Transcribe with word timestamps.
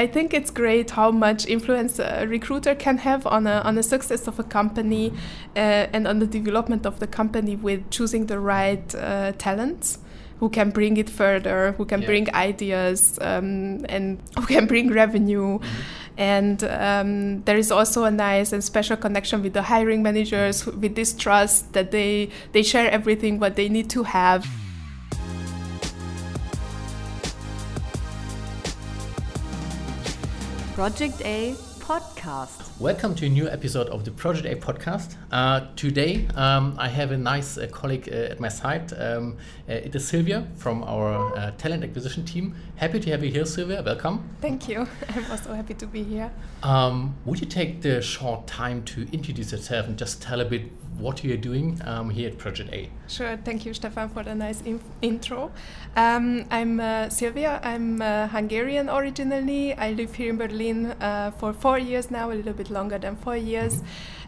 I 0.00 0.06
think 0.06 0.32
it's 0.32 0.50
great 0.50 0.88
how 0.92 1.10
much 1.10 1.46
influence 1.46 1.98
a 1.98 2.26
recruiter 2.26 2.74
can 2.74 2.96
have 3.08 3.26
on 3.26 3.46
a, 3.46 3.56
on 3.68 3.74
the 3.74 3.82
success 3.82 4.26
of 4.26 4.38
a 4.38 4.42
company 4.58 5.12
uh, 5.54 5.94
and 5.94 6.08
on 6.08 6.20
the 6.20 6.26
development 6.26 6.86
of 6.86 6.94
the 7.00 7.06
company 7.06 7.54
with 7.56 7.80
choosing 7.90 8.24
the 8.32 8.38
right 8.38 8.94
uh, 8.94 9.32
talents 9.36 9.98
who 10.38 10.48
can 10.48 10.70
bring 10.70 10.96
it 10.96 11.10
further, 11.10 11.58
who 11.76 11.84
can 11.84 12.00
Yeah. 12.00 12.06
bring 12.06 12.34
ideas, 12.34 13.18
um, 13.20 13.84
and 13.94 14.18
who 14.38 14.46
can 14.46 14.66
bring 14.72 14.86
revenue. 15.02 15.58
And 16.16 16.58
um, 16.64 17.42
there 17.44 17.58
is 17.58 17.70
also 17.70 18.04
a 18.04 18.10
nice 18.10 18.54
and 18.54 18.64
special 18.64 18.96
connection 18.96 19.42
with 19.42 19.52
the 19.52 19.64
hiring 19.72 20.02
managers, 20.02 20.64
with 20.82 20.94
this 20.94 21.12
trust 21.12 21.58
that 21.74 21.90
they 21.90 22.30
they 22.52 22.62
share 22.62 22.88
everything 22.90 23.38
what 23.38 23.54
they 23.54 23.68
need 23.68 23.88
to 23.90 24.04
have. 24.04 24.42
Project 30.80 31.20
A 31.26 31.52
podcast. 31.80 32.80
Welcome 32.80 33.14
to 33.16 33.26
a 33.26 33.28
new 33.28 33.46
episode 33.50 33.88
of 33.88 34.06
the 34.06 34.10
Project 34.10 34.46
A 34.46 34.56
podcast. 34.56 35.14
Uh, 35.30 35.66
today, 35.76 36.26
um, 36.36 36.74
I 36.78 36.88
have 36.88 37.12
a 37.12 37.18
nice 37.18 37.58
uh, 37.58 37.66
colleague 37.70 38.08
uh, 38.10 38.32
at 38.32 38.40
my 38.40 38.48
side. 38.48 38.90
Um, 38.98 39.36
uh, 39.68 39.74
it 39.74 39.94
is 39.94 40.10
Szilvia 40.10 40.46
from 40.56 40.82
our 40.84 41.36
uh, 41.36 41.50
talent 41.58 41.84
acquisition 41.84 42.24
team. 42.24 42.54
Happy 42.76 42.98
to 42.98 43.10
have 43.10 43.22
you 43.22 43.30
here, 43.30 43.44
Szilvia. 43.44 43.84
Welcome. 43.84 44.26
Thank 44.40 44.70
you. 44.70 44.88
I'm 45.14 45.30
also 45.30 45.52
happy 45.52 45.74
to 45.74 45.86
be 45.86 46.02
here. 46.02 46.32
Um, 46.62 47.14
would 47.26 47.40
you 47.40 47.46
take 47.46 47.82
the 47.82 48.00
short 48.00 48.46
time 48.46 48.82
to 48.84 49.06
introduce 49.12 49.52
yourself 49.52 49.86
and 49.86 49.98
just 49.98 50.22
tell 50.22 50.40
a 50.40 50.46
bit 50.46 50.62
what 51.00 51.24
you 51.24 51.32
are 51.34 51.36
doing 51.36 51.80
um, 51.84 52.10
here 52.10 52.28
at 52.28 52.38
Project 52.38 52.72
A? 52.72 52.90
Sure. 53.08 53.36
Thank 53.44 53.66
you, 53.66 53.74
Stephan, 53.74 54.08
for 54.10 54.22
the 54.22 54.34
nice 54.34 54.60
inf- 54.62 54.82
intro. 55.02 55.50
Um, 55.96 56.44
I'm 56.50 56.80
uh, 56.80 57.08
Szilvia. 57.08 57.64
I'm 57.64 58.02
uh, 58.02 58.28
Hungarian 58.28 58.88
originally. 58.88 59.74
I 59.74 59.92
live 59.92 60.14
here 60.14 60.30
in 60.30 60.38
Berlin 60.38 60.86
uh, 61.00 61.32
for 61.38 61.52
four 61.52 61.78
years 61.78 62.10
now, 62.10 62.30
a 62.30 62.34
little 62.34 62.52
bit 62.52 62.70
longer 62.70 62.98
than 62.98 63.16
four 63.16 63.36
years. 63.36 63.82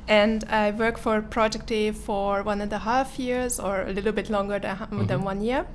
And 0.08 0.44
I 0.44 0.72
work 0.72 0.98
for 0.98 1.22
Project 1.22 1.70
A 1.70 1.92
for 1.92 2.42
one 2.42 2.60
and 2.60 2.72
a 2.72 2.78
half 2.78 3.18
years, 3.18 3.60
or 3.60 3.82
a 3.82 3.92
little 3.92 4.12
bit 4.12 4.30
longer 4.30 4.58
than, 4.58 5.06
than 5.06 5.22
one 5.22 5.42
year. 5.42 5.66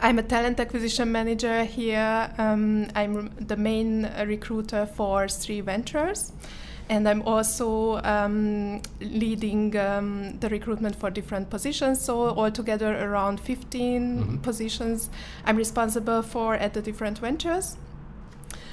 I'm 0.00 0.18
a 0.18 0.22
talent 0.22 0.58
acquisition 0.58 1.12
manager 1.12 1.64
here. 1.64 2.32
Um, 2.38 2.88
I'm 2.94 3.30
the 3.38 3.56
main 3.56 4.06
uh, 4.06 4.24
recruiter 4.26 4.86
for 4.86 5.28
Three 5.28 5.60
Ventures. 5.60 6.32
And 6.90 7.08
I'm 7.08 7.22
also 7.22 8.02
um, 8.02 8.82
leading 9.00 9.76
um, 9.78 10.36
the 10.40 10.48
recruitment 10.48 10.96
for 10.96 11.08
different 11.08 11.48
positions. 11.48 12.00
So, 12.02 12.30
altogether, 12.30 12.98
around 12.98 13.38
15 13.38 14.38
positions 14.42 15.08
I'm 15.44 15.56
responsible 15.56 16.22
for 16.22 16.56
at 16.56 16.74
the 16.74 16.82
different 16.82 17.18
ventures. 17.18 17.76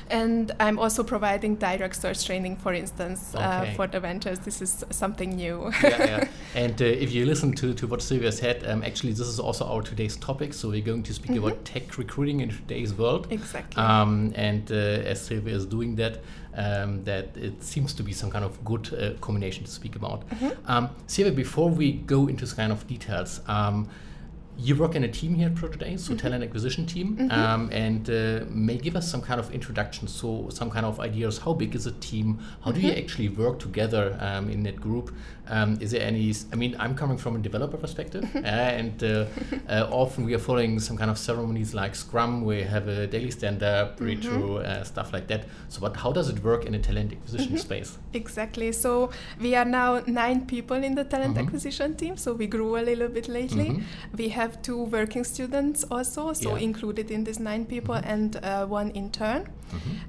And 0.10 0.52
I'm 0.60 0.80
also 0.80 1.04
providing 1.04 1.56
direct 1.56 1.96
search 1.96 2.26
training, 2.26 2.58
for 2.58 2.74
instance, 2.74 3.36
uh, 3.36 3.62
Okay. 3.64 3.74
for 3.76 3.88
the 3.88 4.00
ventures. 4.00 4.40
This 4.40 4.62
is 4.62 4.86
something 4.90 5.36
new. 5.36 5.72
yeah, 5.84 6.06
yeah. 6.06 6.28
And 6.56 6.82
uh, 6.82 6.86
if 6.86 7.12
you 7.12 7.26
listen 7.26 7.54
to, 7.54 7.74
to 7.74 7.88
what 7.88 8.00
Szilvia 8.00 8.32
said, 8.32 8.66
um, 8.66 8.84
actually, 8.84 9.12
this 9.14 9.28
is 9.28 9.40
also 9.40 9.66
our 9.66 9.82
today's 9.82 10.16
topic. 10.18 10.54
So 10.54 10.70
we're 10.70 10.82
going 10.82 11.04
to 11.04 11.14
speak 11.14 11.36
about 11.38 11.66
tech 11.66 11.98
recruiting 11.98 12.40
in 12.42 12.50
today's 12.50 12.94
world. 12.94 13.28
Exactly. 13.32 13.82
Um, 13.84 14.32
and 14.36 14.72
uh, 14.72 14.76
as 14.76 15.28
Szilvia 15.30 15.50
is 15.54 15.66
doing 15.66 15.96
that, 15.98 16.20
um, 16.56 17.04
that 17.04 17.36
it 17.38 17.64
seems 17.64 17.94
to 17.94 18.04
be 18.04 18.14
some 18.14 18.32
kind 18.32 18.44
of 18.46 18.64
good 18.64 18.94
uh, 18.94 19.14
combination 19.22 19.64
to 19.66 19.72
speak 19.72 19.96
about. 19.96 20.24
Um, 20.66 20.90
Szilvia, 21.08 21.36
before 21.36 21.70
we 21.70 21.94
go 21.94 22.28
into 22.28 22.46
kind 22.56 22.72
of 22.72 22.88
details, 22.88 23.42
um, 23.48 23.88
you 24.58 24.76
work 24.76 24.96
in 24.96 25.04
a 25.04 25.08
team 25.08 25.36
here 25.36 25.48
at 25.48 25.56
Project 25.56 25.84
A, 25.84 25.98
so 25.98 26.16
talent 26.16 26.44
acquisition 26.44 26.86
team, 26.86 27.30
um, 27.32 27.70
and 27.72 28.10
uh, 28.10 28.46
may 28.50 28.78
give 28.78 28.96
us 28.96 29.10
some 29.10 29.22
kind 29.22 29.40
of 29.40 29.52
introduction, 29.52 30.08
so 30.08 30.50
some 30.50 30.70
kind 30.70 30.86
of 30.86 31.00
ideas. 31.00 31.38
How 31.38 31.54
big 31.54 31.76
is 31.76 31.86
a 31.86 31.92
team? 31.94 32.40
How 32.62 32.72
do 32.72 32.80
you 32.80 32.92
actually 32.92 33.30
work 33.30 33.60
together 33.60 34.18
um, 34.20 34.50
in 34.50 34.64
that 34.64 34.82
group? 34.82 35.14
Um, 35.50 35.78
is 35.80 35.92
there 35.92 36.02
any? 36.02 36.34
I 36.52 36.56
mean, 36.56 36.76
I'm 36.80 36.96
coming 36.96 37.18
from 37.18 37.36
a 37.36 37.40
developer 37.40 37.78
perspective, 37.78 38.24
uh, 38.36 38.40
and 38.40 39.04
uh, 39.04 39.26
uh, 39.70 39.88
often 39.92 40.26
we 40.26 40.34
are 40.34 40.40
following 40.40 40.80
some 40.80 40.98
kind 40.98 41.12
of 41.12 41.18
ceremonies 41.18 41.74
like 41.74 41.96
Scrum, 41.96 42.44
We 42.44 42.64
have 42.64 42.88
a 42.88 43.08
daily 43.08 43.32
stand-up, 43.32 44.02
retro, 44.02 44.58
uh, 44.58 44.84
stuff 44.84 45.14
like 45.14 45.28
that. 45.28 45.46
So, 45.70 45.82
but 45.82 45.96
how 45.96 46.12
does 46.12 46.30
it 46.30 46.44
work 46.44 46.66
in 46.66 46.74
a 46.74 46.80
talent 46.80 47.14
acquisition 47.14 47.58
space? 47.58 47.98
Exactly. 48.14 48.72
So 48.72 49.12
we 49.40 49.56
are 49.56 49.66
now 49.66 50.02
nine 50.08 50.46
people 50.46 50.78
in 50.78 50.96
the 50.96 51.04
talent 51.04 51.38
acquisition 51.38 51.96
team. 51.96 52.18
So 52.18 52.34
we 52.34 52.48
grew 52.48 52.78
a 52.78 52.84
little 52.84 53.08
bit 53.08 53.28
lately. 53.28 53.84
We 54.16 54.30
have 54.30 54.47
two 54.62 54.84
working 54.84 55.24
students 55.26 55.84
also, 55.92 56.34
so 56.34 56.50
Yeah. 56.56 56.64
included 56.64 57.12
in 57.12 57.24
these 57.24 57.40
nine 57.40 57.66
people, 57.66 57.96
and 57.96 58.36
uh, 58.36 58.66
one 58.80 58.92
intern. 58.92 59.42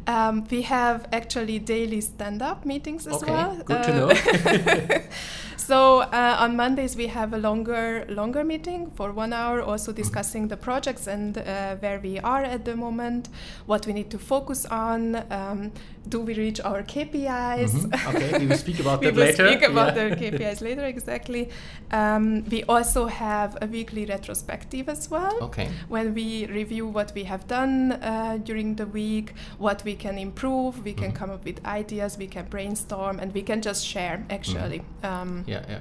Um, 0.07 0.45
we 0.51 0.63
have 0.63 1.07
actually 1.13 1.59
daily 1.59 2.01
stand-up 2.01 2.65
meetings 2.65 3.07
as 3.07 3.23
Okay, 3.23 3.33
well. 3.33 3.57
good 3.65 3.83
to 3.83 3.91
Uh, 3.93 3.97
know. 3.99 4.09
so 5.69 6.01
uh, 6.01 6.37
on 6.45 6.57
Mondays 6.57 6.97
we 6.97 7.07
have 7.09 7.35
a 7.35 7.39
longer 7.39 8.07
longer 8.09 8.43
meeting 8.45 8.91
for 8.97 9.13
one 9.13 9.33
hour, 9.35 9.61
also 9.61 9.93
discussing 9.93 10.49
the 10.49 10.57
projects 10.57 11.07
and 11.07 11.37
uh, 11.39 11.77
where 11.83 12.01
we 12.01 12.19
are 12.21 12.43
at 12.43 12.65
the 12.65 12.75
moment, 12.75 13.29
what 13.67 13.87
we 13.87 13.93
need 13.93 14.11
to 14.11 14.19
focus 14.19 14.65
on. 14.67 14.99
Um, 15.31 15.73
do 16.09 16.21
we 16.21 16.33
reach 16.35 16.59
our 16.65 16.83
KPIs? 16.83 17.73
Mhm. 17.75 18.15
Okay, 18.15 18.39
we 18.39 18.47
will 18.47 18.57
speak 18.57 18.81
about 18.81 19.01
we 19.03 19.07
that 19.07 19.15
will 19.17 19.25
later. 19.27 19.47
speak 19.49 19.63
about 19.71 19.95
Yeah. 19.95 20.09
the 20.09 20.17
KPIs 20.17 20.61
later, 20.63 20.85
exactly. 20.87 21.51
Um, 21.91 22.45
we 22.51 22.65
also 22.65 23.07
have 23.09 23.51
a 23.61 23.67
weekly 23.67 24.07
retrospective 24.07 24.89
as 24.89 25.11
well 25.11 25.37
Okay. 25.43 25.69
when 25.89 26.15
we 26.15 26.47
review 26.47 26.87
what 26.87 27.13
we 27.15 27.25
have 27.25 27.47
done 27.47 27.93
uh, 27.93 28.39
during 28.43 28.77
the 28.77 28.87
week, 28.87 29.35
what 29.59 29.85
we 29.85 29.95
can 29.97 30.17
improve, 30.17 30.83
we 30.83 30.95
can 30.95 31.13
come 31.13 31.31
up 31.31 31.45
with 31.45 31.59
ideas, 31.67 32.17
we 32.17 32.27
can 32.27 32.47
brainstorm, 32.47 33.19
and 33.21 33.35
we 33.35 33.43
can 33.43 33.61
just 33.61 33.85
share 33.87 34.25
actually 34.31 34.81
um, 35.03 35.45
Yeah, 35.47 35.58
yeah. 35.69 35.81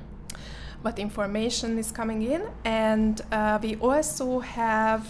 what 0.81 0.99
information 0.99 1.77
is 1.77 1.91
coming 1.91 2.21
in. 2.21 2.43
And 2.63 3.21
uh, 3.31 3.59
we 3.61 3.75
also 3.77 4.39
have 4.39 5.07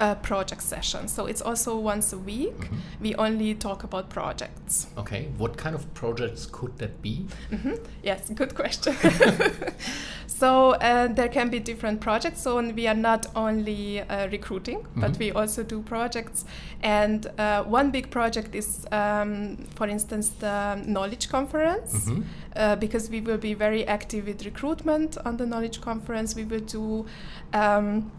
a 0.00 0.14
project 0.14 0.62
session. 0.62 1.08
So 1.08 1.26
it's 1.26 1.40
also 1.40 1.78
once 1.78 2.12
a 2.12 2.18
week. 2.18 2.58
Mm-hmm. 2.58 2.76
We 3.00 3.14
only 3.14 3.54
talk 3.54 3.84
about 3.84 4.10
projects. 4.10 4.88
Okay, 4.98 5.28
what 5.38 5.56
kind 5.56 5.74
of 5.74 5.92
projects 5.94 6.46
could 6.46 6.76
that 6.78 7.00
be? 7.02 7.26
Mm-hmm. 7.50 7.74
Yes, 8.02 8.28
good 8.30 8.54
question. 8.54 8.94
so 10.38 10.72
uh, 10.72 11.08
there 11.08 11.28
can 11.28 11.48
be 11.50 11.60
different 11.60 12.00
projects. 12.00 12.42
So 12.42 12.60
we 12.60 12.86
are 12.86 12.94
not 12.94 13.26
only 13.34 14.00
uh, 14.00 14.28
recruiting, 14.28 14.86
but 14.94 15.18
we 15.18 15.32
also 15.32 15.62
do 15.62 15.80
projects. 15.82 16.44
And 16.82 17.26
uh, 17.38 17.64
one 17.64 17.90
big 17.90 18.10
project 18.10 18.54
is, 18.54 18.86
um, 18.92 19.56
for 19.74 19.88
instance, 19.88 20.28
the 20.38 20.76
knowledge 20.86 21.28
conference, 21.28 22.10
uh, 22.56 22.76
because 22.76 23.10
we 23.10 23.20
will 23.20 23.38
be 23.38 23.54
very 23.54 23.86
active 23.86 24.26
with 24.26 24.44
recruitment 24.44 25.16
on 25.24 25.36
the 25.36 25.46
knowledge 25.46 25.80
conference. 25.80 26.36
We 26.36 26.44
will 26.44 26.66
do. 26.78 27.06
Um, 27.52 28.10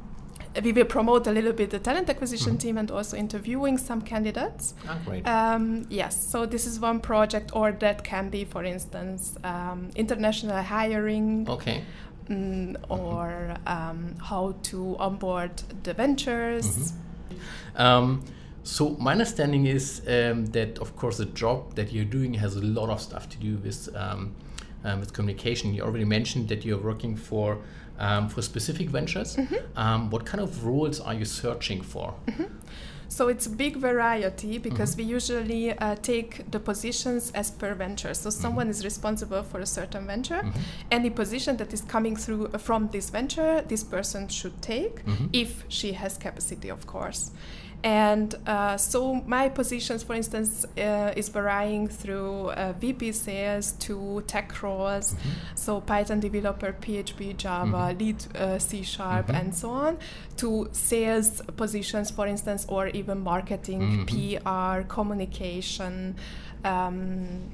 we 0.63 0.71
will 0.71 0.85
promote 0.85 1.27
a 1.27 1.31
little 1.31 1.53
bit 1.53 1.69
the 1.69 1.79
talent 1.79 2.09
acquisition 2.09 2.57
team 2.57 2.77
and 2.77 2.89
also 2.89 3.15
interviewing 3.17 3.77
some 3.77 4.01
candidates. 4.01 4.73
Ah, 4.87 4.97
great. 5.05 5.27
Um, 5.27 5.85
yes, 5.89 6.27
so 6.31 6.45
this 6.47 6.65
is 6.65 6.79
one 6.79 6.99
project, 6.99 7.51
or 7.53 7.71
that 7.73 8.03
can 8.03 8.29
be, 8.29 8.43
for 8.43 8.63
instance, 8.63 9.37
um, 9.43 9.89
international 9.95 10.61
hiring, 10.63 11.47
okay. 11.47 11.83
Mm, 12.29 12.75
or 12.89 13.55
um, 13.65 14.15
how 14.21 14.55
to 14.63 14.95
onboard 14.97 15.51
the 15.83 15.93
ventures. 15.93 16.93
Um, 17.75 18.23
so 18.63 18.89
my 18.99 19.13
understanding 19.13 19.65
is 19.65 20.01
um, 20.07 20.47
that, 20.47 20.79
of 20.79 20.95
course, 20.95 21.17
the 21.17 21.25
job 21.25 21.75
that 21.75 21.93
you're 21.93 22.05
doing 22.05 22.33
has 22.35 22.55
a 22.55 22.61
lot 22.61 22.89
of 22.89 22.99
stuff 23.01 23.29
to 23.29 23.37
do 23.37 23.57
with 23.57 23.89
um, 23.95 24.35
um, 24.83 24.99
with 24.99 25.13
communication. 25.13 25.73
You 25.73 25.83
already 25.83 26.05
mentioned 26.05 26.49
that 26.49 26.65
you're 26.65 26.77
working 26.81 27.15
for 27.15 27.59
um, 27.99 28.29
for 28.29 28.41
specific 28.41 28.89
ventures. 28.89 29.37
Um, 29.75 30.09
what 30.09 30.25
kind 30.25 30.41
of 30.41 30.65
roles 30.65 30.99
are 30.99 31.13
you 31.13 31.25
searching 31.25 31.81
for? 31.81 32.13
So 33.09 33.29
it's 33.29 33.45
a 33.45 33.49
big 33.49 33.77
variety 33.77 34.57
because 34.57 34.95
we 34.97 35.03
usually 35.03 35.71
uh, 35.71 35.95
take 35.95 36.49
the 36.51 36.59
positions 36.59 37.31
as 37.31 37.51
per 37.51 37.73
venture. 37.73 38.13
So 38.13 38.29
someone 38.29 38.69
is 38.69 38.83
responsible 38.83 39.43
for 39.43 39.59
a 39.59 39.65
certain 39.65 40.05
venture. 40.05 40.43
Any 40.91 41.09
position 41.09 41.57
that 41.57 41.73
is 41.73 41.81
coming 41.81 42.15
through 42.15 42.47
uh, 42.47 42.57
from 42.57 42.89
this 42.89 43.09
venture, 43.09 43.61
this 43.67 43.83
person 43.83 44.27
should 44.27 44.61
take 44.61 45.01
if 45.33 45.63
she 45.69 45.93
has 45.93 46.17
capacity, 46.17 46.69
of 46.69 46.85
course. 46.85 47.31
And 47.83 48.33
uh, 48.47 48.75
so 48.77 49.15
my 49.27 49.49
positions, 49.49 50.03
for 50.03 50.15
instance, 50.15 50.65
uh, 50.77 51.13
is 51.15 51.29
varying 51.29 51.87
through 51.87 52.49
uh, 52.49 52.73
VP 52.73 53.11
sales 53.11 53.73
to 53.73 54.23
tech 54.27 54.61
roles, 54.63 55.15
so 55.55 55.79
Python 55.81 56.19
developer, 56.19 56.73
PHP, 56.73 57.37
Java, 57.37 57.95
lead 57.97 58.17
uh, 58.35 58.57
C 58.57 58.81
sharp, 58.81 59.29
and 59.29 59.53
so 59.55 59.69
on, 59.69 59.99
to 60.37 60.67
sales 60.71 61.41
positions, 61.55 62.09
for 62.09 62.25
instance, 62.27 62.65
or 62.67 62.87
even 62.87 63.19
marketing, 63.19 64.05
PR, 64.07 64.81
communication. 64.87 66.15
Um, 66.65 67.51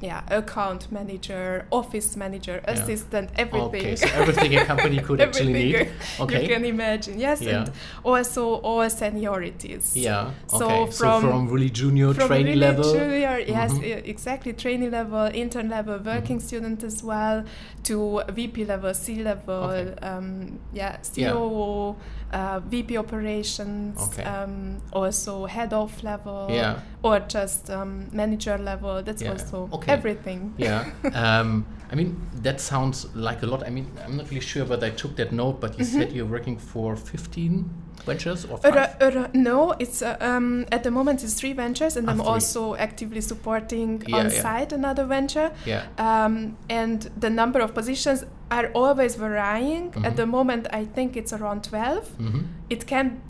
yeah, 0.00 0.22
account 0.30 0.90
manager, 0.90 1.66
office 1.70 2.16
manager, 2.16 2.60
Yeah. 2.64 2.72
assistant, 2.72 3.30
everything. 3.36 3.80
Okay, 3.86 3.96
so 3.96 4.06
everything 4.14 4.56
a 4.56 4.64
company 4.64 4.98
could 5.06 5.20
actually 5.20 5.52
need. 5.52 5.88
Okay. 6.20 6.42
You 6.42 6.48
can 6.48 6.64
imagine, 6.64 7.18
yes, 7.20 7.40
Yeah. 7.42 7.58
and 7.64 7.72
also 8.04 8.54
all 8.68 8.88
seniorities. 8.88 9.92
Yeah. 9.94 10.30
So 10.46 10.64
Okay. 10.70 10.90
So 10.90 11.04
from- 11.04 11.22
from 11.22 11.48
really 11.50 11.70
junior 11.70 12.14
From 12.14 12.28
trainee 12.28 12.44
really 12.50 12.60
level. 12.60 12.92
junior, 12.92 13.38
yes, 13.56 13.72
Mhm. 13.72 13.84
e- 13.84 14.02
exactly, 14.10 14.52
trainee 14.52 14.90
level, 14.90 15.30
intern 15.34 15.68
level, 15.68 15.98
working 15.98 16.38
Mm-hmm. 16.38 16.46
student 16.46 16.82
as 16.84 17.02
well, 17.04 17.44
to 17.84 18.22
VP 18.32 18.64
level, 18.64 18.92
C 18.94 19.22
level, 19.22 19.64
Okay. 19.70 19.94
um, 20.02 20.58
yeah, 20.72 20.96
Yeah. 21.14 21.32
COO, 21.32 21.96
uh, 22.32 22.60
VP 22.70 22.96
operations, 22.96 23.98
Okay. 24.00 24.22
um, 24.24 24.78
also 24.92 25.46
head 25.46 25.72
of 25.72 25.90
level, 26.02 26.48
Yeah. 26.50 26.76
Or 27.02 27.20
just 27.20 27.70
um, 27.70 28.06
manager 28.12 28.58
level. 28.58 29.02
That's 29.02 29.22
Yeah, 29.22 29.32
also 29.32 29.68
okay. 29.72 29.92
everything. 29.92 30.54
Yeah. 30.58 30.84
Um, 31.14 31.64
I 31.92 31.96
mean, 31.96 32.16
that 32.42 32.60
sounds 32.60 33.06
like 33.16 33.42
a 33.42 33.46
lot. 33.46 33.66
I 33.66 33.70
mean, 33.70 33.86
I'm 34.04 34.16
not 34.16 34.28
really 34.30 34.40
sure 34.40 34.64
whether 34.64 34.86
I 34.86 34.90
took 34.90 35.16
that 35.16 35.32
note, 35.32 35.60
but 35.60 35.78
you 35.78 35.84
Mm-hmm. 35.84 35.98
said 36.00 36.12
you're 36.12 36.26
working 36.30 36.56
for 36.58 36.94
15 36.96 37.64
ventures 38.06 38.44
or 38.44 38.58
Uh, 38.64 38.72
five? 38.72 39.16
uh, 39.16 39.26
no, 39.34 39.72
it's 39.78 40.00
uh, 40.02 40.16
um, 40.20 40.66
at 40.70 40.82
the 40.84 40.90
moment 40.90 41.24
it's 41.24 41.34
three 41.34 41.52
ventures, 41.52 41.96
and 41.96 42.08
Ah, 42.08 42.12
I'm 42.12 42.18
three. 42.20 42.28
also 42.28 42.74
actively 42.76 43.20
supporting 43.20 44.02
Yeah, 44.06 44.18
on 44.18 44.30
yeah. 44.30 44.42
site 44.42 44.72
another 44.72 45.04
venture. 45.04 45.50
yeah. 45.66 45.82
Um, 45.98 46.56
and 46.68 47.10
the 47.18 47.28
number 47.30 47.60
of 47.60 47.74
positions 47.74 48.24
are 48.50 48.70
always 48.74 49.16
varying. 49.16 49.90
Mhm. 49.92 50.04
At 50.06 50.16
the 50.16 50.26
moment, 50.26 50.66
I 50.72 50.84
think 50.84 51.16
it's 51.16 51.32
around 51.32 51.64
12. 51.64 52.04
hmm 52.18 52.40
It 52.68 52.86
can 52.86 53.20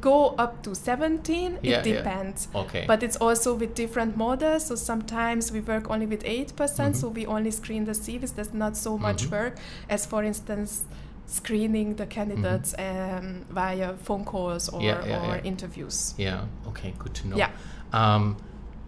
go 0.00 0.34
up 0.38 0.62
to 0.62 0.74
17. 0.74 1.58
Yeah, 1.62 1.80
it 1.80 1.86
yeah. 1.86 1.96
depends. 1.96 2.48
Okay. 2.54 2.84
But 2.86 3.02
it's 3.02 3.16
also 3.16 3.54
with 3.54 3.74
different 3.74 4.16
models. 4.16 4.66
So 4.66 4.76
sometimes 4.76 5.50
we 5.50 5.60
work 5.60 5.90
only 5.90 6.06
with 6.06 6.22
8%, 6.24 6.54
percent 6.56 6.94
Mhm. 6.94 7.00
so 7.00 7.08
we 7.08 7.26
only 7.26 7.50
screen 7.50 7.84
the 7.86 7.92
CVs. 7.94 8.34
There's 8.34 8.54
not 8.54 8.76
so 8.76 8.96
much 8.98 9.24
Mhm. 9.24 9.30
work 9.32 9.56
as, 9.88 10.06
for 10.06 10.22
instance, 10.22 10.84
screening 11.26 11.96
the 11.96 12.06
candidates 12.06 12.74
um, 12.78 13.44
via 13.50 13.94
phone 13.96 14.24
calls 14.24 14.68
or, 14.68 14.80
Mm-hmm. 14.80 15.08
Yeah, 15.08 15.16
yeah, 15.16 15.28
or 15.30 15.36
yeah. 15.36 15.42
interviews. 15.44 16.14
Yeah. 16.18 16.44
Okay. 16.68 16.94
Good 16.98 17.14
to 17.14 17.28
know. 17.28 17.36
Yeah. 17.36 17.50
Um, 17.92 18.36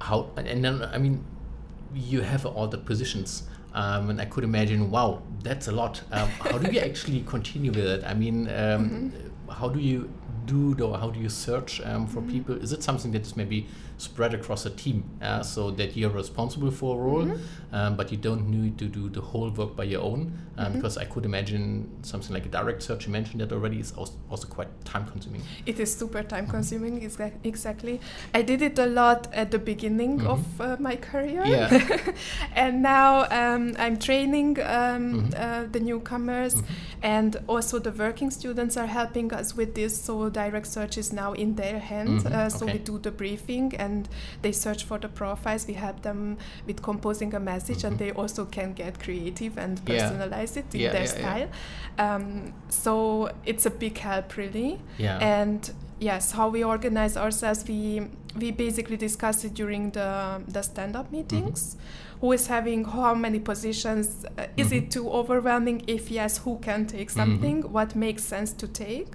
how 0.00 0.26
and 0.36 0.64
then 0.64 0.82
I 0.92 0.98
mean, 0.98 1.24
you 1.94 2.20
have 2.22 2.46
all 2.46 2.66
the 2.68 2.78
positions, 2.78 3.42
um, 3.74 4.10
and 4.10 4.20
I 4.20 4.24
could 4.24 4.44
imagine, 4.44 4.90
wow, 4.90 5.22
that's 5.42 5.68
a 5.68 5.72
lot. 5.72 6.02
Um, 6.10 6.28
how 6.40 6.58
do 6.58 6.72
you 6.72 6.80
actually 6.90 7.22
continue 7.22 7.70
with 7.70 7.84
it? 7.86 8.04
I 8.04 8.14
mean, 8.14 8.48
um, 8.48 8.52
Mm-hmm. 8.52 9.50
how 9.50 9.68
do 9.68 9.78
you 9.80 10.08
do 10.46 10.76
or 10.80 10.98
How 10.98 11.10
do 11.10 11.20
you 11.20 11.28
search 11.28 11.80
um, 11.84 12.06
for 12.06 12.20
Mm-hmm. 12.20 12.30
people? 12.30 12.54
Is 12.56 12.72
it 12.72 12.82
something 12.82 13.12
that's 13.12 13.36
maybe 13.36 13.66
spread 14.02 14.34
across 14.34 14.66
a 14.66 14.70
team, 14.70 14.98
uh, 15.22 15.42
so 15.42 15.70
that 15.78 15.96
you're 15.96 16.10
responsible 16.22 16.70
for 16.80 16.90
a 16.98 17.02
role, 17.10 17.24
Mm-hmm. 17.26 17.74
um, 17.78 17.96
but 17.96 18.06
you 18.12 18.18
don't 18.28 18.44
need 18.56 18.74
to 18.82 18.86
do 18.98 19.08
the 19.16 19.20
whole 19.30 19.50
work 19.60 19.72
by 19.80 19.84
your 19.94 20.02
own? 20.02 20.20
Um, 20.20 20.62
Mm-hmm. 20.62 20.76
Because 20.82 20.96
I 20.98 21.06
could 21.12 21.24
imagine 21.24 21.64
something 22.02 22.32
like 22.36 22.46
a 22.46 22.48
direct 22.58 22.80
search. 22.82 23.06
You 23.06 23.12
mentioned 23.12 23.40
that 23.42 23.52
already 23.52 23.78
is 23.84 23.92
also, 23.98 24.14
also 24.30 24.46
quite 24.56 24.68
time 24.84 25.04
consuming. 25.12 25.42
It 25.70 25.76
is 25.84 25.88
super 26.00 26.22
time 26.34 26.46
consuming, 26.56 26.94
exa- 27.08 27.32
exactly. 27.52 27.96
I 28.38 28.42
did 28.50 28.60
it 28.68 28.78
a 28.78 28.86
lot 29.00 29.20
at 29.42 29.48
the 29.54 29.58
beginning 29.70 30.12
Mhm. 30.20 30.26
of 30.34 30.40
uh, 30.60 30.76
my 30.88 30.96
career. 31.08 31.42
Yeah. 31.46 31.68
and 32.62 32.82
now 32.82 33.10
um, 33.40 33.62
I'm 33.84 33.96
training 34.08 34.50
um, 34.60 35.04
Mhm. 35.12 35.34
uh, 35.44 35.64
the 35.74 35.80
newcomers, 35.88 36.54
Mhm. 36.54 36.64
and 37.18 37.30
also 37.52 37.74
the 37.88 37.92
working 38.04 38.30
students 38.40 38.74
are 38.82 38.90
helping 39.00 39.28
us 39.40 39.48
with 39.58 39.70
this. 39.78 39.92
So 40.06 40.12
direct 40.42 40.66
search 40.76 40.94
is 41.02 41.08
now 41.22 41.30
in 41.44 41.50
their 41.62 41.78
hand. 41.90 42.16
Mhm, 42.20 42.32
Uh, 42.32 42.48
so 42.56 42.62
okay. 42.64 42.72
we 42.74 42.78
do 42.90 42.94
the 43.06 43.12
briefing 43.22 43.66
and 43.84 43.91
they 44.42 44.52
search 44.52 44.82
for 44.88 44.98
the 44.98 45.08
profiles. 45.08 45.66
We 45.66 45.74
help 45.74 45.98
them 46.02 46.36
with 46.66 46.78
composing 46.82 47.34
a 47.34 47.40
message, 47.40 47.82
Mhm. 47.82 47.88
and 47.88 47.98
they 47.98 48.10
also 48.20 48.44
can 48.56 48.72
get 48.82 48.92
creative 49.04 49.54
and 49.64 49.74
Yeah. 49.86 49.92
personalize 49.92 50.52
it 50.60 50.66
in 50.74 50.80
Yeah, 50.80 50.92
their 50.92 51.06
yeah, 51.08 51.14
yeah. 51.18 51.22
style. 51.22 51.48
Um, 52.06 52.52
so 52.68 52.92
it's 53.50 53.66
a 53.66 53.70
big 53.70 53.98
help, 53.98 54.36
really. 54.36 54.78
Yeah. 54.98 55.18
And 55.42 55.60
yes, 56.00 56.32
how 56.32 56.48
we 56.56 56.64
organize 56.64 57.16
ourselves, 57.24 57.64
we 57.68 57.82
we 58.42 58.50
basically 58.50 58.96
discuss 58.96 59.44
it 59.44 59.52
during 59.60 59.90
the 59.92 60.08
the 60.54 60.62
stand-up 60.62 61.06
Mm-hmm. 61.06 61.16
meetings. 61.16 61.76
Who 62.22 62.30
is 62.30 62.46
having 62.46 62.84
how 62.84 63.14
many 63.16 63.40
positions? 63.40 64.24
Uh, 64.38 64.46
is 64.56 64.68
Mhm. 64.70 64.76
it 64.78 64.90
too 64.92 65.10
overwhelming? 65.10 65.82
If 65.88 66.08
yes, 66.08 66.38
who 66.44 66.56
can 66.68 66.86
take 66.86 67.08
Mm-hmm. 67.08 67.20
something? 67.20 67.62
What 67.72 67.96
makes 67.96 68.22
sense 68.22 68.52
to 68.62 68.68
take? 68.68 69.08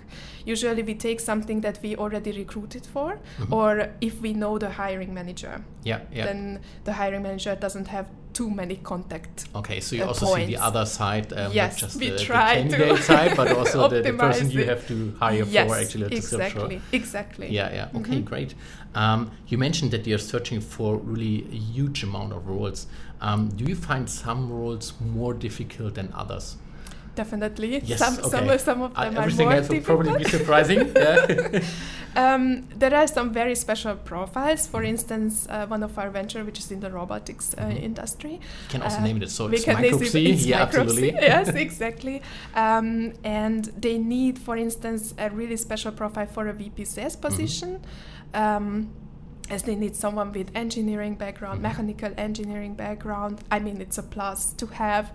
Usually, 0.45 0.83
we 0.83 0.93
take 0.93 1.21
something 1.21 1.61
that 1.61 1.79
we 1.81 1.95
already 1.95 2.31
recruited 2.43 2.85
for, 2.85 3.09
Mhm. 3.39 3.51
or 3.59 3.71
if 4.01 4.21
we 4.21 4.33
know 4.33 4.57
the 4.57 4.71
hiring 4.71 5.13
manager, 5.13 5.55
yeah. 5.87 5.99
Yeah. 6.17 6.25
then 6.25 6.59
the 6.83 6.93
hiring 6.93 7.23
manager 7.23 7.55
doesn't 7.55 7.87
have 7.87 8.07
too 8.33 8.49
many 8.61 8.75
contact. 8.75 9.45
Okay, 9.55 9.79
so 9.79 9.95
you 9.95 10.03
uh, 10.03 10.07
also 10.07 10.35
see 10.35 10.45
the 10.45 10.57
other 10.57 10.85
side, 10.85 11.33
um, 11.33 11.51
Yes, 11.51 11.73
not 11.73 11.79
just 11.79 11.99
we 11.99 12.09
the, 12.09 12.17
the 12.17 12.23
try 12.23 12.61
to 12.61 12.69
candidate 12.69 13.03
side, 13.03 13.35
but 13.35 13.47
also 13.57 13.87
the, 13.87 14.01
the 14.01 14.13
person 14.13 14.51
you 14.51 14.63
have 14.73 14.87
to 14.87 14.95
hire 15.19 15.43
yes, 15.43 15.67
for 15.67 15.75
actually 15.77 16.09
to 16.09 16.21
search 16.21 16.51
for. 16.53 16.65
exactly, 16.65 16.81
exactly. 16.99 17.47
Yeah, 17.49 17.73
yeah. 17.73 17.99
Okay, 17.99 18.17
Mhm. 18.21 18.25
great. 18.25 18.53
Um, 18.93 19.31
you 19.47 19.57
mentioned 19.57 19.91
that 19.91 20.05
you're 20.07 20.25
searching 20.33 20.61
for 20.61 20.97
really 20.97 21.35
a 21.51 21.55
huge 21.55 22.03
amount 22.03 22.31
of 22.33 22.47
roles. 22.47 22.87
Um, 23.21 23.49
do 23.49 23.63
you 23.65 23.75
find 23.75 24.07
some 24.09 24.51
roles 24.51 24.93
more 24.99 25.33
difficult 25.33 25.95
than 25.95 26.09
others? 26.13 26.57
Definitely. 27.21 27.81
Yes, 27.83 27.99
some, 27.99 28.15
some, 28.33 28.45
okay. 28.45 28.57
some 28.67 28.79
of 28.83 28.91
Uh, 28.95 29.03
them 29.05 29.17
are 29.17 29.21
everything 29.23 29.47
more 29.47 29.55
else 29.57 29.67
difficult. 29.67 30.05
probably 30.05 30.23
be 30.23 30.29
surprising. 30.37 30.79
yeah. 30.95 31.61
Um, 32.15 32.43
there 32.81 32.93
are 32.99 33.07
some 33.17 33.27
very 33.33 33.55
special 33.55 33.95
profiles. 34.11 34.65
For 34.73 34.81
instance, 34.83 35.33
uh, 35.49 35.65
one 35.67 35.83
of 35.87 35.97
our 35.99 36.09
venture, 36.19 36.43
which 36.47 36.59
is 36.63 36.71
in 36.71 36.79
the 36.85 36.91
robotics 36.99 37.45
uh, 37.57 37.61
Mhm. 37.65 37.83
industry. 37.89 38.33
You 38.33 38.69
can 38.73 38.81
also 38.81 38.99
Uh, 38.99 39.07
name 39.07 39.17
it. 39.23 39.29
So 39.37 39.41
it's 39.47 39.65
Micropsi. 39.65 40.25
it's 40.33 40.45
yeah, 40.45 40.59
Micropsi, 40.65 40.79
absolutely. 40.81 41.09
yes, 41.33 41.47
exactly. 41.67 42.17
Um, 42.63 42.87
and 43.23 43.61
they 43.85 43.97
need, 44.15 44.35
for 44.47 44.55
instance, 44.57 45.03
a 45.17 45.27
really 45.39 45.57
special 45.57 45.91
profile 45.91 46.27
for 46.35 46.43
a 46.47 46.53
VP 46.53 46.85
sales 46.85 47.15
Mm-hmm. 47.15 47.27
position. 47.27 47.69
Um, 48.33 48.89
as 49.49 49.61
they 49.63 49.75
need 49.75 49.95
someone 49.95 50.29
with 50.33 50.49
engineering 50.63 51.15
background, 51.15 51.57
Mhm. 51.59 51.67
mechanical 51.69 52.11
engineering 52.27 52.73
background. 52.75 53.35
I 53.55 53.57
mean, 53.65 53.77
it's 53.85 53.97
a 53.97 54.03
plus 54.15 54.39
to 54.61 54.65
have 54.83 55.05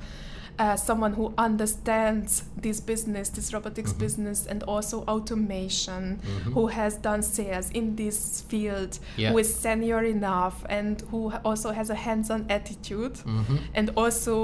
uh, 0.63 0.77
someone 0.77 1.13
who 1.15 1.27
understands 1.47 2.45
this 2.65 2.79
business, 2.81 3.29
this 3.31 3.53
robotics 3.53 3.93
Mhm. 3.93 3.99
business, 4.05 4.47
and 4.47 4.63
also 4.75 4.97
automation, 5.15 6.03
Mhm. 6.23 6.53
who 6.55 6.65
has 6.69 6.93
done 7.09 7.23
sales 7.23 7.67
in 7.71 7.97
this 7.97 8.43
field, 8.51 8.93
Yeah. 9.17 9.31
who 9.33 9.39
is 9.39 9.49
senior 9.65 10.01
enough, 10.05 10.57
and 10.69 10.95
who 11.11 11.33
also 11.45 11.73
has 11.73 11.91
a 11.91 11.95
hands-on 12.07 12.43
attitude, 12.49 13.15
Mhm. 13.25 13.59
and 13.75 13.91
also 13.97 14.35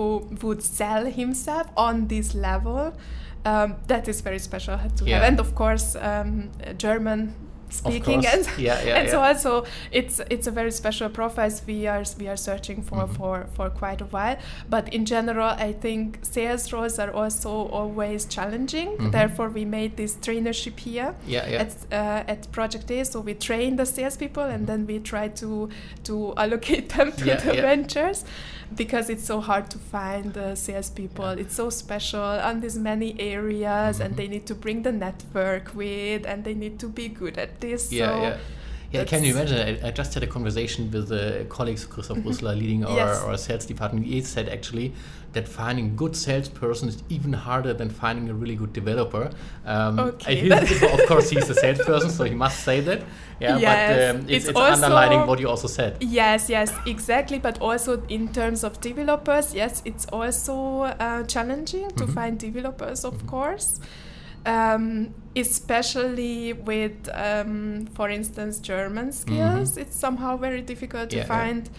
would 0.42 0.62
sell 0.62 1.04
himself 1.06 1.66
on 1.76 2.08
this 2.08 2.34
level. 2.34 2.92
Um, 3.44 3.76
that 3.86 4.08
is 4.08 4.20
very 4.20 4.38
special 4.40 4.76
to 4.96 5.04
Yeah. 5.04 5.14
have, 5.20 5.28
and 5.28 5.40
of 5.40 5.54
course, 5.54 5.96
um, 6.10 6.50
German 6.78 7.34
speaking 7.70 8.24
and 8.26 8.48
Yeah, 8.58 8.82
yeah, 8.82 8.96
and 8.98 9.08
so 9.10 9.18
yeah. 9.20 9.28
also 9.28 9.64
it's 9.92 10.20
it's 10.30 10.46
a 10.46 10.50
very 10.50 10.70
special 10.70 11.08
profile 11.08 11.50
we 11.66 11.86
are 11.86 12.04
we 12.18 12.28
are 12.28 12.36
searching 12.36 12.82
for 12.82 12.98
Mhm. 13.06 13.16
for 13.16 13.46
for 13.54 13.70
quite 13.70 14.00
a 14.00 14.06
while 14.06 14.36
but 14.70 14.92
in 14.94 15.04
general 15.04 15.50
i 15.68 15.72
think 15.72 16.18
sales 16.22 16.72
roles 16.72 16.98
are 16.98 17.10
also 17.12 17.50
always 17.50 18.24
challenging 18.26 18.88
Mhm. 18.96 19.12
therefore 19.12 19.48
we 19.50 19.64
made 19.64 19.96
this 19.96 20.16
trainership 20.16 20.78
here 20.80 21.14
Yeah, 21.26 21.46
yeah. 21.48 21.60
at 21.62 21.70
uh, 21.92 22.32
at 22.32 22.50
project 22.52 22.90
a 22.90 23.04
so 23.04 23.20
we 23.20 23.34
train 23.34 23.76
the 23.76 23.86
salespeople 23.86 24.42
and 24.54 24.62
Mhm. 24.62 24.66
then 24.66 24.86
we 24.86 24.98
try 25.00 25.28
to 25.28 25.68
to 26.04 26.32
allocate 26.36 26.88
them 26.96 27.12
to 27.12 27.24
Yeah, 27.26 27.36
the 27.40 27.54
yeah. 27.54 27.62
ventures 27.62 28.24
because 28.74 29.08
it's 29.10 29.24
so 29.24 29.40
hard 29.40 29.70
to 29.70 29.78
find 29.78 30.34
the 30.34 30.54
salespeople. 30.54 31.24
Yeah. 31.34 31.40
It's 31.42 31.54
so 31.54 31.70
special 31.70 32.20
on 32.20 32.60
these 32.60 32.78
many 32.78 33.18
areas, 33.20 33.98
Mhm. 33.98 34.04
and 34.04 34.16
they 34.16 34.28
need 34.28 34.46
to 34.46 34.54
bring 34.54 34.82
the 34.82 34.92
network 34.92 35.74
with, 35.74 36.26
and 36.26 36.44
they 36.44 36.54
need 36.54 36.78
to 36.80 36.88
be 36.88 37.08
good 37.08 37.38
at 37.38 37.60
this. 37.60 37.92
Yeah, 37.92 38.06
so 38.06 38.22
yeah. 38.22 38.36
Yeah, 38.90 39.04
can 39.04 39.22
you 39.22 39.34
imagine? 39.34 39.58
I, 39.84 39.88
I 39.88 39.90
just 39.90 40.14
had 40.14 40.22
a 40.22 40.26
conversation 40.26 40.90
with 40.90 41.12
uh, 41.12 41.44
colleagues, 41.50 41.84
Christoph 41.84 42.18
Brüsseler, 42.18 42.56
leading 42.58 42.84
our, 42.86 42.96
Yes. 42.96 43.22
our 43.22 43.36
sales 43.36 43.66
department. 43.66 44.06
He 44.06 44.22
said 44.22 44.48
actually 44.48 44.94
that 45.34 45.46
finding 45.46 45.94
good 45.94 46.16
salesperson 46.16 46.88
is 46.88 47.02
even 47.10 47.34
harder 47.34 47.74
than 47.74 47.90
finding 47.90 48.30
a 48.30 48.34
really 48.34 48.56
good 48.56 48.72
developer. 48.72 49.30
Um, 49.66 49.98
Okay, 49.98 50.48
of 50.94 51.06
course, 51.06 51.28
he's 51.28 51.50
a 51.50 51.54
salesperson, 51.54 52.08
so 52.08 52.24
he 52.24 52.34
must 52.34 52.64
say 52.64 52.80
that. 52.80 53.02
Yeah, 53.40 53.58
Yes, 53.58 53.76
but 53.90 54.16
um, 54.16 54.22
it's, 54.22 54.30
it's 54.30 54.48
it's 54.48 54.58
also- 54.58 54.72
underlining 54.72 55.26
what 55.26 55.38
you 55.38 55.50
also 55.50 55.68
said. 55.68 55.98
Yes, 56.00 56.48
yes, 56.48 56.72
exactly. 56.86 57.38
But 57.38 57.60
also 57.60 58.02
in 58.08 58.28
terms 58.32 58.64
of 58.64 58.80
developers, 58.80 59.54
yes, 59.54 59.82
it's 59.84 60.06
also 60.06 60.84
uh, 60.84 61.24
challenging 61.24 61.90
to 61.90 62.04
Mhm. 62.06 62.14
find 62.14 62.38
developers, 62.38 63.04
of 63.04 63.14
Mhm. 63.22 63.26
course. 63.26 63.80
Um, 64.46 65.12
especially 65.40 66.52
with, 66.52 67.08
um, 67.14 67.86
for 67.94 68.08
instance, 68.10 68.58
German 68.58 69.12
skills, 69.12 69.76
it's 69.76 69.96
somehow 69.96 70.36
very 70.36 70.62
difficult 70.62 71.10
to 71.10 71.16
Mm-hmm. 71.16 71.32
Yeah, 71.32 71.38
yeah. 71.38 71.46
find. 71.54 71.70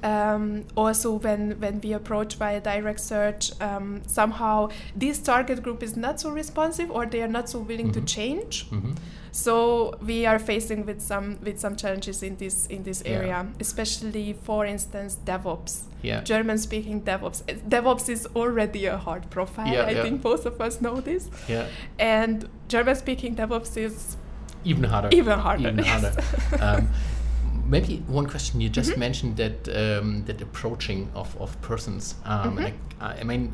Um, 0.00 0.64
also, 0.76 1.08
when 1.18 1.58
when 1.60 1.80
we 1.80 1.92
approach 1.92 2.36
via 2.36 2.60
direct 2.60 3.00
search, 3.00 3.50
um, 3.60 4.00
somehow 4.06 4.68
this 4.94 5.18
target 5.18 5.62
group 5.62 5.82
is 5.82 5.96
not 5.96 6.20
so 6.20 6.30
responsive, 6.30 6.88
or 6.90 7.04
they 7.06 7.20
are 7.20 7.32
not 7.38 7.48
so 7.48 7.58
willing 7.58 7.90
to 7.92 8.00
Mhm. 8.00 8.06
change. 8.16 8.54
hmm 8.70 8.92
So 9.32 9.94
we 10.06 10.26
are 10.26 10.38
facing 10.38 10.86
with 10.86 11.00
some 11.00 11.38
with 11.42 11.58
some 11.58 11.76
challenges 11.76 12.22
in 12.22 12.36
this 12.36 12.66
in 12.66 12.82
this 12.82 13.02
Yeah. 13.04 13.12
area, 13.18 13.46
especially 13.60 14.32
for 14.32 14.66
instance 14.66 15.18
DevOps. 15.24 15.82
Yeah. 16.02 16.22
German 16.24 16.58
speaking 16.58 17.02
DevOps. 17.02 17.42
DevOps 17.68 18.08
is 18.08 18.26
already 18.36 18.86
a 18.86 18.96
hard 18.96 19.28
profile. 19.30 19.66
Yeah, 19.72 19.86
I 19.88 19.90
yeah. 19.90 20.02
think 20.02 20.22
both 20.22 20.46
of 20.46 20.60
us 20.60 20.80
know 20.80 21.00
this. 21.00 21.28
Yeah. 21.48 21.66
And 21.98 22.48
German 22.68 22.94
speaking 22.96 23.34
DevOps 23.36 23.76
is 23.76 24.16
Even 24.64 24.84
harder. 24.84 25.08
Even 25.12 25.38
harder, 25.38 25.68
Even 25.68 25.84
yes. 25.84 26.02
harder. 26.02 26.64
um, 26.64 26.88
maybe 27.66 28.02
one 28.08 28.26
question 28.26 28.60
you 28.60 28.68
just 28.68 28.96
mentioned 28.96 29.36
that 29.36 29.68
um, 29.68 30.24
that 30.26 30.40
approaching 30.42 31.08
of, 31.14 31.36
of 31.40 31.56
persons. 31.62 32.14
Um, 32.24 32.56
Mm-hmm. 32.56 33.02
I, 33.02 33.20
I 33.20 33.24
mean, 33.24 33.52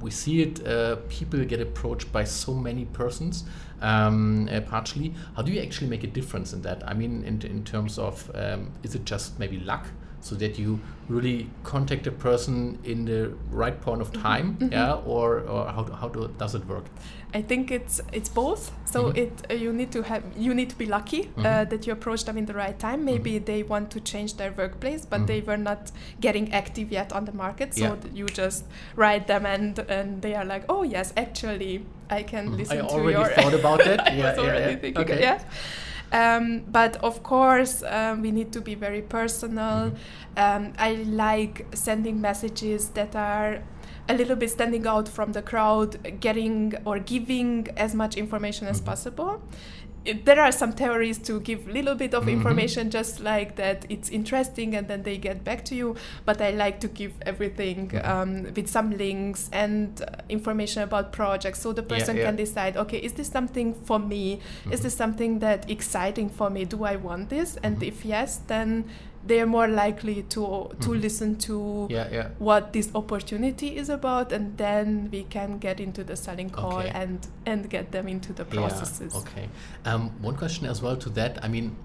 we 0.00 0.10
see 0.10 0.42
it. 0.42 0.66
Uh, 0.66 0.96
people 1.08 1.44
get 1.44 1.60
approached 1.60 2.12
by 2.12 2.24
so 2.24 2.54
many 2.54 2.84
persons. 2.86 3.44
Um, 3.80 4.48
uh, 4.50 4.60
partially, 4.60 5.14
how 5.36 5.42
do 5.42 5.52
you 5.52 5.60
actually 5.60 5.88
make 5.88 6.04
a 6.04 6.08
difference 6.08 6.52
in 6.52 6.62
that? 6.62 6.86
I 6.86 6.94
mean, 6.94 7.24
in, 7.24 7.40
in 7.42 7.64
terms 7.64 7.98
of, 7.98 8.30
um, 8.34 8.72
is 8.82 8.94
it 8.94 9.04
just 9.04 9.38
maybe 9.38 9.60
luck, 9.60 9.86
so 10.20 10.34
that 10.36 10.58
you 10.58 10.78
really 11.08 11.48
contact 11.64 12.06
a 12.06 12.10
person 12.12 12.78
in 12.84 13.04
the 13.04 13.32
right 13.50 13.80
point 13.80 14.00
Mm-hmm. 14.02 14.16
of 14.16 14.22
time, 14.22 14.56
yeah, 14.72 14.94
or, 15.06 15.40
or 15.40 15.66
how, 15.66 15.84
how 16.00 16.08
do, 16.08 16.28
does 16.38 16.54
it 16.54 16.66
work? 16.66 16.84
I 17.34 17.42
think 17.42 17.70
it's 17.70 18.00
it's 18.12 18.28
both. 18.30 18.72
So 18.86 18.98
Mhm. 19.04 19.16
it 19.18 19.32
uh, 19.50 19.54
you 19.54 19.72
need 19.72 19.90
to 19.92 20.02
have 20.02 20.22
you 20.36 20.54
need 20.54 20.70
to 20.70 20.76
be 20.78 20.86
lucky 20.86 21.20
uh, 21.36 21.42
Mhm. 21.42 21.70
that 21.70 21.86
you 21.86 21.92
approach 21.92 22.24
them 22.24 22.38
in 22.38 22.46
the 22.46 22.54
right 22.54 22.78
time. 22.78 23.04
Maybe 23.04 23.30
Mm-hmm. 23.32 23.44
they 23.44 23.62
want 23.62 23.90
to 23.90 24.00
change 24.00 24.36
their 24.38 24.52
workplace, 24.52 25.04
but 25.10 25.26
they 25.26 25.40
were 25.42 25.58
not 25.58 25.92
getting 26.20 26.52
active 26.54 26.90
yet 26.90 27.12
on 27.12 27.24
the 27.26 27.32
market. 27.32 27.74
So 27.74 27.84
Yeah. 27.84 27.96
you 28.14 28.26
just 28.26 28.64
write 28.96 29.26
them, 29.26 29.44
and 29.46 29.78
and 29.90 30.22
they 30.22 30.34
are 30.34 30.44
like, 30.54 30.64
oh 30.68 30.84
yes, 30.84 31.12
actually, 31.16 31.84
I 32.10 32.22
can 32.22 32.56
listen 32.56 32.78
I 32.78 32.80
to 32.88 32.94
already 32.94 33.12
your. 33.18 33.28
thought 33.28 33.54
about 33.54 33.84
that. 33.84 34.00
I 34.08 34.14
was 34.14 34.18
yeah, 34.18 34.38
already 34.44 34.72
yeah. 34.72 34.80
thinking. 34.80 35.02
Okay. 35.04 35.20
Yeah. 35.20 35.38
Um, 36.12 36.64
but 36.70 36.96
of 36.96 37.22
course, 37.22 37.82
um, 37.82 38.22
we 38.22 38.30
need 38.30 38.52
to 38.52 38.60
be 38.60 38.74
very 38.74 39.02
personal. 39.02 39.92
Mm-hmm. 39.92 40.38
Um, 40.38 40.72
I 40.78 40.94
like 41.06 41.66
sending 41.74 42.20
messages 42.20 42.88
that 42.90 43.14
are 43.14 43.62
a 44.08 44.14
little 44.14 44.36
bit 44.36 44.50
standing 44.50 44.86
out 44.86 45.06
from 45.06 45.32
the 45.32 45.42
crowd, 45.42 46.18
getting 46.20 46.74
or 46.86 46.98
giving 46.98 47.68
as 47.76 47.94
much 47.94 48.16
information 48.16 48.66
as 48.66 48.80
Mhm. 48.80 48.86
possible. 48.86 49.42
It, 50.08 50.24
there 50.24 50.40
are 50.40 50.52
some 50.52 50.72
theories 50.72 51.18
to 51.28 51.38
give 51.40 51.68
a 51.68 51.72
little 51.72 51.94
bit 51.94 52.14
of 52.14 52.24
Mhm. 52.24 52.32
information 52.38 52.90
just 52.90 53.20
like 53.20 53.50
that 53.56 53.84
it's 53.90 54.08
interesting 54.08 54.74
and 54.74 54.88
then 54.88 55.02
they 55.02 55.18
get 55.18 55.44
back 55.44 55.60
to 55.66 55.74
you 55.74 55.96
but 56.24 56.40
i 56.40 56.50
like 56.64 56.76
to 56.80 56.88
give 57.00 57.12
everything 57.26 57.90
Mhm. 57.90 58.08
um, 58.12 58.30
with 58.56 58.68
some 58.76 58.88
links 59.04 59.50
and 59.52 60.00
uh, 60.00 60.06
information 60.30 60.82
about 60.82 61.12
projects 61.12 61.60
so 61.60 61.72
the 61.74 61.82
person 61.82 62.16
yeah. 62.16 62.24
can 62.26 62.36
decide 62.36 62.72
okay 62.82 62.98
is 63.08 63.12
this 63.12 63.28
something 63.28 63.74
for 63.88 63.98
me 63.98 64.24
is 64.72 64.80
Mhm. 64.80 64.82
this 64.84 64.94
something 65.02 65.40
that 65.40 65.60
exciting 65.76 66.28
for 66.38 66.48
me 66.56 66.64
do 66.64 66.78
i 66.84 66.96
want 66.96 67.28
this 67.28 67.58
and 67.62 67.76
Mhm. 67.76 67.88
if 67.90 68.04
yes 68.14 68.40
then 68.46 68.84
they're 69.28 69.46
more 69.46 69.68
likely 69.68 70.22
to 70.34 70.42
to 70.80 70.88
Mhm. 70.90 71.00
listen 71.02 71.36
to 71.36 71.86
Yeah, 71.90 72.08
yeah. 72.12 72.28
what 72.38 72.72
this 72.72 72.90
opportunity 72.94 73.76
is 73.76 73.88
about 73.90 74.32
and 74.32 74.56
then 74.58 75.08
we 75.12 75.22
can 75.24 75.58
get 75.58 75.80
into 75.80 76.02
the 76.04 76.16
selling 76.16 76.50
call 76.50 76.78
Okay. 76.80 76.90
and 77.02 77.18
and 77.46 77.68
get 77.70 77.92
them 77.92 78.08
into 78.08 78.32
the 78.32 78.44
processes 78.44 79.12
Yeah, 79.14 79.20
okay. 79.20 79.48
Um, 79.84 80.10
one 80.22 80.36
question 80.36 80.66
as 80.66 80.82
well 80.82 80.96
to 80.96 81.10
that. 81.10 81.32
I 81.44 81.48
mean, 81.48 81.76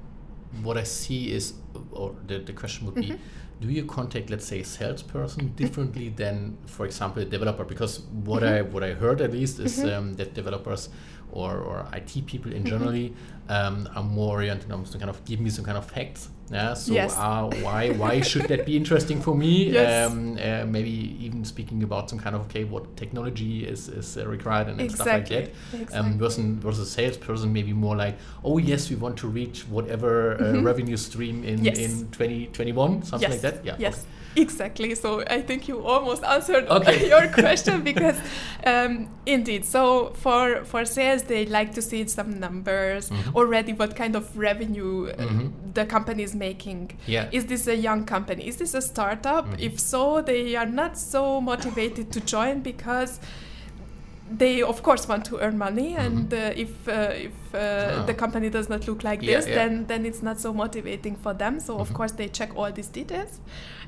what 0.63 0.77
I 0.77 0.83
see 0.83 1.31
is, 1.37 1.53
or 1.91 2.15
the, 2.27 2.37
the 2.39 2.53
question 2.53 2.85
would 2.85 2.95
be, 2.95 3.07
Mm-hmm. 3.07 3.61
do 3.61 3.67
you 3.69 3.85
contact, 3.85 4.29
let's 4.29 4.45
say, 4.45 4.59
a 4.59 4.63
salesperson 4.65 5.53
differently 5.55 6.09
than, 6.09 6.57
for 6.65 6.85
example, 6.85 7.21
a 7.21 7.25
developer? 7.25 7.63
Because 7.65 8.01
what 8.25 8.43
Mm-hmm. 8.43 8.67
I 8.67 8.73
what 8.73 8.83
I 8.83 8.93
heard 8.93 9.21
at 9.21 9.31
least 9.31 9.59
is 9.59 9.79
um, 9.83 10.13
that 10.15 10.33
developers 10.33 10.89
or, 11.31 11.51
or 11.69 11.77
IT 11.97 12.11
people 12.31 12.51
Mm-hmm. 12.51 12.65
in 12.65 12.71
generally 12.73 13.13
um, 13.49 13.87
are 13.95 14.03
more 14.03 14.33
oriented 14.37 14.71
on 14.71 14.85
some 14.85 14.99
kind 14.99 15.09
of 15.09 15.23
give 15.25 15.39
me 15.39 15.49
some 15.49 15.65
kind 15.65 15.77
of 15.77 15.85
facts. 15.85 16.29
Yeah. 16.51 16.73
So 16.73 16.93
Yes. 16.93 17.15
uh, 17.17 17.49
why 17.61 17.89
why 17.91 18.21
should 18.21 18.47
that 18.49 18.65
be 18.65 18.75
interesting 18.75 19.21
for 19.21 19.35
me? 19.35 19.69
Yes. 19.73 20.11
Um, 20.11 20.37
uh, 20.37 20.65
maybe 20.65 21.15
even 21.19 21.45
speaking 21.45 21.83
about 21.83 22.09
some 22.09 22.19
kind 22.19 22.35
of 22.35 22.41
okay, 22.47 22.63
what 22.63 22.83
technology 22.97 23.65
is 23.65 23.87
is 23.89 24.17
uh, 24.17 24.27
required 24.27 24.67
and, 24.67 24.79
and 24.81 24.91
stuff 24.91 25.07
like 25.07 25.29
that 25.29 25.49
Exactly. 25.73 25.97
um, 25.97 26.17
versus, 26.19 26.43
versus 26.65 26.87
a 26.87 26.91
salesperson 26.91 27.51
maybe 27.53 27.73
more 27.73 27.95
like 27.95 28.15
oh 28.43 28.57
yes 28.57 28.89
we 28.89 28.95
want 28.95 29.17
to 29.17 29.27
reach 29.27 29.61
whatever 29.69 30.35
uh, 30.41 30.61
revenue 30.61 30.97
stream 30.97 31.43
in. 31.43 31.63
Yes. 31.63 31.77
in 31.79 31.91
2021 32.11 33.03
something 33.03 33.21
yes. 33.21 33.31
like 33.31 33.41
that 33.41 33.65
yeah 33.65 33.75
Yes. 33.79 33.93
okay. 33.99 34.07
Exactly. 34.35 34.95
So 34.95 35.21
I 35.27 35.41
think 35.41 35.67
you 35.67 35.85
almost 35.85 36.23
answered 36.23 36.67
Okay. 36.69 37.07
your 37.13 37.27
question 37.27 37.81
because 37.83 38.17
um, 38.65 39.07
indeed. 39.25 39.65
So 39.65 40.13
for 40.15 40.63
for 40.65 40.85
sales, 40.85 41.23
they 41.23 41.45
like 41.45 41.73
to 41.75 41.81
see 41.81 42.07
some 42.07 42.39
numbers 42.39 43.09
Mhm. 43.09 43.35
already. 43.35 43.73
What 43.73 43.95
kind 43.95 44.15
of 44.15 44.25
revenue 44.37 45.09
uh, 45.09 45.15
Mhm. 45.27 45.51
the 45.73 45.85
company 45.85 46.23
is 46.23 46.33
making? 46.35 46.97
Yeah. 47.07 47.29
Is 47.31 47.45
this 47.45 47.67
a 47.67 47.75
young 47.75 48.05
company? 48.05 48.47
Is 48.47 48.57
this 48.57 48.73
a 48.73 48.81
startup? 48.81 49.45
Mhm. 49.49 49.59
If 49.67 49.79
so, 49.79 50.21
they 50.21 50.55
are 50.55 50.69
not 50.81 50.97
so 50.97 51.39
motivated 51.41 52.11
to 52.13 52.19
join 52.21 52.61
because 52.61 53.19
they 54.31 54.61
of 54.61 54.81
course 54.83 55.07
want 55.07 55.25
to 55.25 55.37
earn 55.39 55.57
money 55.57 55.95
and 55.95 56.29
Mhm. 56.29 56.33
uh, 56.33 56.53
if 56.55 56.87
uh, 56.87 57.11
if 57.27 57.33
uh, 57.53 57.59
Ah. 57.59 58.05
the 58.05 58.13
company 58.13 58.49
does 58.49 58.69
not 58.69 58.87
look 58.87 59.03
like 59.03 59.21
Yeah, 59.21 59.35
this 59.35 59.47
yeah. 59.47 59.55
then 59.55 59.85
then 59.87 60.05
it's 60.05 60.21
not 60.23 60.39
so 60.39 60.53
motivating 60.53 61.15
for 61.15 61.33
them 61.33 61.59
so 61.59 61.77
of 61.79 61.89
Mhm. 61.89 61.95
course 61.95 62.11
they 62.13 62.27
check 62.29 62.51
all 62.55 62.71
these 62.71 62.87
details 62.87 63.39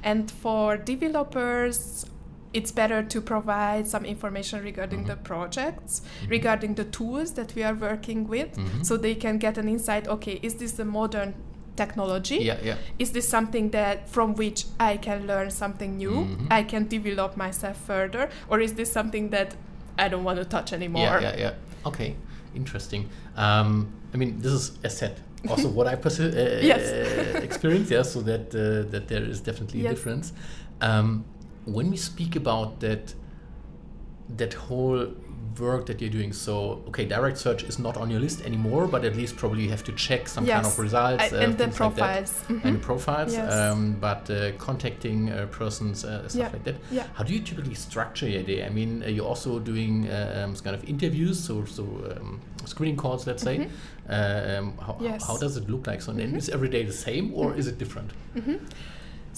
and 0.04 0.30
for 0.30 0.78
developers 0.78 2.06
it's 2.54 2.72
better 2.72 3.04
to 3.04 3.20
provide 3.22 3.86
some 3.88 4.06
information 4.06 4.64
regarding 4.64 5.02
Mhm. 5.04 5.08
the 5.08 5.16
projects 5.16 6.02
Mhm. 6.02 6.30
regarding 6.30 6.76
the 6.76 6.86
tools 6.86 7.32
that 7.34 7.54
we 7.56 7.64
are 7.64 7.74
working 7.74 8.28
with 8.28 8.56
Mhm. 8.58 8.86
so 8.86 8.98
they 8.98 9.16
can 9.16 9.38
get 9.38 9.58
an 9.58 9.68
insight 9.68 10.08
okay 10.08 10.40
is 10.42 10.56
this 10.56 10.74
the 10.74 10.86
modern 10.86 11.34
technology 11.76 12.38
yeah 12.38 12.58
yeah 12.64 12.76
is 13.00 13.12
this 13.12 13.28
something 13.28 13.72
that 13.72 14.08
from 14.10 14.34
which 14.36 14.66
I 14.80 14.96
can 14.98 15.28
learn 15.28 15.50
something 15.52 15.98
new? 15.98 16.12
Mhm. 16.12 16.48
I 16.50 16.64
can 16.64 16.88
develop 16.88 17.36
myself 17.36 17.76
further, 17.86 18.30
or 18.50 18.62
is 18.62 18.74
this 18.74 18.92
something 18.94 19.30
that 19.32 19.56
I 19.98 20.08
don't 20.10 20.24
want 20.24 20.38
to 20.40 20.46
touch 20.46 20.74
anymore? 20.74 21.04
yeah 21.22 21.22
yeah 21.22 21.38
yeah. 21.38 21.54
Okay 21.90 22.16
interesting. 22.56 23.10
Um, 23.36 23.88
I 24.14 24.18
mean 24.18 24.40
this 24.40 24.52
is 24.54 24.72
a 24.84 24.90
set. 24.90 25.20
Also 25.50 25.68
what 25.70 25.88
I 25.88 25.96
persi- 25.96 26.34
uh, 26.34 26.66
Yes. 26.72 26.82
uh, 27.36 27.40
experience 27.44 27.92
yeah 27.92 28.04
so 28.04 28.22
that 28.22 28.46
uh, 28.56 28.90
that 28.92 29.08
there 29.08 29.24
is 29.24 29.42
definitely 29.42 29.86
a 29.86 29.90
difference. 29.90 30.34
Um, 30.82 31.26
when 31.66 31.90
we 31.92 31.98
speak 31.98 32.36
about 32.36 32.80
that 32.80 33.14
that 34.38 34.54
whole 34.54 35.08
work 35.60 35.86
that 35.86 36.02
you're 36.02 36.10
doing 36.20 36.34
so 36.34 36.84
okay 36.88 37.06
direct 37.06 37.38
search 37.38 37.64
is 37.64 37.78
not 37.80 37.96
on 37.98 38.10
your 38.10 38.20
list 38.20 38.42
anymore 38.46 38.88
but 38.88 39.06
at 39.06 39.16
least 39.16 39.36
probably 39.38 39.64
you 39.64 39.70
have 39.70 39.84
to 39.84 39.92
check 39.94 40.28
some 40.28 40.46
kind 40.46 40.66
of 40.66 40.80
results 40.80 41.32
uh, 41.34 41.38
and 41.38 41.58
the 41.58 41.64
things 41.66 41.80
like 41.80 41.96
profiles. 41.96 42.44
and 42.64 42.76
the 42.76 42.80
profiles 42.80 43.32
Yes. 43.34 43.52
um, 43.54 43.94
but 44.00 44.30
uh, 44.30 44.52
contacting 44.58 45.30
uh, 45.32 45.46
persons 45.52 46.04
uh, 46.06 46.28
stuff 46.28 46.40
Yeah. 46.42 46.50
like 46.54 46.64
that 46.64 46.76
Yeah. 46.92 47.04
how 47.14 47.24
do 47.24 47.34
you 47.34 47.40
typically 47.40 47.76
structure 47.76 48.28
your 48.28 48.44
day 48.44 48.66
i 48.66 48.70
mean 48.70 49.04
uh, 49.04 49.08
you're 49.08 49.28
also 49.34 49.60
doing 49.60 50.08
uh, 50.10 50.44
um, 50.46 50.56
kind 50.56 50.76
of 50.76 50.84
interviews 50.90 51.38
so 51.48 51.64
so 51.66 51.84
um, 52.18 52.42
screening 52.66 52.98
calls 52.98 53.26
let's 53.28 53.44
say 53.44 53.58
uh, 54.10 54.14
um, 54.14 54.78
how, 54.86 54.94
Mm-hmm. 54.94 55.04
Yes. 55.06 55.28
how 55.28 55.38
does 55.38 55.58
it 55.58 55.70
look 55.70 55.88
like 55.88 56.02
so 56.02 56.12
and 56.12 56.36
is 56.38 56.50
every 56.50 56.70
day 56.70 56.84
the 56.84 56.94
same 57.08 57.26
or 57.34 57.56
is 57.56 57.68
it 57.68 57.78
different 57.78 58.10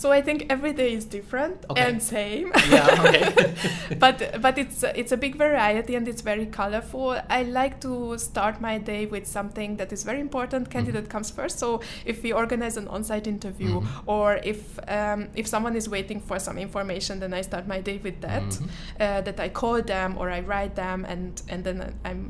So 0.01 0.11
I 0.17 0.21
think 0.21 0.45
every 0.55 0.73
day 0.73 0.93
is 0.93 1.05
different 1.05 1.65
Okay. 1.71 1.81
and 1.85 1.97
same. 2.03 2.47
yeah 2.69 3.03
okay 3.05 3.53
but 4.03 4.17
but 4.45 4.55
it's 4.63 4.83
it's 5.01 5.11
a 5.11 5.17
big 5.17 5.35
variety 5.45 5.95
and 5.97 6.07
it's 6.07 6.21
very 6.31 6.45
colorful. 6.59 7.09
I 7.29 7.41
like 7.61 7.75
to 7.81 8.15
start 8.17 8.61
my 8.61 8.77
day 8.91 9.07
with 9.13 9.25
something 9.25 9.77
that 9.77 9.91
is 9.91 10.03
very 10.03 10.19
important. 10.27 10.69
Candidate 10.69 11.09
comes 11.09 11.31
first. 11.31 11.57
So 11.59 11.81
if 12.05 12.21
we 12.23 12.31
organize 12.41 12.77
an 12.81 12.87
on-site 12.95 13.27
interview 13.35 13.73
Mhm. 13.81 13.87
or 14.05 14.27
if 14.53 14.61
um, 14.97 15.27
if 15.35 15.45
someone 15.47 15.75
is 15.81 15.87
waiting 15.89 16.19
for 16.21 16.37
some 16.39 16.57
information, 16.67 17.19
then 17.19 17.33
I 17.33 17.41
start 17.41 17.65
my 17.67 17.81
day 17.89 17.97
with 18.03 18.17
that. 18.21 18.43
Mhm. 18.53 18.67
Uh, 19.03 19.21
that 19.27 19.39
I 19.39 19.49
call 19.49 19.81
them 19.81 20.09
or 20.19 20.29
I 20.29 20.41
write 20.51 20.73
them 20.75 21.05
and 21.09 21.41
and 21.49 21.63
then 21.63 21.77
I'm 22.05 22.21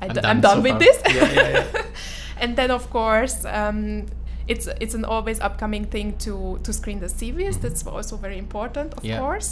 I 0.00 0.06
I'm 0.06 0.14
d- 0.14 0.20
done 0.20 0.30
I'm 0.30 0.40
done 0.40 0.56
so 0.56 0.62
with 0.62 0.72
far. 0.72 0.84
this. 0.86 0.98
Yeah, 1.16 1.32
yeah, 1.36 1.50
yeah. 1.52 1.82
and 2.42 2.56
then 2.56 2.70
of 2.70 2.88
course. 2.90 3.44
Um, 3.44 4.06
it's, 4.52 4.66
it's 4.84 4.94
an 5.00 5.04
always 5.04 5.38
upcoming 5.48 5.84
thing 5.94 6.08
to, 6.18 6.58
to 6.64 6.70
screen 6.72 6.98
the 7.00 7.06
CVs. 7.18 7.56
Mhm. 7.56 7.60
That's 7.62 7.86
also 7.86 8.16
very 8.26 8.38
important, 8.46 8.88
of 8.98 9.04
Yeah. 9.04 9.18
course. 9.20 9.50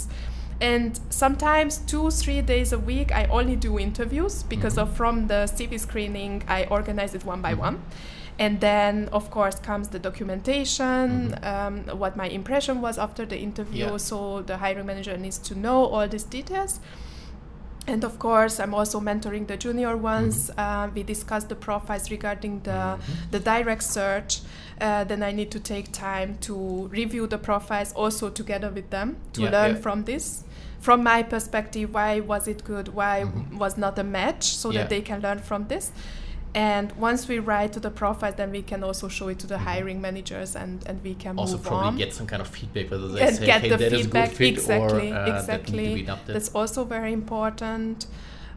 And 0.60 0.98
sometimes 1.10 1.72
two, 1.92 2.10
three 2.10 2.40
days 2.52 2.72
a 2.72 2.78
week, 2.90 3.08
I 3.12 3.22
only 3.38 3.56
do 3.56 3.78
interviews 3.78 4.34
because 4.54 4.74
Mhm. 4.76 4.82
of 4.82 4.88
from 5.00 5.14
the 5.28 5.40
CV 5.56 5.78
screening, 5.78 6.42
I 6.48 6.60
organize 6.76 7.12
it 7.18 7.24
one 7.24 7.40
by 7.42 7.54
Mhm. 7.54 7.58
one. 7.66 7.76
And 8.40 8.60
then, 8.60 9.08
of 9.12 9.24
course, 9.30 9.56
comes 9.68 9.86
the 9.88 9.98
documentation, 9.98 11.06
Mhm. 11.30 11.44
um, 11.52 11.74
what 12.02 12.16
my 12.16 12.28
impression 12.28 12.80
was 12.80 12.96
after 12.98 13.26
the 13.26 13.38
interview. 13.48 13.86
Yeah. 13.90 13.96
So 13.98 14.42
the 14.50 14.56
hiring 14.64 14.86
manager 14.86 15.16
needs 15.16 15.38
to 15.48 15.54
know 15.64 15.78
all 15.92 16.06
these 16.08 16.24
details. 16.38 16.80
And 17.88 18.04
of 18.04 18.18
course, 18.18 18.60
I'm 18.60 18.74
also 18.74 19.00
mentoring 19.00 19.46
the 19.46 19.56
junior 19.56 19.96
ones. 19.96 20.50
Uh, 20.58 20.88
we 20.94 21.02
discuss 21.02 21.44
the 21.44 21.54
profiles 21.56 22.10
regarding 22.10 22.60
the, 22.60 22.70
Mhm. 22.70 23.30
the 23.30 23.40
direct 23.40 23.82
search. 23.82 24.40
Uh, 24.80 25.04
then 25.04 25.22
I 25.22 25.32
need 25.32 25.50
to 25.52 25.58
take 25.60 25.90
time 25.92 26.36
to 26.42 26.88
review 26.92 27.26
the 27.26 27.38
profiles 27.38 27.92
also 27.94 28.28
together 28.28 28.70
with 28.70 28.90
them 28.90 29.16
to 29.32 29.42
Yeah, 29.42 29.50
learn 29.50 29.70
yeah. 29.74 29.80
from 29.80 30.04
this. 30.04 30.44
From 30.80 31.02
my 31.02 31.22
perspective, 31.22 31.92
why 31.94 32.20
was 32.20 32.46
it 32.46 32.62
good? 32.62 32.88
Why 32.94 33.24
Mhm. 33.24 33.58
was 33.58 33.76
not 33.78 33.98
a 33.98 34.04
match? 34.04 34.44
So 34.44 34.70
Yeah. 34.70 34.80
that 34.82 34.90
they 34.90 35.00
can 35.00 35.20
learn 35.22 35.38
from 35.38 35.66
this. 35.68 35.90
And 36.54 36.92
once 36.92 37.28
we 37.28 37.38
write 37.38 37.72
to 37.74 37.80
the 37.80 37.90
profile, 37.90 38.32
then 38.32 38.50
we 38.50 38.62
can 38.62 38.82
also 38.82 39.06
show 39.08 39.28
it 39.28 39.38
to 39.40 39.46
the 39.46 39.58
hiring 39.58 40.00
managers, 40.00 40.56
and, 40.56 40.82
and 40.86 41.02
we 41.04 41.14
can 41.14 41.32
Mm-hmm. 41.32 41.38
also 41.40 41.56
move 41.56 41.66
probably 41.66 41.88
on. 41.88 41.96
get 41.96 42.14
some 42.14 42.26
kind 42.26 42.40
of 42.40 42.48
feedback 42.48 42.90
whether 42.90 43.08
they 43.08 43.20
and 43.20 43.36
say 43.36 43.46
get 43.46 43.58
okay 43.58 43.68
the 43.68 43.76
that 43.76 43.92
is 43.92 44.02
feedback 44.02 44.28
good 44.30 44.36
fit 44.36 44.48
exactly, 44.54 45.12
or 45.12 45.14
uh, 45.14 45.24
that 45.26 45.38
exactly. 45.40 45.94
be 45.94 46.02
adapted. 46.02 46.34
That's 46.34 46.48
also 46.54 46.84
very 46.84 47.12
important. 47.12 48.06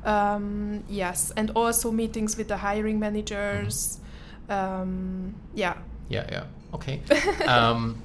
Um, 0.05 0.83
yes, 0.89 1.31
and 1.35 1.51
also 1.55 1.91
meetings 1.91 2.37
with 2.37 2.47
the 2.47 2.57
hiring 2.57 2.99
managers. 2.99 3.99
Mm-hmm. 4.49 4.81
Um, 4.81 5.35
yeah. 5.53 5.75
Yeah, 6.09 6.25
yeah. 6.31 6.43
Okay. 6.73 7.01
um, 7.45 8.01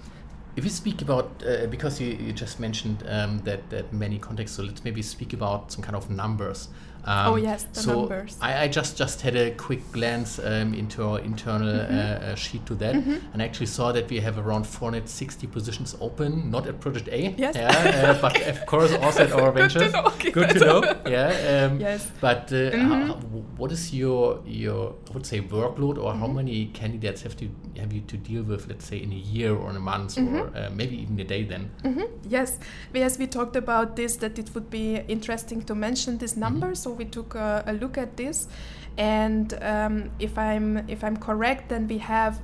if 0.57 0.65
we 0.65 0.71
speak 0.71 1.03
about, 1.03 1.31
uh, 1.47 1.67
because 1.67 2.01
you, 2.01 2.09
you 2.09 2.33
just 2.33 2.59
mentioned 2.61 3.03
um, 3.09 3.41
that, 3.45 3.69
that 3.71 3.93
many 3.93 4.19
contexts, 4.19 4.57
so 4.57 4.63
let's 4.63 4.85
maybe 4.85 5.03
speak 5.03 5.33
about 5.33 5.73
some 5.73 5.83
kind 5.83 5.97
of 5.97 6.09
numbers. 6.11 6.69
Um, 7.07 7.33
Oh, 7.33 7.37
yes, 7.37 7.63
the 7.73 7.81
so 7.81 7.93
numbers. 8.01 8.37
I, 8.41 8.65
I 8.65 8.69
just 8.69 8.99
just 8.99 9.21
had 9.23 9.37
a 9.37 9.51
quick 9.53 9.81
glance 9.93 10.39
um, 10.41 10.75
into 10.75 11.03
our 11.05 11.21
internal 11.21 11.67
Mm-hmm. 11.67 11.99
uh, 11.99 12.33
uh, 12.33 12.35
sheet 12.35 12.67
to 12.67 12.75
that, 12.77 12.95
and 13.33 13.41
actually 13.43 13.67
saw 13.67 13.93
that 13.93 14.11
we 14.11 14.21
have 14.21 14.39
around 14.39 14.67
460 14.67 15.47
positions 15.47 15.97
open, 16.01 16.51
not 16.51 16.67
at 16.67 16.81
Project 16.81 17.09
A, 17.09 17.35
Yes. 17.39 17.55
yeah, 17.55 18.11
uh, 18.11 18.21
but 18.21 18.41
of 18.53 18.67
course 18.67 18.93
also 18.95 19.23
at 19.25 19.33
our 19.33 19.53
Good 19.53 19.71
to 19.71 19.79
ventures. 19.79 19.93
know, 19.93 20.05
okay. 20.07 20.31
Good 20.33 20.51
to 20.51 20.59
know. 20.59 20.83
Yeah. 21.07 21.67
Um, 21.71 21.81
Yes. 21.81 22.11
But 22.21 22.53
uh, 22.53 22.57
Mhm. 22.75 23.07
how, 23.09 23.15
what 23.57 23.73
is 23.73 23.93
your 23.95 24.41
your 24.45 24.95
I 25.09 25.13
would 25.15 25.27
say 25.27 25.41
workload, 25.41 25.97
or 25.99 26.11
Mm-hmm. 26.13 26.21
how 26.21 26.27
many 26.27 26.67
candidates 26.81 27.23
have 27.23 27.37
to 27.37 27.45
have 27.81 27.93
you 27.93 28.01
to 28.13 28.17
deal 28.17 28.43
with? 28.43 28.67
Let's 28.69 28.85
say 28.87 28.97
in 29.03 29.13
a 29.13 29.23
year 29.37 29.55
or 29.55 29.71
in 29.71 29.77
a 29.77 29.81
month, 29.93 30.19
or 30.19 30.23
Mm-hmm. 30.23 30.57
uh, 30.57 30.71
maybe 30.75 30.97
even 31.03 31.21
a 31.21 31.25
day. 31.25 31.45
Then. 31.45 31.71
Mhm. 31.85 32.07
Yes, 32.29 32.59
yes, 32.95 33.19
we 33.19 33.27
talked 33.27 33.57
about 33.57 33.95
this 33.97 34.17
that 34.17 34.39
it 34.39 34.51
would 34.55 34.69
be 34.71 34.87
interesting 35.09 35.63
to 35.67 35.75
mention 35.75 36.19
this 36.19 36.37
number, 36.37 36.75
so 36.75 36.96
we 36.97 37.05
took 37.05 37.35
a, 37.35 37.63
a 37.67 37.73
look 37.73 37.99
at 37.99 38.17
this, 38.17 38.49
and 38.97 39.53
um, 39.63 40.11
if 40.19 40.39
I'm 40.39 40.89
if 40.89 41.05
I'm 41.05 41.17
correct, 41.17 41.69
then 41.69 41.87
we 41.89 41.99
have 41.99 42.41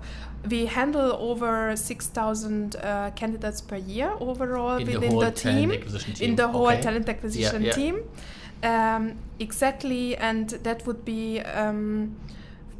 we 0.48 0.66
handle 0.66 1.12
over 1.12 1.74
six 1.76 2.06
thousand 2.06 2.76
uh, 2.76 3.10
candidates 3.14 3.60
per 3.60 3.76
year 3.76 4.12
overall 4.20 4.76
In 4.76 4.86
the 4.86 4.94
within 4.94 5.10
whole 5.12 5.20
the 5.20 5.30
team, 5.30 5.70
team, 5.70 6.14
in 6.20 6.36
the 6.36 6.48
whole 6.48 6.68
okay. 6.68 6.82
talent 6.82 7.08
acquisition 7.08 7.62
yeah. 7.64 7.72
team. 7.72 8.02
Um, 8.62 9.18
exactly, 9.40 10.16
and 10.16 10.48
that 10.50 10.86
would 10.86 11.04
be 11.04 11.40
um, 11.40 12.16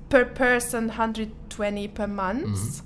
per 0.09 0.25
person 0.25 0.89
120 0.89 1.89
per 1.89 2.07
month. 2.07 2.83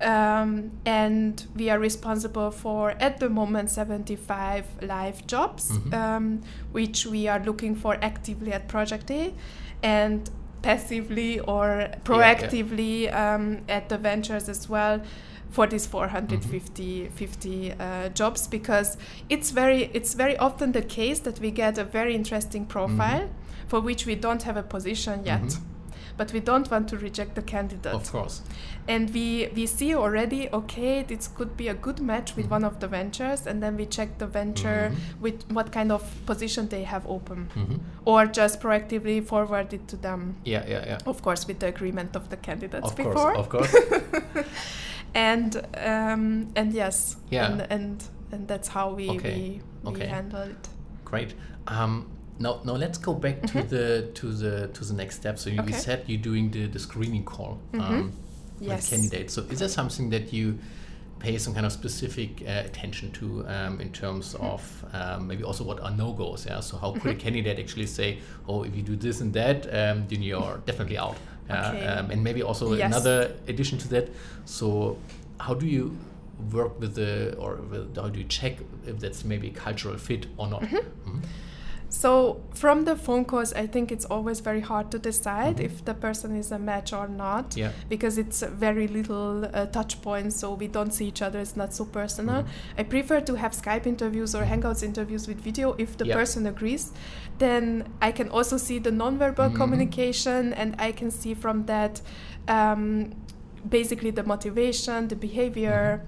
Um, 0.00 0.70
and 0.84 1.44
we 1.56 1.70
are 1.70 1.78
responsible 1.78 2.50
for 2.50 2.90
at 3.00 3.18
the 3.18 3.28
moment 3.28 3.70
75 3.70 4.64
live 4.82 5.26
jobs 5.26 5.70
Mhm. 5.72 5.94
um, 5.94 6.40
which 6.72 7.04
we 7.06 7.28
are 7.28 7.40
looking 7.44 7.74
for 7.74 7.96
actively 8.02 8.52
at 8.52 8.68
project 8.68 9.10
a 9.10 9.32
and 9.82 10.30
passively 10.62 11.40
or 11.40 11.88
proactively 12.04 13.12
um, 13.14 13.58
at 13.68 13.88
the 13.88 13.98
ventures 13.98 14.48
as 14.48 14.68
well 14.68 15.00
for 15.50 15.66
these 15.66 15.86
450 15.86 17.08
50, 17.14 17.72
uh, 17.72 18.08
jobs 18.10 18.46
because 18.48 18.96
it's 19.28 19.50
very 19.50 19.90
it's 19.94 20.14
very 20.14 20.36
often 20.38 20.72
the 20.72 20.82
case 20.82 21.20
that 21.20 21.40
we 21.40 21.50
get 21.50 21.78
a 21.78 21.84
very 21.84 22.14
interesting 22.14 22.66
profile 22.66 23.28
for 23.66 23.80
which 23.80 24.06
we 24.06 24.14
don't 24.14 24.42
have 24.42 24.56
a 24.58 24.62
position 24.62 25.24
yet 25.24 25.42
Mhm. 25.42 25.58
But 26.18 26.32
we 26.32 26.40
don't 26.40 26.68
want 26.70 26.88
to 26.88 26.96
reject 26.98 27.34
the 27.34 27.42
candidate 27.42 27.94
Of 27.94 28.10
course. 28.12 28.42
and 28.88 29.08
we 29.14 29.48
we 29.56 29.66
see 29.66 29.94
already 29.94 30.48
okay 30.52 31.02
this 31.04 31.28
could 31.36 31.56
be 31.56 31.68
a 31.68 31.74
good 31.74 32.00
match 32.00 32.36
with 32.36 32.46
Mhm. 32.46 32.50
one 32.56 32.64
of 32.66 32.74
the 32.80 32.88
ventures 32.88 33.46
and 33.46 33.62
then 33.62 33.76
we 33.76 33.86
check 33.86 34.18
the 34.18 34.26
venture 34.26 34.90
Mhm. 34.90 35.20
with 35.22 35.36
what 35.56 35.72
kind 35.72 35.90
of 35.92 36.02
position 36.26 36.68
they 36.68 36.84
have 36.84 37.06
open 37.06 37.48
hmm 37.54 37.76
or 38.04 38.26
just 38.26 38.60
proactively 38.60 39.22
forward 39.24 39.72
it 39.72 39.86
to 39.88 39.96
them 39.96 40.34
Yeah, 40.44 40.64
yeah, 40.68 40.84
yeah. 40.86 40.98
of 41.06 41.22
course 41.22 41.46
with 41.48 41.58
the 41.60 41.66
agreement 41.68 42.16
of 42.16 42.28
the 42.28 42.36
candidates 42.36 42.86
Of 42.90 42.96
before 42.96 43.14
course, 43.34 43.38
of 43.38 43.48
course. 43.48 43.74
and 45.14 45.56
um, 45.76 46.48
and 46.56 46.72
yes 46.74 47.16
Yeah. 47.30 47.46
and 47.52 47.60
and, 47.70 48.04
and 48.32 48.48
that's 48.48 48.68
how 48.68 48.94
we 48.94 49.08
Okay, 49.10 49.34
we, 49.34 49.90
we 49.90 49.90
okay. 49.96 50.06
handle 50.06 50.42
it 50.42 50.68
Great. 51.04 51.34
Um, 51.66 52.06
now, 52.38 52.60
now 52.64 52.74
let's 52.74 52.98
go 52.98 53.14
back 53.14 53.44
to 53.46 53.62
the 53.62 54.10
to 54.14 54.32
the 54.32 54.68
to 54.68 54.84
the 54.84 54.94
next 54.94 55.16
step. 55.16 55.38
So 55.38 55.50
you, 55.50 55.56
Mm-hmm. 55.56 55.68
Okay. 55.70 55.78
said 55.78 56.04
you're 56.06 56.20
doing 56.22 56.50
the, 56.50 56.66
the 56.66 56.78
screening 56.78 57.24
call 57.24 57.58
um, 57.74 57.80
Mhm. 57.80 58.12
with 58.60 58.68
Yes. 58.68 58.90
candidates. 58.90 59.34
So 59.34 59.42
is 59.50 59.58
there 59.58 59.68
something 59.68 60.10
that 60.10 60.32
you 60.32 60.58
pay 61.18 61.36
some 61.38 61.52
kind 61.52 61.66
of 61.66 61.72
specific 61.72 62.42
uh, 62.42 62.62
attention 62.64 63.10
to 63.12 63.44
um, 63.48 63.80
in 63.80 63.90
terms 63.92 64.34
Mm-hmm. 64.34 64.44
of 64.44 64.84
um, 64.92 65.26
maybe 65.26 65.42
also 65.42 65.64
what 65.64 65.80
are 65.80 65.90
no 65.90 66.12
goes? 66.12 66.46
Yeah. 66.46 66.60
So 66.60 66.76
how 66.76 66.92
could 66.92 67.10
a 67.10 67.14
Mm-hmm. 67.14 67.20
candidate 67.24 67.58
actually 67.58 67.86
say, 67.86 68.18
oh, 68.46 68.62
if 68.64 68.74
you 68.76 68.82
do 68.82 68.94
this 68.96 69.20
and 69.20 69.32
that, 69.34 69.66
um, 69.66 70.06
then 70.08 70.22
you're 70.22 70.58
definitely 70.66 70.98
out. 70.98 71.16
Yeah, 71.48 71.70
Okay. 71.72 71.86
um, 71.86 72.10
and 72.10 72.22
maybe 72.22 72.42
also 72.42 72.74
Yes. 72.74 72.86
another 72.86 73.32
addition 73.48 73.78
to 73.78 73.88
that. 73.88 74.08
So 74.44 74.96
how 75.40 75.54
do 75.54 75.66
you 75.66 75.96
work 76.52 76.78
with 76.78 76.94
the 76.94 77.34
or 77.36 77.56
with, 77.70 77.96
how 77.96 78.08
do 78.10 78.18
you 78.20 78.26
check 78.28 78.58
if 78.86 78.98
that's 79.00 79.24
maybe 79.24 79.48
a 79.48 79.50
cultural 79.64 79.98
fit 79.98 80.26
or 80.36 80.46
not? 80.46 80.62
Mm-hmm. 81.88 82.00
So 82.00 82.40
from 82.54 82.84
the 82.84 82.96
phone 82.96 83.24
calls, 83.24 83.52
I 83.52 83.66
think 83.66 83.90
it's 83.90 84.04
always 84.04 84.40
very 84.40 84.60
hard 84.60 84.90
to 84.90 84.98
decide 84.98 85.56
Mhm. 85.56 85.64
if 85.64 85.84
the 85.84 85.94
person 85.94 86.36
is 86.36 86.52
a 86.52 86.58
match 86.58 86.92
or 86.92 87.08
not, 87.08 87.56
Yeah. 87.56 87.70
because 87.88 88.18
it's 88.18 88.42
very 88.42 88.86
little 88.88 89.44
uh, 89.44 89.66
touch 89.66 90.00
points, 90.02 90.36
so 90.40 90.54
we 90.54 90.68
don't 90.68 90.92
see 90.92 91.06
each 91.06 91.22
other. 91.22 91.38
It's 91.40 91.56
not 91.56 91.72
so 91.72 91.84
personal. 91.84 92.42
Mhm. 92.42 92.46
I 92.78 92.82
prefer 92.84 93.20
to 93.20 93.34
have 93.36 93.52
Skype 93.52 93.86
interviews 93.86 94.34
or 94.34 94.44
Hangouts 94.44 94.82
interviews 94.82 95.26
with 95.28 95.40
video 95.40 95.74
if 95.78 95.96
the 95.96 96.06
Yeah. 96.06 96.16
person 96.16 96.46
agrees. 96.46 96.92
Then 97.38 97.84
I 98.02 98.12
can 98.12 98.28
also 98.28 98.56
see 98.58 98.78
the 98.80 98.90
nonverbal 98.90 99.50
Mhm. 99.50 99.56
communication, 99.56 100.52
and 100.54 100.74
I 100.78 100.92
can 100.92 101.10
see 101.10 101.34
from 101.34 101.66
that 101.66 102.02
um, 102.48 103.10
basically 103.68 104.10
the 104.10 104.22
motivation, 104.22 105.08
the 105.08 105.16
behavior. 105.16 106.00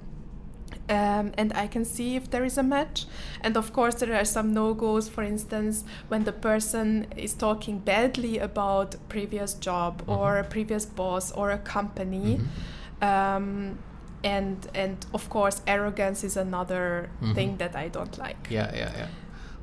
Um, 0.90 1.32
and 1.38 1.52
I 1.54 1.68
can 1.68 1.84
see 1.84 2.16
if 2.16 2.30
there 2.30 2.44
is 2.44 2.58
a 2.58 2.62
match. 2.62 3.06
And 3.42 3.56
of 3.56 3.72
course, 3.72 3.94
there 3.94 4.14
are 4.14 4.24
some 4.24 4.52
no 4.52 4.74
goes. 4.74 5.08
For 5.08 5.22
instance, 5.22 5.84
when 6.08 6.24
the 6.24 6.32
person 6.32 7.06
is 7.16 7.32
talking 7.34 7.78
badly 7.78 8.38
about 8.38 8.96
previous 9.08 9.54
job 9.54 10.02
or 10.08 10.38
a 10.38 10.44
previous 10.44 10.84
boss 10.86 11.30
or 11.32 11.50
a 11.52 11.58
company, 11.58 12.40
Mhm. 12.40 13.06
um, 13.10 13.78
and 14.24 14.56
and 14.74 14.96
of 15.14 15.28
course, 15.30 15.62
arrogance 15.66 16.24
is 16.26 16.36
another 16.36 17.08
Mhm. 17.22 17.34
thing 17.34 17.56
that 17.58 17.74
I 17.76 17.88
don't 17.88 18.18
like. 18.18 18.48
Yeah, 18.50 18.70
yeah, 18.74 18.90
yeah. 18.98 19.06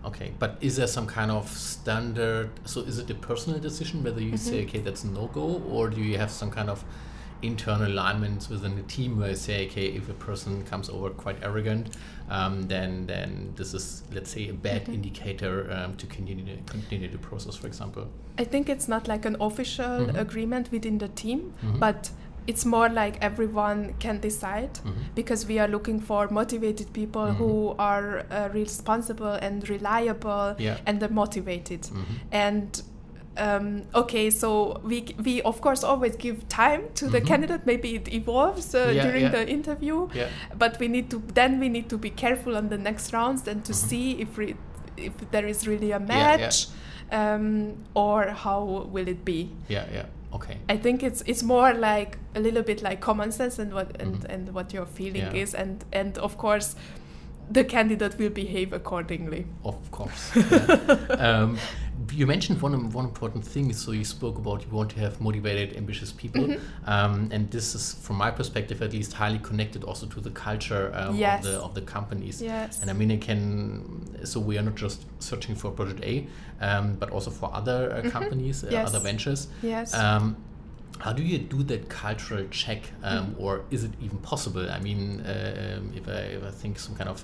Okay, 0.06 0.32
but 0.40 0.52
is 0.62 0.76
there 0.78 0.88
some 0.88 1.08
kind 1.08 1.30
of 1.32 1.50
standard? 1.50 2.50
So 2.66 2.82
is 2.82 2.98
it 3.00 3.10
a 3.10 3.16
personal 3.16 3.60
decision 3.60 4.04
whether 4.04 4.22
you 4.22 4.38
say, 4.38 4.52
Mm-hmm. 4.62 4.68
okay, 4.70 4.80
that's 4.80 5.04
no 5.04 5.28
go, 5.34 5.62
or 5.70 5.90
do 5.90 6.00
you 6.02 6.18
have 6.18 6.32
some 6.32 6.50
kind 6.52 6.70
of 6.70 6.86
internal 7.42 7.88
alignments 7.88 8.50
within 8.50 8.76
the 8.76 8.82
team 8.84 9.18
where 9.20 9.30
you 9.30 9.36
say, 9.36 9.68
okay, 9.68 9.88
if 9.88 10.10
a 10.10 10.14
person 10.14 10.64
comes 10.66 10.90
over 10.90 11.10
quite 11.12 11.38
arrogant, 11.44 11.96
um, 12.30 12.64
then 12.64 13.06
then 13.08 13.54
this 13.56 13.74
is, 13.74 14.04
let's 14.14 14.32
say, 14.32 14.50
a 14.50 14.54
bad 14.54 14.84
Mm-hmm. 14.84 14.94
indicator 14.94 15.72
um, 15.72 15.96
to 15.98 16.06
continue 16.08 16.58
continue 16.66 17.10
the 17.10 17.18
process, 17.18 17.56
for 17.56 17.68
example. 17.68 18.08
I 18.40 18.44
think 18.44 18.70
it's 18.70 18.88
not 18.88 19.08
like 19.08 19.26
an 19.26 19.36
official 19.40 20.08
Mhm. 20.08 20.18
agreement 20.20 20.72
within 20.72 20.98
the 21.00 21.08
team, 21.08 21.54
Mhm. 21.64 21.80
but 21.80 22.12
it's 22.48 22.66
more 22.66 22.88
like 22.90 23.18
everyone 23.22 23.94
can 24.00 24.20
decide 24.22 24.74
Mhm. 24.86 24.94
because 25.16 25.46
we 25.48 25.60
are 25.60 25.68
looking 25.68 26.00
for 26.00 26.30
motivated 26.30 26.92
people 26.94 27.22
Mhm. 27.28 27.36
who 27.36 27.76
are 27.78 28.26
uh, 28.32 28.50
responsible 28.54 29.38
and 29.42 29.68
reliable 29.70 30.56
Yeah. 30.58 30.78
and 30.86 31.00
they're 31.00 31.10
motivated. 31.26 31.82
Mhm. 31.82 32.06
And 32.32 32.82
um, 33.38 33.84
okay, 33.94 34.30
so 34.30 34.80
we 34.84 35.06
we 35.24 35.42
of 35.44 35.62
course 35.62 35.84
always 35.84 36.16
give 36.16 36.48
time 36.50 36.82
to 36.96 37.08
the 37.10 37.22
Mhm. 37.22 37.28
candidate. 37.28 37.62
Maybe 37.66 37.96
it 37.96 38.08
evolves 38.14 38.74
uh, 38.76 38.92
Yeah, 38.96 39.04
during 39.04 39.24
yeah. 39.24 39.32
the 39.32 39.48
interview, 39.50 40.08
Yeah. 40.14 40.28
but 40.58 40.80
we 40.80 40.88
need 40.88 41.10
to 41.10 41.22
then 41.34 41.60
we 41.60 41.70
need 41.70 41.88
to 41.90 41.98
be 41.98 42.10
careful 42.10 42.56
on 42.58 42.70
the 42.70 42.78
next 42.78 43.14
rounds 43.14 43.48
and 43.48 43.64
to 43.66 43.72
Mhm. 43.74 43.76
see 43.90 44.12
if 44.22 44.38
re- 44.38 44.56
if 44.98 45.14
there 45.32 45.48
is 45.50 45.68
really 45.68 45.92
a 45.92 46.00
match 46.00 46.68
um, 47.12 47.74
or 47.94 48.24
how 48.44 48.88
will 48.92 49.08
it 49.08 49.24
be. 49.26 49.50
Yeah, 49.70 49.86
yeah. 49.94 50.06
Okay. 50.34 50.58
I 50.70 50.78
think 50.78 51.04
it's 51.04 51.22
it's 51.26 51.44
more 51.44 51.74
like 51.74 52.18
a 52.36 52.40
little 52.40 52.64
bit 52.64 52.82
like 52.82 53.00
common 53.00 53.32
sense 53.32 53.60
and 53.62 53.72
what 53.74 54.02
and, 54.02 54.16
Mhm. 54.16 54.34
and 54.34 54.54
what 54.54 54.74
your 54.74 54.86
feeling 54.86 55.36
is 55.36 55.54
and 55.56 55.86
and 55.94 56.18
of 56.18 56.38
course 56.38 56.76
the 57.54 57.64
candidate 57.64 58.18
will 58.20 58.30
behave 58.34 58.74
accordingly. 58.76 59.46
Of 59.64 59.90
course. 59.92 60.32
yeah. 60.36 61.44
um, 61.44 61.58
you 62.14 62.26
mentioned 62.28 62.62
one 62.62 62.90
one 62.92 63.06
important 63.06 63.44
thing. 63.46 63.74
So 63.74 63.92
you 63.92 64.06
spoke 64.06 64.38
about 64.38 64.64
you 64.66 64.72
want 64.72 64.92
to 64.92 65.00
have 65.00 65.20
motivated, 65.22 65.76
ambitious 65.78 66.12
people, 66.12 66.44
Mm-hmm. 66.48 66.90
um, 66.90 67.30
and 67.32 67.50
this 67.52 67.76
is, 67.76 67.94
from 67.96 68.18
my 68.18 68.32
perspective, 68.32 68.82
at 68.82 68.92
least, 68.94 69.14
highly 69.14 69.40
connected 69.40 69.84
also 69.84 70.06
to 70.08 70.20
the 70.22 70.32
culture 70.32 70.92
um, 70.96 71.16
Yes. 71.16 71.46
of 71.46 71.52
the 71.52 71.60
of 71.60 71.74
the 71.74 71.82
companies. 71.82 72.42
Yes. 72.42 72.82
And 72.82 72.90
I 72.90 72.94
mean, 72.94 73.12
it 73.12 73.22
can. 73.22 74.26
So 74.26 74.40
we 74.40 74.58
are 74.58 74.64
not 74.64 74.76
just 74.76 75.00
searching 75.20 75.56
for 75.56 75.72
Project 75.72 76.02
A, 76.04 76.28
um, 76.62 76.96
but 77.00 77.10
also 77.12 77.32
for 77.32 77.50
other 77.54 77.80
uh, 78.06 78.10
companies, 78.10 78.64
uh, 78.64 78.68
Mm-hmm. 78.68 78.74
Yes. 78.76 78.88
other 78.90 79.00
ventures. 79.00 79.48
Yes. 79.62 79.94
Um, 79.94 80.36
how 81.00 81.14
do 81.14 81.22
you 81.22 81.38
do 81.38 81.62
that 81.64 81.90
cultural 81.90 82.46
check, 82.50 82.82
um, 83.04 83.28
Mm-hmm. 83.28 83.44
or 83.44 83.62
is 83.70 83.84
it 83.84 83.92
even 84.02 84.18
possible? 84.20 84.70
I 84.70 84.80
mean, 84.80 85.22
uh, 85.22 85.78
um, 85.78 85.92
if, 85.96 86.08
I, 86.08 86.22
if 86.38 86.44
I 86.44 86.52
think 86.52 86.80
some 86.80 86.96
kind 86.96 87.10
of 87.10 87.24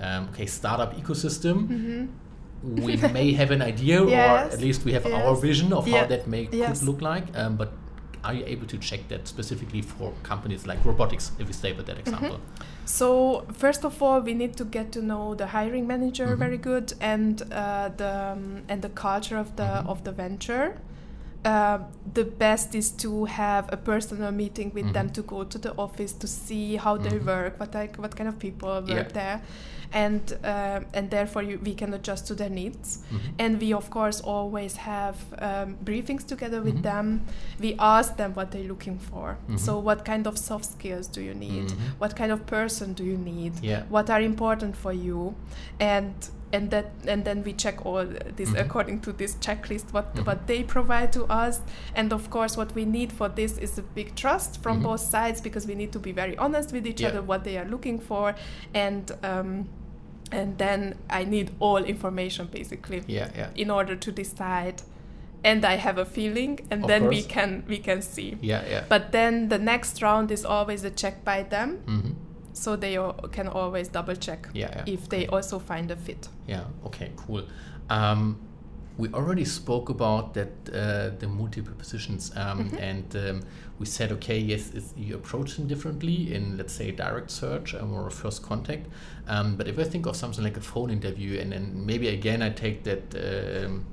um, 0.00 0.28
okay 0.32 0.46
startup 0.46 0.94
ecosystem, 0.96 1.56
Mm-hmm. 1.68 2.06
We 2.62 2.96
may 2.96 3.32
have 3.40 3.50
an 3.50 3.62
idea, 3.62 4.04
Yes, 4.04 4.52
or 4.52 4.54
at 4.54 4.60
least 4.60 4.84
we 4.84 4.92
have 4.92 5.06
our 5.06 5.34
vision 5.36 5.72
of 5.72 5.86
how 5.88 6.06
that 6.06 6.26
may 6.26 6.48
yes. 6.52 6.78
could 6.80 6.86
look 6.88 7.00
like. 7.02 7.24
Um, 7.36 7.56
but 7.56 7.72
are 8.24 8.34
you 8.34 8.44
able 8.46 8.66
to 8.66 8.78
check 8.78 9.06
that 9.08 9.28
specifically 9.28 9.80
for 9.82 10.12
companies 10.24 10.66
like 10.66 10.84
robotics, 10.84 11.30
if 11.38 11.46
we 11.46 11.52
stay 11.52 11.72
with 11.72 11.86
that 11.86 11.98
example? 11.98 12.40
So 12.84 13.44
first 13.52 13.84
of 13.84 14.02
all, 14.02 14.20
we 14.20 14.34
need 14.34 14.56
to 14.56 14.64
get 14.64 14.92
to 14.92 15.02
know 15.02 15.34
the 15.34 15.46
hiring 15.46 15.86
manager 15.86 16.26
Mhm. 16.26 16.38
very 16.38 16.58
good 16.58 16.92
and 17.00 17.40
uh, 17.52 17.90
the 17.96 18.32
um, 18.32 18.62
and 18.68 18.82
the 18.82 18.88
culture 18.88 19.38
of 19.38 19.54
the 19.56 19.62
Mhm. 19.62 19.86
of 19.88 20.02
the 20.04 20.12
venture. 20.12 20.74
Uh, 21.44 21.78
the 22.14 22.24
best 22.24 22.74
is 22.74 22.90
to 22.90 23.24
have 23.26 23.72
a 23.72 23.76
personal 23.76 24.32
meeting 24.32 24.72
with 24.74 24.92
them 24.92 25.06
Mhm. 25.08 25.12
to 25.14 25.22
go 25.22 25.44
to 25.44 25.58
the 25.58 25.72
office 25.76 26.12
to 26.12 26.26
see 26.26 26.76
how 26.76 26.96
they 26.98 27.10
Mhm. 27.18 27.26
work, 27.26 27.60
what 27.60 27.74
like 27.74 27.96
what 27.96 28.16
kind 28.16 28.28
of 28.28 28.38
people 28.38 28.68
work 28.68 28.88
Yeah. 28.88 29.12
there, 29.20 29.40
and 29.92 30.32
uh, 30.44 30.80
and 30.92 31.10
therefore 31.10 31.42
you, 31.44 31.58
we 31.64 31.74
can 31.74 31.94
adjust 31.94 32.26
to 32.26 32.34
their 32.34 32.50
needs. 32.50 32.98
Mhm. 33.12 33.20
And 33.38 33.60
we 33.60 33.72
of 33.72 33.88
course 33.88 34.20
always 34.24 34.76
have 34.76 35.14
um, 35.40 35.76
briefings 35.84 36.26
together 36.26 36.60
with 36.60 36.78
Mhm. 36.78 36.82
them. 36.82 37.20
We 37.60 37.76
ask 37.78 38.16
them 38.16 38.32
what 38.34 38.50
they're 38.50 38.68
looking 38.68 38.98
for. 38.98 39.36
Mhm. 39.48 39.58
So 39.58 39.78
what 39.78 40.04
kind 40.04 40.26
of 40.26 40.36
soft 40.36 40.64
skills 40.64 41.06
do 41.06 41.20
you 41.20 41.34
need? 41.34 41.68
Mhm. 41.68 42.00
What 42.00 42.16
kind 42.16 42.32
of 42.32 42.40
person 42.46 42.94
do 42.94 43.04
you 43.04 43.16
need? 43.16 43.52
Yeah. 43.62 43.82
What 43.90 44.10
are 44.10 44.20
important 44.24 44.76
for 44.76 44.92
you? 44.92 45.34
And 45.80 46.14
and 46.52 46.70
that 46.70 46.86
and 47.06 47.24
then 47.24 47.42
we 47.44 47.52
check 47.52 47.84
all 47.84 48.04
this 48.36 48.50
Mhm. 48.50 48.60
according 48.60 49.00
to 49.00 49.12
this 49.12 49.34
checklist 49.36 49.92
what 49.92 50.14
Mhm. 50.14 50.26
what 50.26 50.46
they 50.46 50.62
provide 50.62 51.12
to 51.12 51.24
us 51.26 51.60
and 51.94 52.12
of 52.12 52.30
course 52.30 52.56
what 52.56 52.74
we 52.74 52.84
need 52.84 53.12
for 53.12 53.28
this 53.28 53.58
is 53.58 53.78
a 53.78 53.82
big 53.82 54.14
trust 54.14 54.62
from 54.62 54.78
Mhm. 54.80 54.82
both 54.84 55.00
sides 55.00 55.40
because 55.42 55.66
we 55.66 55.74
need 55.74 55.92
to 55.92 55.98
be 55.98 56.12
very 56.12 56.36
honest 56.38 56.72
with 56.72 56.86
each 56.86 57.00
Yeah. 57.02 57.08
other 57.08 57.22
what 57.22 57.44
they 57.44 57.58
are 57.58 57.68
looking 57.68 57.98
for 58.00 58.34
and 58.74 59.12
um, 59.22 59.68
and 60.32 60.58
then 60.58 60.94
I 61.10 61.24
need 61.24 61.50
all 61.58 61.82
information 61.84 62.48
basically 62.52 63.02
Yeah, 63.06 63.28
yeah. 63.36 63.48
in 63.54 63.70
order 63.70 63.96
to 63.96 64.12
decide 64.12 64.82
and 65.44 65.64
I 65.64 65.76
have 65.76 65.98
a 65.98 66.04
feeling 66.04 66.60
and 66.70 66.82
Of 66.82 66.88
then 66.88 67.08
we 67.08 67.22
can 67.22 67.62
we 67.68 67.78
can 67.78 68.02
see 68.02 68.36
Yeah, 68.40 68.62
yeah. 68.70 68.84
but 68.88 69.12
then 69.12 69.48
the 69.48 69.58
next 69.58 70.02
round 70.02 70.30
is 70.30 70.44
always 70.44 70.84
a 70.84 70.90
check 70.90 71.24
by 71.24 71.42
them 71.44 71.78
Mhm. 71.86 72.14
So 72.58 72.76
they 72.76 72.98
can 73.32 73.48
always 73.48 73.88
double 73.88 74.16
check 74.16 74.48
Yeah, 74.52 74.70
yeah. 74.76 74.94
if 74.94 75.08
they 75.08 75.26
also 75.28 75.58
find 75.58 75.90
a 75.90 75.96
fit 75.96 76.28
Yeah. 76.46 76.64
Okay. 76.86 77.10
Cool. 77.16 77.42
Um, 77.90 78.36
we 78.98 79.08
already 79.14 79.44
spoke 79.44 79.90
about 79.90 80.34
that 80.34 80.48
uh, 80.72 81.10
the 81.20 81.28
multiple 81.28 81.72
positions, 81.78 82.32
um, 82.36 82.58
Mm-hmm. 82.58 82.76
and 82.78 83.16
um, 83.16 83.40
we 83.78 83.86
said, 83.86 84.10
okay, 84.12 84.38
yes, 84.40 84.72
you 84.96 85.14
approach 85.14 85.54
them 85.56 85.68
differently 85.68 86.34
in, 86.34 86.56
let's 86.56 86.72
say, 86.72 86.90
direct 86.90 87.30
search 87.30 87.74
um, 87.74 87.92
or 87.94 88.08
a 88.08 88.10
first 88.10 88.42
contact. 88.42 88.86
Um, 89.28 89.56
but 89.56 89.68
if 89.68 89.78
I 89.78 89.84
think 89.84 90.06
of 90.06 90.16
something 90.16 90.42
like 90.42 90.56
a 90.56 90.60
phone 90.60 90.90
interview, 90.90 91.38
and 91.40 91.52
then 91.52 91.86
maybe 91.86 92.08
again 92.08 92.42
I 92.42 92.50
take 92.50 92.82
that 92.84 93.14
um, 93.14 93.84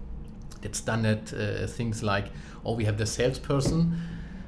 that 0.62 0.76
standard 0.76 1.32
uh, 1.34 1.68
things 1.68 2.02
like, 2.02 2.26
oh, 2.66 2.74
we 2.76 2.86
have 2.86 2.98
the 2.98 3.06
salesperson. 3.06 3.94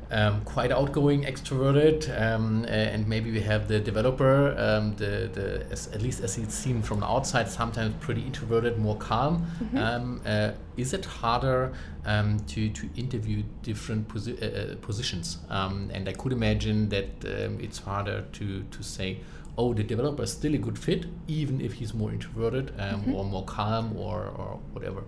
Um, 0.09 0.41
quite 0.45 0.71
outgoing, 0.71 1.23
extroverted, 1.25 2.07
um, 2.21 2.63
uh, 2.63 2.67
and 2.67 3.05
maybe 3.09 3.29
we 3.29 3.41
have 3.41 3.67
the 3.67 3.77
developer, 3.79 4.55
um, 4.57 4.95
the, 4.95 5.29
the 5.33 5.65
as, 5.69 5.87
at 5.87 6.01
least 6.01 6.23
as 6.23 6.37
it's 6.37 6.53
seen 6.55 6.81
from 6.81 7.01
the 7.01 7.05
outside, 7.05 7.49
sometimes 7.49 7.93
pretty 7.99 8.21
introverted, 8.21 8.77
more 8.77 8.95
calm. 8.95 9.45
Um, 9.75 10.21
uh, 10.25 10.51
is 10.77 10.93
it 10.93 11.03
harder 11.03 11.73
um, 12.05 12.39
to, 12.47 12.69
to 12.69 12.89
interview 12.95 13.43
different 13.63 14.07
posi- 14.07 14.41
uh, 14.41 14.45
uh, 14.45 14.75
positions? 14.77 15.39
Um, 15.49 15.91
and 15.93 16.07
I 16.07 16.13
could 16.13 16.31
imagine 16.31 16.87
that 16.87 17.09
um, 17.25 17.59
it's 17.59 17.79
harder 17.79 18.23
to, 18.31 18.63
to 18.63 18.83
say, 18.83 19.19
oh, 19.57 19.73
the 19.73 19.83
developer 19.83 20.23
is 20.23 20.31
still 20.31 20.53
a 20.55 20.57
good 20.57 20.79
fit, 20.79 21.05
even 21.27 21.59
if 21.59 21.73
he's 21.73 21.93
more 21.93 22.11
introverted 22.13 22.71
um, 22.79 23.13
or 23.13 23.25
more 23.25 23.43
calm 23.43 23.97
or, 23.97 24.19
or 24.37 24.59
whatever. 24.71 25.01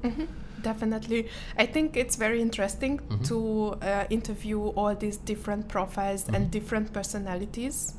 Definitely 0.62 1.28
i 1.58 1.65
think 1.65 1.95
it's 1.98 2.15
very 2.15 2.41
interesting 2.41 3.00
Mhm. 3.00 3.28
to 3.28 3.38
uh, 3.82 4.06
interview 4.10 4.60
all 4.76 4.95
these 4.95 5.17
different 5.17 5.67
profiles 5.67 6.24
Mhm. 6.26 6.36
and 6.36 6.52
different 6.52 6.93
personalities 6.93 7.95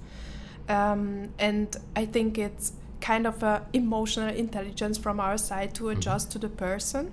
um, 0.68 1.29
and 1.38 1.77
i 1.96 2.05
think 2.07 2.38
it's 2.38 2.73
kind 3.01 3.27
of 3.27 3.42
a 3.42 3.62
emotional 3.73 4.35
intelligence 4.35 4.99
from 4.99 5.18
our 5.20 5.38
side 5.38 5.73
to 5.75 5.85
Mhm. 5.85 5.92
adjust 5.96 6.31
to 6.33 6.38
the 6.38 6.49
person 6.49 7.11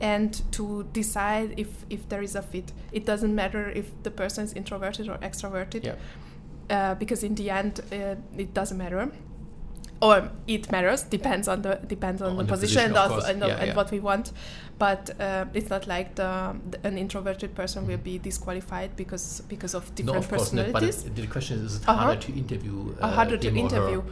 and 0.00 0.42
to 0.50 0.84
decide 0.92 1.52
if 1.58 1.68
if 1.90 2.08
there 2.08 2.22
is 2.24 2.34
a 2.36 2.42
fit 2.42 2.72
it 2.92 3.04
doesn't 3.06 3.34
matter 3.34 3.68
if 3.74 3.86
the 4.02 4.10
person 4.10 4.44
is 4.44 4.52
introverted 4.54 5.08
or 5.08 5.18
extroverted 5.18 5.84
Yeah. 5.84 5.94
uh, 6.70 6.94
because 6.98 7.22
in 7.26 7.34
the 7.34 7.50
end 7.50 7.80
uh, 7.92 8.16
it 8.38 8.54
doesn't 8.54 8.78
matter 8.78 9.10
or 10.02 10.30
it 10.46 10.70
matters 10.72 11.02
depends 11.02 11.46
on 11.48 11.62
the 11.62 11.74
depends 11.86 12.22
on, 12.22 12.30
On 12.30 12.36
the, 12.38 12.42
the 12.44 12.48
position, 12.48 12.92
position, 12.92 13.12
of 13.18 13.28
and, 13.28 13.40
Yeah, 13.40 13.56
and 13.60 13.66
yeah. 13.68 13.74
what 13.76 13.90
we 13.90 14.00
want 14.00 14.32
but 14.78 15.10
uh, 15.20 15.44
it's 15.52 15.68
not 15.68 15.86
like 15.86 16.14
the, 16.14 16.56
the 16.70 16.78
an 16.88 16.96
introverted 16.96 17.54
person 17.54 17.86
will 17.86 17.98
be 17.98 18.18
disqualified 18.18 18.96
because 18.96 19.42
because 19.48 19.74
of 19.74 19.94
different 19.94 20.14
No, 20.14 20.18
of 20.20 20.28
course 20.28 20.52
not. 20.52 20.72
But 20.72 20.82
personalities 20.82 21.14
the 21.14 21.26
question 21.26 21.58
is, 21.58 21.74
is 21.74 21.82
it 21.82 21.88
Uh-huh. 21.88 21.98
harder 22.04 22.20
to 22.20 22.32
interview? 22.32 22.94
uh, 23.00 23.08
harder 23.12 23.36
to 23.36 23.48
or 23.48 23.50
her? 23.52 23.58
interview 23.58 24.02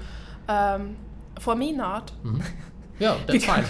um, 0.48 0.96
for 1.40 1.54
me 1.56 1.72
not 1.72 2.12
Mhm. 2.24 2.42
Yeah, 3.00 3.16
that's 3.26 3.44
fine. 3.44 3.64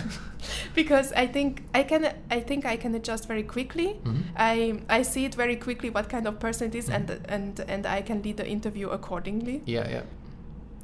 because 0.75 1.13
I 1.13 1.27
think 1.27 1.63
I 1.75 1.83
can 1.83 2.03
I 2.31 2.41
think 2.41 2.65
I 2.65 2.77
can 2.77 2.95
adjust 2.95 3.29
very 3.29 3.43
quickly. 3.43 3.89
Mhm. 4.05 4.23
I 4.37 4.81
I 4.89 5.03
see 5.03 5.25
it 5.27 5.35
very 5.35 5.57
quickly 5.57 5.91
what 5.91 6.09
kind 6.09 6.27
of 6.27 6.39
person 6.41 6.69
it 6.69 6.75
is 6.75 6.89
Mhm. 6.89 6.95
and 6.97 7.11
and 7.29 7.61
and 7.69 7.87
I 7.87 8.01
can 8.03 8.23
lead 8.23 8.37
the 8.39 8.47
interview 8.49 8.89
accordingly. 8.89 9.61
Yeah, 9.67 9.87
yeah. 9.91 10.03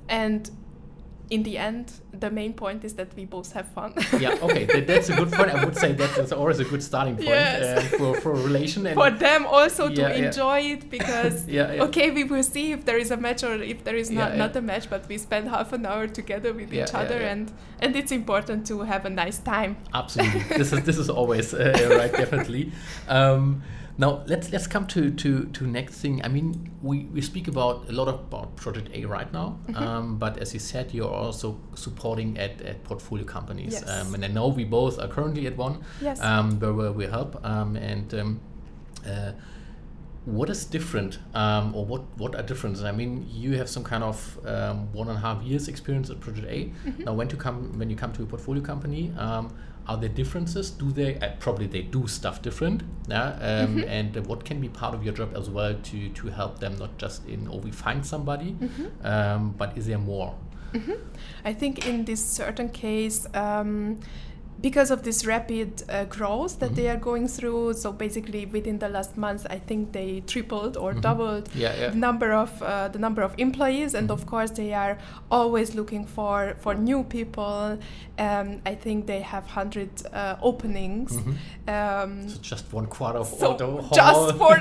And 0.09 0.51
in 1.35 1.43
the 1.43 1.57
end, 1.69 1.85
the 2.25 2.31
main 2.41 2.53
point 2.63 2.81
is 2.89 2.93
that 2.95 3.11
we 3.19 3.25
both 3.37 3.51
have 3.59 3.69
fun. 3.79 3.91
Yeah, 4.25 4.47
okay, 4.47 4.65
that, 4.73 4.85
that's 4.91 5.09
a 5.13 5.17
good 5.21 5.33
point. 5.39 5.51
I 5.55 5.65
would 5.65 5.77
say 5.85 5.91
that 6.03 6.13
is 6.25 6.33
always 6.41 6.59
a 6.61 6.65
good 6.73 6.83
starting 6.91 7.17
point 7.17 7.29
Yes. 7.29 7.93
uh, 7.93 7.99
for, 7.99 8.11
for 8.23 8.33
a 8.39 8.43
relation. 8.49 8.81
And 8.87 8.95
For 9.03 9.11
them 9.27 9.43
also 9.59 9.85
Yeah, 9.89 9.95
to 9.97 10.03
yeah. 10.03 10.27
enjoy 10.27 10.59
it 10.75 10.83
because 10.97 11.37
Yeah, 11.59 11.73
yeah. 11.73 11.87
okay, 11.87 12.07
we 12.19 12.25
will 12.33 12.47
see 12.55 12.67
if 12.77 12.81
there 12.89 12.99
is 13.05 13.11
a 13.11 13.17
match 13.27 13.43
or 13.49 13.55
if 13.73 13.79
there 13.87 13.97
is 14.03 14.11
not 14.21 14.31
not 14.43 14.53
a 14.57 14.63
match, 14.71 14.87
but 14.95 15.03
we 15.11 15.17
spend 15.29 15.45
half 15.57 15.69
an 15.79 15.83
hour 15.91 16.05
together 16.21 16.51
with 16.59 16.71
each 16.79 16.95
other 17.03 17.19
and 17.33 17.45
and 17.83 17.91
it's 18.01 18.13
important 18.21 18.61
to 18.71 18.75
have 18.93 19.03
a 19.11 19.13
nice 19.25 19.39
time. 19.55 19.73
Absolutely, 20.03 20.43
this 20.61 20.71
is 20.75 20.81
this 20.89 20.99
is 21.05 21.09
always 21.19 21.47
uh, 21.55 21.61
right, 22.01 22.13
definitely. 22.23 22.65
Um, 23.19 23.63
now 23.97 24.23
let's 24.27 24.51
let's 24.53 24.67
come 24.67 24.87
to, 24.89 25.11
to 25.11 25.45
to 25.47 25.67
next 25.67 26.01
thing. 26.01 26.25
I 26.25 26.29
mean, 26.29 26.71
we, 26.83 27.05
we 27.15 27.21
speak 27.21 27.47
about 27.49 27.89
a 27.89 27.93
lot 27.93 28.09
about 28.09 28.57
Project 28.57 28.89
A 28.93 29.05
right 29.05 29.33
now, 29.33 29.59
Mm-hmm. 29.69 29.83
um, 29.83 30.19
but 30.19 30.39
as 30.39 30.53
you 30.53 30.61
said, 30.61 30.93
you're 30.93 31.09
also 31.25 31.59
supporting 31.75 32.37
at, 32.39 32.61
at 32.63 32.83
portfolio 32.85 33.25
companies, 33.25 33.73
Yes. 33.75 33.89
um, 33.89 34.15
and 34.15 34.25
I 34.25 34.29
know 34.29 34.49
we 34.49 34.65
both 34.65 34.99
are 34.99 35.09
currently 35.09 35.47
at 35.47 35.57
one, 35.57 35.83
Yes. 36.01 36.21
um, 36.21 36.59
where, 36.61 36.73
where 36.75 36.93
we 36.93 37.07
help, 37.07 37.39
um, 37.45 37.77
and 37.77 38.13
um, 38.15 38.41
uh, 39.07 39.33
what 40.25 40.49
is 40.51 40.65
different, 40.65 41.19
um, 41.35 41.75
or 41.75 41.85
what 41.85 42.03
what 42.17 42.35
are 42.35 42.43
differences? 42.43 42.83
I 42.85 42.93
mean, 42.93 43.27
you 43.31 43.59
have 43.59 43.69
some 43.69 43.85
kind 43.85 44.03
of 44.03 44.39
um, 44.47 44.93
one 44.93 45.09
and 45.09 45.19
a 45.19 45.21
half 45.21 45.43
years 45.43 45.69
experience 45.69 46.11
at 46.11 46.19
Project 46.21 46.47
A. 46.49 46.65
Mm-hmm. 46.65 47.05
Now, 47.05 47.13
when 47.15 47.29
to 47.29 47.37
come 47.37 47.79
when 47.79 47.91
you 47.91 47.97
come 47.97 48.13
to 48.15 48.23
a 48.23 48.27
portfolio 48.27 48.63
company, 48.63 49.13
um, 49.19 49.55
are 49.87 49.97
there 49.99 50.09
differences? 50.09 50.71
Do 50.71 50.91
they 50.93 51.19
uh, 51.19 51.31
probably 51.39 51.67
they 51.67 51.83
do 51.83 52.07
stuff 52.07 52.41
different? 52.43 52.83
Yeah, 53.09 53.25
um, 53.35 53.77
Mm-hmm. 53.77 53.89
and 53.89 54.17
uh, 54.17 54.23
what 54.23 54.45
can 54.45 54.61
be 54.61 54.69
part 54.69 54.95
of 54.95 55.05
your 55.05 55.13
job 55.15 55.35
as 55.37 55.51
well 55.51 55.75
to 55.75 56.09
to 56.09 56.29
help 56.29 56.59
them 56.61 56.77
not 56.79 56.97
just 56.99 57.27
in 57.29 57.49
oh 57.49 57.59
we 57.59 57.71
find 57.71 58.05
somebody, 58.07 58.53
Mm-hmm. 58.53 59.07
um, 59.07 59.55
but 59.59 59.77
is 59.79 59.87
there 59.87 59.99
more? 59.99 60.35
I 61.45 61.53
think 61.55 61.87
in 61.87 62.05
this 62.05 62.25
certain 62.25 62.69
case, 62.69 63.27
um, 63.35 64.01
because 64.65 64.91
of 64.95 65.03
this 65.03 65.27
rapid 65.35 65.71
uh, 65.83 66.05
growth 66.17 66.55
that 66.61 66.71
Mhm. 66.71 66.77
they 66.79 66.87
are 66.93 67.01
going 67.11 67.27
through, 67.37 67.75
so 67.83 67.89
basically 68.05 68.43
within 68.57 68.79
the 68.85 68.89
last 68.97 69.13
month, 69.27 69.43
I 69.57 69.59
think 69.69 69.81
they 69.99 70.11
tripled 70.33 70.75
or 70.83 70.91
Mhm. 70.95 71.01
doubled 71.07 71.45
Yeah, 71.55 71.75
yeah. 71.81 71.91
the 71.95 72.01
number 72.09 72.31
of 72.45 72.51
uh, 72.63 72.89
the 72.95 72.99
number 73.07 73.23
of 73.29 73.33
employees, 73.47 73.93
and 73.99 74.11
of 74.11 74.23
course 74.33 74.51
they 74.61 74.71
are 74.85 74.95
always 75.31 75.69
looking 75.75 76.05
for 76.17 76.39
for 76.65 76.73
new 76.91 77.01
people. 77.17 77.63
Um, 78.27 78.49
I 78.73 78.75
think 78.85 79.07
they 79.13 79.21
have 79.33 79.45
hundred 79.59 79.91
uh, 80.21 80.37
openings. 80.51 81.11
Mhm. 81.13 81.35
Um, 81.75 82.29
So 82.29 82.37
just 82.53 82.65
one 82.79 82.87
quarter 82.97 83.19
of 83.25 83.29
so 83.29 83.47
all 83.47 83.57
the 83.63 83.67
whole 83.67 83.99
just 84.03 84.27
for 84.43 84.55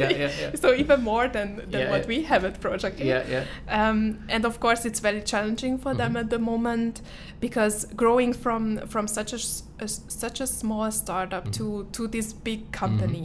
yeah, 0.00 0.10
yeah, 0.22 0.30
yeah. 0.42 0.54
so 0.62 0.68
even 0.82 0.98
more 1.12 1.26
than, 1.36 1.48
than 1.72 1.80
Yeah, 1.82 1.90
what 1.94 2.04
we 2.12 2.18
have 2.30 2.42
at 2.48 2.54
Project 2.66 2.96
Yeah, 3.00 3.22
yeah. 3.34 3.44
Um, 3.78 3.98
and 4.34 4.44
of 4.50 4.54
course, 4.64 4.82
it's 4.88 5.00
very 5.08 5.22
challenging 5.32 5.74
for 5.84 5.92
them 6.00 6.12
Mhm. 6.12 6.20
at 6.22 6.28
the 6.34 6.38
moment 6.38 6.94
because 7.42 7.86
growing 8.02 8.32
from 8.44 8.62
from 8.92 9.06
such 9.08 9.32
a, 9.38 9.40
a 9.84 9.88
such 10.24 10.40
a 10.40 10.46
small 10.46 10.90
startup 10.90 11.44
Mhm. 11.46 11.52
to 11.58 11.66
to 11.96 12.06
this 12.16 12.32
big 12.32 12.60
company. 12.82 13.24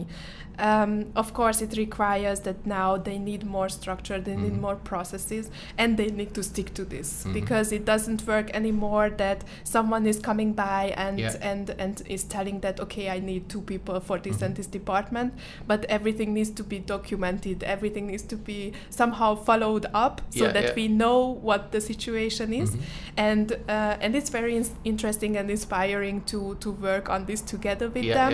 Um, 0.58 1.06
of 1.14 1.32
course, 1.34 1.62
it 1.62 1.76
requires 1.76 2.40
that 2.40 2.66
now 2.66 2.96
they 2.96 3.18
need 3.18 3.44
more 3.44 3.68
structure, 3.68 4.20
they 4.20 4.36
need 4.36 4.54
Mhm. 4.54 4.60
more 4.60 4.76
processes, 4.76 5.50
and 5.78 5.96
they 5.96 6.08
need 6.10 6.34
to 6.34 6.42
stick 6.42 6.74
to 6.74 6.84
this 6.84 7.24
Mhm. 7.24 7.32
because 7.32 7.72
it 7.72 7.84
doesn't 7.84 8.26
work 8.26 8.50
anymore 8.54 9.08
that 9.10 9.44
someone 9.64 10.04
is 10.06 10.18
coming 10.18 10.52
by 10.54 10.92
and 10.96 11.18
Yeah. 11.20 11.34
and 11.50 11.70
and 11.78 12.02
is 12.08 12.24
telling 12.24 12.60
that 12.60 12.80
okay, 12.80 13.08
I 13.16 13.20
need 13.20 13.48
two 13.48 13.60
people 13.62 14.00
for 14.00 14.18
this 14.18 14.36
Mhm. 14.38 14.42
and 14.46 14.56
this 14.56 14.66
department, 14.66 15.32
but 15.66 15.84
everything 15.88 16.34
needs 16.34 16.50
to 16.50 16.64
be 16.64 16.78
documented, 16.80 17.62
everything 17.62 18.06
needs 18.08 18.24
to 18.24 18.36
be 18.36 18.72
somehow 18.90 19.34
followed 19.36 19.86
up 19.94 20.20
so 20.30 20.44
Yeah, 20.44 20.52
that 20.52 20.64
yeah. 20.64 20.74
we 20.76 20.88
know 20.88 21.18
what 21.48 21.70
the 21.72 21.80
situation 21.80 22.52
is, 22.52 22.70
Mhm. 22.70 22.80
and 23.16 23.52
uh, 23.68 23.96
and 24.04 24.14
it's 24.16 24.30
very 24.30 24.56
ins- 24.56 24.74
interesting 24.84 25.36
and 25.36 25.50
inspiring 25.50 26.22
to 26.32 26.56
to 26.60 26.70
work 26.72 27.08
on 27.08 27.26
this 27.26 27.40
together 27.42 27.88
with 27.88 28.06
them 28.14 28.32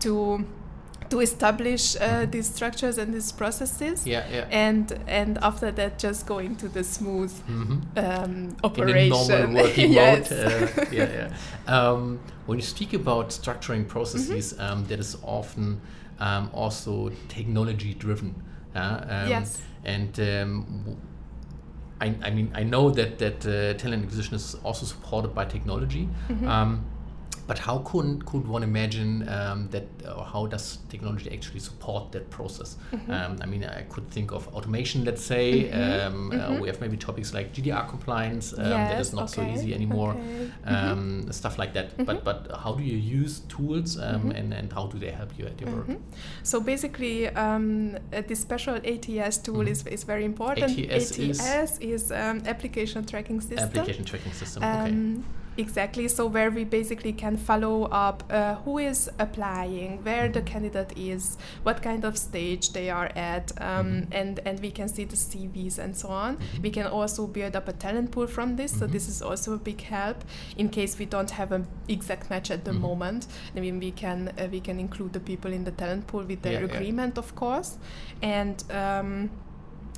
to 0.00 0.44
to 1.10 1.20
establish 1.20 1.96
uh, 2.00 2.26
these 2.30 2.48
structures 2.54 2.98
and 2.98 3.14
these 3.14 3.32
processes 3.32 4.00
Mm-hmm. 4.00 4.08
Yeah, 4.10 4.24
yeah. 4.32 4.46
and 4.50 4.92
and 5.06 5.38
after 5.42 5.70
that 5.72 5.98
just 5.98 6.26
go 6.26 6.38
into 6.38 6.68
the 6.68 6.82
smooth 6.84 7.32
Mhm. 7.48 7.80
um, 7.96 8.56
operation 8.64 9.12
a 9.32 9.38
normal 9.46 9.62
working 9.64 9.92
yes. 9.92 10.30
mode. 10.30 10.38
Uh, 10.38 10.84
yeah, 10.92 11.08
yeah. 11.18 11.30
Um, 11.74 12.18
when 12.46 12.58
you 12.58 12.64
speak 12.64 12.92
about 12.94 13.30
structuring 13.30 13.86
processes, 13.86 14.52
Mm-hmm. 14.52 14.72
um, 14.72 14.84
that 14.86 14.98
is 14.98 15.16
often 15.22 15.80
um, 16.20 16.50
also 16.52 17.10
technology 17.28 17.94
driven. 17.94 18.34
Yeah? 18.74 19.22
Um, 19.24 19.28
Yes. 19.30 19.60
And 19.84 20.18
um, 20.20 20.66
w- 20.84 20.96
I, 22.00 22.06
I 22.28 22.30
mean, 22.30 22.50
I 22.54 22.62
know 22.64 22.90
that 22.90 23.18
that 23.18 23.46
uh, 23.46 23.74
talent 23.78 24.02
acquisition 24.04 24.34
is 24.34 24.54
also 24.64 24.84
supported 24.86 25.34
by 25.34 25.44
technology. 25.46 26.08
Mm-hmm. 26.28 26.48
But 27.46 27.58
how 27.58 27.78
could, 27.78 28.26
could 28.26 28.46
one 28.46 28.62
imagine 28.62 29.28
um, 29.28 29.68
that, 29.70 29.86
or 30.16 30.24
how 30.24 30.46
does 30.46 30.78
technology 30.88 31.30
actually 31.32 31.60
support 31.60 32.12
that 32.12 32.28
process? 32.30 32.76
Mm-hmm. 32.92 33.10
Um, 33.10 33.38
I 33.40 33.46
mean, 33.46 33.64
I 33.64 33.82
could 33.82 34.10
think 34.10 34.32
of 34.32 34.48
automation, 34.54 35.04
let's 35.04 35.22
say. 35.22 35.70
Um, 35.70 36.32
Uh, 36.36 36.58
we 36.60 36.68
have 36.68 36.80
maybe 36.80 36.96
topics 36.96 37.32
like 37.32 37.52
GDR 37.54 37.88
compliance, 37.88 38.52
um, 38.52 38.70
that 38.70 39.00
is 39.00 39.08
Yes, 39.08 39.12
not 39.20 39.30
so 39.30 39.42
easy 39.42 39.74
anymore, 39.74 40.10
okay. 40.10 40.50
Mm-hmm. 40.66 40.74
um, 40.74 41.32
stuff 41.32 41.58
like 41.58 41.72
that. 41.74 41.86
But, 42.08 42.24
but 42.24 42.38
how 42.62 42.72
do 42.74 42.82
you 42.82 42.98
use 43.22 43.40
tools 43.48 43.96
um, 43.98 44.30
and, 44.38 44.52
and 44.52 44.72
how 44.72 44.86
do 44.86 44.98
they 44.98 45.10
help 45.10 45.30
you 45.38 45.46
at 45.46 45.60
your 45.60 45.70
work? 45.76 45.88
Mm-hmm. 45.88 46.02
So 46.42 46.60
basically, 46.60 47.28
um, 47.28 47.96
uh, 48.12 48.22
this 48.28 48.40
special 48.40 48.74
ATS 48.92 49.38
tool 49.38 49.66
is, 49.68 49.86
is 49.86 50.04
very 50.04 50.24
important. 50.24 50.78
ATS 50.78 51.18
is? 51.18 51.40
ATS 51.40 51.78
is 51.78 52.12
um, 52.12 52.42
application 52.46 53.04
tracking 53.04 53.40
system. 53.40 53.68
Application 53.68 54.04
tracking 54.04 54.32
system, 54.32 54.62
okay. 54.62 55.22
Exactly. 55.58 56.08
So 56.08 56.26
where 56.26 56.50
we 56.50 56.64
basically 56.64 57.12
can 57.12 57.36
follow 57.36 57.84
up 57.84 58.22
uh, 58.30 58.56
who 58.56 58.78
is 58.78 59.08
applying, 59.18 60.02
where 60.04 60.28
the 60.28 60.42
candidate 60.42 60.92
is, 60.96 61.38
what 61.62 61.82
kind 61.82 62.04
of 62.04 62.18
stage 62.18 62.72
they 62.72 62.90
are 62.90 63.10
at, 63.16 63.52
um, 63.60 64.06
and 64.12 64.40
and 64.44 64.60
we 64.60 64.70
can 64.70 64.88
see 64.88 65.04
the 65.04 65.16
CVs 65.16 65.78
and 65.78 65.96
so 65.96 66.08
on. 66.08 66.38
We 66.62 66.70
can 66.70 66.86
also 66.86 67.26
build 67.26 67.56
up 67.56 67.68
a 67.68 67.72
talent 67.72 68.10
pool 68.10 68.26
from 68.26 68.56
this. 68.56 68.78
So 68.78 68.86
this 68.86 69.08
is 69.08 69.22
also 69.22 69.54
a 69.54 69.58
big 69.58 69.80
help 69.80 70.24
in 70.58 70.68
case 70.68 70.98
we 70.98 71.06
don't 71.06 71.30
have 71.30 71.52
an 71.52 71.66
exact 71.88 72.28
match 72.30 72.50
at 72.50 72.64
the 72.64 72.72
moment. 72.72 73.26
I 73.56 73.60
mean, 73.60 73.78
we 73.80 73.92
can 73.92 74.32
uh, 74.38 74.48
we 74.50 74.60
can 74.60 74.78
include 74.78 75.12
the 75.14 75.20
people 75.20 75.52
in 75.52 75.64
the 75.64 75.72
talent 75.72 76.06
pool 76.06 76.24
with 76.24 76.42
their 76.42 76.52
Yeah, 76.60 76.66
yeah. 76.66 76.74
agreement, 76.76 77.18
of 77.18 77.34
course, 77.34 77.78
and. 78.22 78.62
Um, 78.70 79.30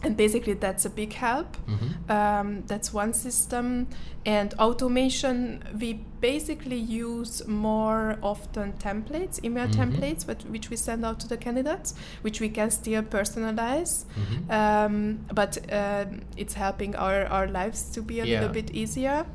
and 0.04 0.16
basically 0.16 0.54
that's 0.54 0.84
a 0.84 0.90
big 0.90 1.12
help 1.12 1.56
Mm-hmm. 1.66 2.10
um, 2.10 2.62
that's 2.66 2.92
one 2.94 3.12
system 3.12 3.86
and 4.24 4.54
automation 4.58 5.62
we 5.80 5.94
basically 6.20 6.76
use 6.78 7.46
more 7.46 8.16
often 8.22 8.72
templates 8.74 9.42
email 9.44 9.66
Mhm. 9.68 9.74
templates 9.80 10.24
but 10.26 10.42
which 10.50 10.70
we 10.70 10.76
send 10.76 11.04
out 11.04 11.18
to 11.20 11.28
the 11.28 11.36
candidates 11.36 11.94
which 12.22 12.40
we 12.40 12.48
can 12.48 12.70
still 12.70 13.02
personalize 13.02 14.04
Mhm. 14.16 14.50
um, 14.60 15.18
but 15.34 15.58
um, 15.72 16.20
it's 16.36 16.54
helping 16.54 16.94
our, 16.96 17.26
our 17.26 17.46
lives 17.48 17.90
to 17.94 18.02
be 18.02 18.20
a 18.20 18.24
Yeah. 18.24 18.40
little 18.40 18.54
bit 18.54 18.70
easier 18.70 19.26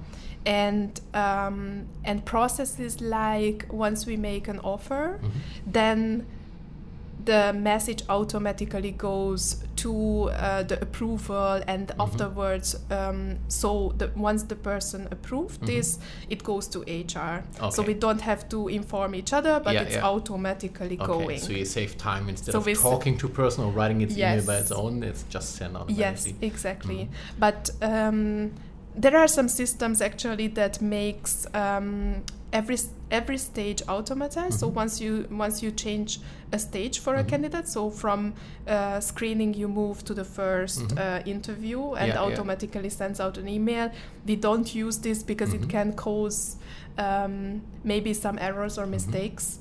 and 0.46 1.00
um, 1.14 1.86
and 2.04 2.24
processes 2.26 3.00
like 3.02 3.66
once 3.72 4.06
we 4.06 4.18
make 4.18 4.48
an 4.50 4.60
offer 4.64 5.20
Mhm. 5.22 5.32
then 5.74 6.26
the 7.26 7.54
message 7.54 8.04
automatically 8.10 8.92
goes 8.92 9.64
to 9.76 10.30
uh, 10.32 10.64
the 10.64 10.82
approval 10.82 11.62
and 11.68 11.88
Mm-hmm. 11.88 12.02
afterwards 12.02 12.76
um, 12.92 13.38
so 13.48 13.94
the, 13.98 14.10
once 14.16 14.44
the 14.44 14.56
person 14.56 15.08
approved 15.12 15.62
Mhm. 15.62 15.66
this 15.68 16.00
it 16.30 16.44
goes 16.44 16.68
to 16.68 16.80
hr 16.82 17.44
so 17.72 17.82
we 17.84 17.94
don't 17.94 18.22
have 18.22 18.48
to 18.50 18.68
inform 18.68 19.14
each 19.16 19.34
other 19.34 19.60
but 19.64 19.74
Yeah, 19.74 19.84
it's 19.84 19.96
yeah. 19.96 20.04
automatically 20.06 20.98
Okay, 21.00 21.06
going 21.14 21.40
so 21.40 21.52
you 21.54 21.66
save 21.66 21.98
time 21.98 22.30
instead 22.30 22.52
So 22.54 22.60
of 22.60 22.66
we 22.66 22.72
s- 22.74 22.82
talking 22.82 23.18
to 23.20 23.28
a 23.28 23.30
person 23.30 23.64
or 23.66 23.72
writing 23.72 24.02
its 24.02 24.14
email 24.18 24.46
by 24.46 24.58
its 24.58 24.72
own. 24.72 25.04
It's 25.04 25.24
just 25.30 25.56
sent 25.56 25.76
out. 25.78 25.90
yes 25.90 26.28
exactly 26.42 27.02
Mm-hmm. 27.10 27.40
but 27.40 27.70
um, 27.82 28.52
there 28.96 29.18
are 29.18 29.28
some 29.28 29.48
systems 29.50 30.02
actually 30.02 30.48
that 30.50 30.82
makes 30.82 31.48
um, 31.56 32.24
every 32.52 32.76
s- 32.76 32.90
every 33.14 33.38
stage 33.38 33.82
automatized 33.96 34.58
so 34.62 34.68
Mhm. 34.70 34.74
once 34.82 34.94
you 35.04 35.12
once 35.46 35.62
you 35.64 35.72
change 35.72 36.20
a 36.52 36.58
stage 36.60 36.96
for 37.00 37.14
a 37.16 37.24
Mhm. 37.24 37.30
candidate 37.32 37.68
so 37.76 37.90
from 37.90 38.34
uh, 38.68 39.00
screening 39.00 39.54
you 39.62 39.68
move 39.68 40.04
to 40.04 40.14
the 40.14 40.24
1st 40.26 40.88
Mhm. 40.88 40.98
uh, 40.98 41.22
interview 41.36 41.80
and 42.00 42.08
Yeah, 42.08 42.16
yeah. 42.16 42.28
automatically 42.28 42.90
sends 42.90 43.20
out 43.20 43.38
an 43.38 43.48
email 43.48 43.92
we 44.28 44.36
don't 44.36 44.70
use 44.86 44.98
this 45.08 45.24
because 45.24 45.54
it 45.54 45.66
can 45.70 45.94
cause 45.94 46.58
um, 46.98 47.62
maybe 47.84 48.14
some 48.14 48.38
errors 48.40 48.74
Mm-hmm. 48.78 48.84
or 48.84 48.98
mistakes 48.98 49.60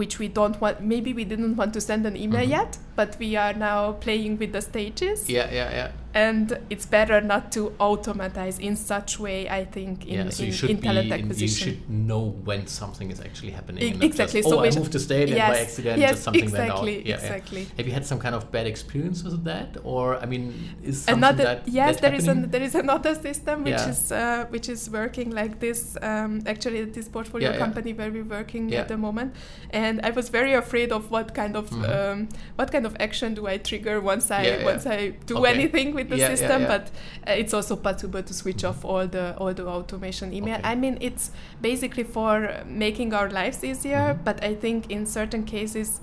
which 0.00 0.18
we 0.18 0.28
don't 0.28 0.56
want 0.62 0.80
maybe 0.80 1.10
we 1.20 1.24
didn't 1.24 1.56
want 1.56 1.72
to 1.74 1.80
send 1.80 2.06
an 2.06 2.16
email 2.16 2.46
Mhm. 2.46 2.50
yet 2.58 2.78
but 2.96 3.10
we 3.18 3.36
are 3.36 3.54
now 3.70 3.92
playing 4.04 4.38
with 4.38 4.52
the 4.52 4.60
stages 4.62 5.18
Yeah, 5.28 5.48
yeah, 5.52 5.70
yeah. 5.78 5.90
And 6.14 6.58
it's 6.70 6.86
better 6.86 7.20
not 7.20 7.50
to 7.52 7.72
automatize 7.80 8.58
in 8.58 8.76
such 8.76 9.18
way 9.18 9.48
i 9.48 9.64
think 9.64 10.06
in, 10.06 10.14
yeah, 10.26 10.30
so 10.30 10.42
in, 10.42 10.46
you 10.48 10.52
should 10.52 10.70
in 10.70 10.76
be, 10.76 10.82
talent 10.82 11.10
in- 11.12 11.38
you 11.38 11.48
should 11.48 11.88
know 11.90 12.24
when 12.44 12.66
something 12.66 13.10
is 13.10 13.20
actually 13.20 13.50
happening. 13.50 13.82
E- 13.82 13.90
and 13.92 14.02
exactly, 14.04 14.40
Just, 14.40 14.50
so 14.50 14.58
oh, 14.58 14.62
we 14.62 14.68
I 14.68 14.74
moved 14.74 14.92
the 14.92 15.00
state 15.00 15.28
and 15.30 15.38
by 15.38 15.58
accident 15.58 15.98
yes, 15.98 16.10
just 16.12 16.22
something 16.24 16.42
exactly, 16.44 16.94
went 16.96 17.00
out. 17.00 17.06
Yeah, 17.06 17.16
yeah. 17.16 17.22
exactly. 17.26 17.66
Have 17.76 17.86
you 17.86 17.92
had 17.92 18.04
some 18.06 18.18
kind 18.18 18.34
of 18.34 18.50
bad 18.52 18.66
experience 18.66 19.22
with 19.24 19.44
that, 19.44 19.76
or 19.84 20.16
I 20.16 20.26
mean, 20.26 20.44
is 20.82 21.02
something 21.02 21.18
another 21.24 21.44
that 21.44 21.68
yes 21.68 22.00
there 22.00 22.14
is 22.14 22.28
an, 22.28 22.50
there 22.50 22.62
is 22.62 22.74
another 22.74 23.14
system 23.14 23.64
which 23.64 23.72
Yeah. 23.72 23.88
is 23.90 24.12
uh, 24.12 24.46
which 24.50 24.68
is 24.68 24.90
working 24.90 25.30
like 25.40 25.60
this 25.60 25.96
um, 26.02 26.42
actually 26.46 26.84
this 26.84 27.08
portfolio 27.08 27.48
Yeah, 27.48 27.54
yeah. 27.56 27.64
company 27.64 27.92
where 27.98 28.10
we're 28.16 28.30
working 28.38 28.68
Yeah. 28.68 28.80
at 28.82 28.88
the 28.88 28.96
moment 29.06 29.34
and 29.70 29.94
i 30.08 30.10
was 30.18 30.26
very 30.38 30.52
afraid 30.62 30.90
of 30.92 31.02
what 31.14 31.28
kind 31.40 31.54
of 31.60 31.70
Mhm. 31.70 31.84
um, 31.94 32.28
what 32.58 32.68
kind 32.74 32.86
of 32.86 32.94
action 33.06 33.34
do 33.38 33.42
i 33.46 33.56
trigger 33.70 33.96
once 34.12 34.26
i 34.30 34.42
Yeah, 34.42 34.58
yeah. 34.58 34.64
once 34.72 34.84
i 34.86 34.98
do 35.30 35.34
Okay. 35.38 35.50
anything 35.54 35.88
with 36.02 36.10
the 36.10 36.16
Yeah, 36.18 36.28
yeah, 36.28 36.34
system 36.36 36.62
yeah. 36.62 36.68
but 36.68 36.84
uh, 37.28 37.32
it's 37.42 37.54
also 37.54 37.76
possible 37.76 38.22
to 38.22 38.34
switch 38.34 38.64
off 38.64 38.84
all 38.84 39.06
the 39.06 39.36
all 39.38 39.54
the 39.54 39.66
automation 39.66 40.32
email 40.32 40.58
Okay. 40.58 40.68
i 40.72 40.74
mean 40.74 40.98
it's 41.00 41.30
basically 41.60 42.04
for 42.04 42.36
making 42.66 43.14
our 43.14 43.28
lives 43.30 43.62
easier 43.64 44.04
Mhm. 44.14 44.24
but 44.24 44.42
i 44.44 44.54
think 44.54 44.90
in 44.90 45.06
certain 45.06 45.44
cases 45.44 46.00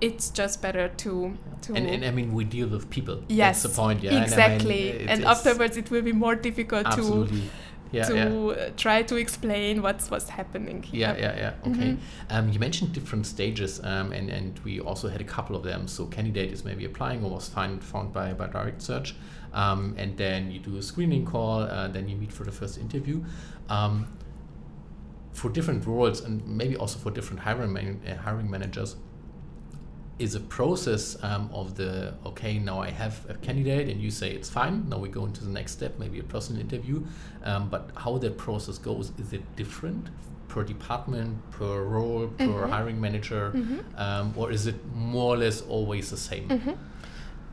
it's 0.00 0.30
just 0.30 0.62
better 0.62 0.88
to 1.04 1.36
to 1.62 1.74
And, 1.74 1.86
and 1.94 2.04
I 2.04 2.10
mean, 2.12 2.32
we 2.32 2.44
deal 2.44 2.68
with 2.68 2.84
people. 2.88 3.16
yes 3.28 3.62
That's 3.62 3.62
the 3.74 3.82
point. 3.82 3.98
Yeah. 4.02 4.10
And 4.10 4.18
I 4.18 4.20
mean, 4.20 4.28
exactly 4.32 4.80
it- 4.90 5.10
and 5.10 5.24
afterwards 5.24 5.76
it 5.76 5.90
will 5.90 6.02
be 6.02 6.12
more 6.12 6.36
difficult 6.36 6.86
to. 6.92 7.26
Yeah, 7.90 8.04
to 8.08 8.14
yeah. 8.14 8.26
uh, 8.66 8.70
try 8.76 9.02
to 9.02 9.16
explain 9.16 9.80
what's 9.82 10.10
what's 10.12 10.28
happening 10.28 10.84
Yeah, 10.92 11.14
here. 11.14 11.22
yeah, 11.24 11.36
yeah. 11.44 11.68
Okay. 11.70 11.90
Mhm. 11.92 11.98
Um, 12.34 12.44
you 12.52 12.58
mentioned 12.60 12.92
different 12.98 13.26
stages, 13.26 13.80
um, 13.92 14.12
and 14.12 14.30
and 14.30 14.52
we 14.66 14.72
also 14.88 15.08
had 15.08 15.20
a 15.20 15.30
couple 15.36 15.56
of 15.56 15.62
them. 15.62 15.88
So 15.88 16.06
candidate 16.16 16.52
is 16.52 16.64
maybe 16.64 16.84
applying 16.84 17.24
or 17.24 17.30
was 17.30 17.48
find, 17.48 17.82
found 17.82 18.12
by 18.12 18.34
by 18.40 18.46
direct 18.46 18.82
search, 18.82 19.14
um, 19.52 19.94
and 19.98 20.16
then 20.16 20.50
you 20.50 20.58
do 20.58 20.76
a 20.76 20.82
screening 20.82 21.24
call, 21.24 21.60
uh, 21.62 21.88
then 21.88 22.08
you 22.08 22.16
meet 22.16 22.32
for 22.32 22.44
the 22.44 22.52
first 22.52 22.78
interview. 22.78 23.24
Um, 23.68 24.06
for 25.32 25.48
different 25.50 25.86
roles 25.86 26.20
and 26.20 26.44
maybe 26.46 26.76
also 26.76 26.98
for 26.98 27.10
different 27.12 27.40
hiring 27.40 27.72
man- 27.72 28.00
uh, 28.06 28.16
hiring 28.16 28.50
managers, 28.50 28.96
is 30.18 30.34
a 30.34 30.40
process 30.40 31.16
um, 31.22 31.48
of 31.52 31.76
the 31.76 32.12
okay 32.26 32.58
now 32.58 32.80
I 32.80 32.90
have 32.90 33.24
a 33.28 33.34
candidate 33.34 33.88
and 33.88 34.00
you 34.02 34.10
say 34.10 34.32
it's 34.32 34.50
fine 34.50 34.88
now 34.88 34.98
we 34.98 35.08
go 35.08 35.24
into 35.26 35.44
the 35.44 35.50
next 35.50 35.72
step 35.72 35.96
maybe 35.98 36.18
a 36.18 36.24
personal 36.24 36.60
interview. 36.60 37.04
Um, 37.44 37.68
but 37.68 37.90
how 37.96 38.18
that 38.18 38.36
process 38.36 38.78
goes 38.78 39.12
is 39.16 39.32
it 39.32 39.42
different 39.54 40.08
per 40.48 40.64
department 40.64 41.38
per 41.52 41.82
role 41.84 42.26
per 42.36 42.66
hiring 42.66 43.00
manager? 43.00 43.52
Um, 43.96 44.34
or 44.36 44.50
is 44.50 44.66
it 44.66 44.74
more 44.92 45.34
or 45.34 45.38
less 45.38 45.60
always 45.60 46.10
the 46.10 46.16
same 46.16 46.48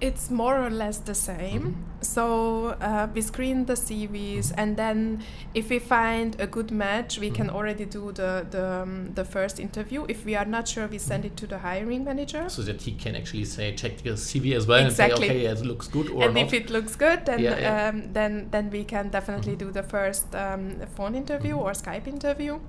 It's 0.02 0.30
more 0.30 0.58
or 0.66 0.70
less 0.70 0.98
the 0.98 1.16
same. 1.16 1.62
Mm-hmm. 1.62 1.82
So 2.02 2.76
uh, 2.82 3.08
we 3.16 3.22
screen 3.22 3.66
the 3.66 3.74
CVs, 3.76 4.52
and 4.58 4.76
then 4.78 5.24
if 5.54 5.70
we 5.70 5.80
find 5.80 6.36
a 6.40 6.46
good 6.48 6.70
match, 6.72 7.18
we 7.18 7.28
Mm-hmm. 7.28 7.36
can 7.36 7.50
already 7.50 7.86
do 7.86 8.12
the 8.12 8.46
the, 8.52 8.82
um, 8.84 9.14
the 9.16 9.24
first 9.24 9.60
interview. 9.60 10.06
If 10.10 10.26
we 10.26 10.36
are 10.36 10.46
not 10.46 10.68
sure, 10.68 10.88
we 10.88 10.98
send 11.00 11.26
it 11.26 11.36
to 11.38 11.48
the 11.48 11.58
hiring 11.60 12.04
manager. 12.04 12.50
so 12.50 12.62
that 12.64 12.82
he 12.82 12.92
can 12.92 13.16
actually 13.16 13.46
say 13.46 13.74
check 13.76 13.98
the 14.04 14.12
CV 14.18 14.54
as 14.56 14.68
well 14.68 14.86
Exactly. 14.86 15.30
and 15.30 15.34
say 15.40 15.48
okay 15.48 15.62
it 15.62 15.66
looks 15.66 15.88
good 15.88 16.10
or 16.10 16.24
and 16.24 16.34
not 16.34 16.44
if 16.44 16.54
it 16.54 16.70
looks 16.70 16.96
good, 16.96 17.26
then 17.26 17.40
Yeah, 17.40 17.60
yeah. 17.60 17.90
Um, 17.90 18.14
then 18.14 18.50
then 18.52 18.70
we 18.72 18.84
can 18.84 19.10
definitely 19.10 19.54
Mhm. 19.56 19.60
do 19.60 19.72
the 19.72 19.84
first 19.84 20.36
um, 20.36 20.76
phone 20.96 21.16
interview 21.18 21.56
Mhm. 21.56 21.62
or 21.64 21.72
Skype 21.74 22.08
interview, 22.08 22.60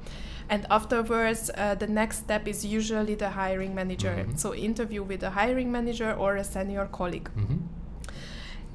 and 0.48 0.66
afterwards 0.70 1.50
uh, 1.56 1.74
the 1.74 1.87
next 1.87 2.18
step 2.18 2.46
is 2.48 2.64
usually 2.64 3.14
the 3.16 3.30
hiring 3.30 3.74
manager. 3.74 4.14
Mhm. 4.26 4.38
So 4.38 4.54
interview 4.54 5.02
with 5.02 5.22
a 5.22 5.30
hiring 5.30 5.70
manager 5.72 6.12
or 6.12 6.37
a 6.37 6.44
senior 6.44 6.87
colleague. 6.92 7.30
Mhm. 7.37 7.59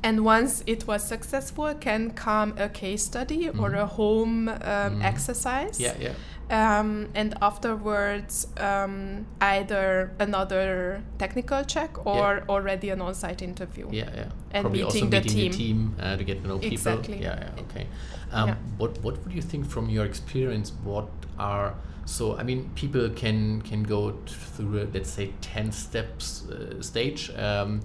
And 0.03 0.25
once 0.25 0.63
it 0.65 0.87
was 0.87 1.03
successful, 1.03 1.75
can 1.75 2.11
come 2.11 2.53
a 2.57 2.67
case 2.69 3.03
study 3.05 3.49
or 3.49 3.69
Mhm. 3.71 3.83
a 3.83 3.85
home 3.85 4.49
um, 4.49 4.55
Mhm. 4.65 5.03
exercise. 5.03 5.79
yeah 5.79 5.93
yeah 5.99 6.13
Um, 6.51 7.07
and 7.15 7.33
afterwards, 7.41 8.47
um, 8.57 9.25
either 9.39 10.11
another 10.19 11.01
technical 11.17 11.63
check 11.63 12.05
or 12.05 12.35
Yeah. 12.37 12.45
already 12.49 12.89
an 12.89 13.01
on-site 13.01 13.41
interview. 13.41 13.87
Yeah, 13.91 14.09
yeah. 14.15 14.25
And 14.51 14.63
Probably 14.63 14.83
also 14.83 15.05
meeting 15.05 15.09
the 15.09 15.21
meeting 15.21 15.51
team. 15.51 15.95
uh, 15.99 16.17
to 16.17 16.23
get 16.25 16.41
to 16.41 16.47
know 16.49 16.57
people. 16.59 16.73
Exactly. 16.73 17.21
Yeah, 17.21 17.39
yeah. 17.55 17.61
Okay. 17.63 17.87
Um, 18.33 18.49
Yeah. 18.49 18.55
What 18.77 19.01
What 19.03 19.15
would 19.23 19.33
you 19.33 19.41
think 19.41 19.65
from 19.69 19.89
your 19.89 20.05
experience? 20.05 20.73
What 20.83 21.07
are 21.39 21.73
so? 22.05 22.37
I 22.37 22.43
mean, 22.43 22.69
people 22.75 23.09
can 23.09 23.61
can 23.61 23.83
go 23.83 24.13
through 24.55 24.81
a, 24.81 24.85
let's 24.93 25.09
say 25.09 25.31
ten 25.41 25.71
steps 25.71 26.43
uh, 26.49 26.81
stage. 26.81 27.31
Um, 27.37 27.79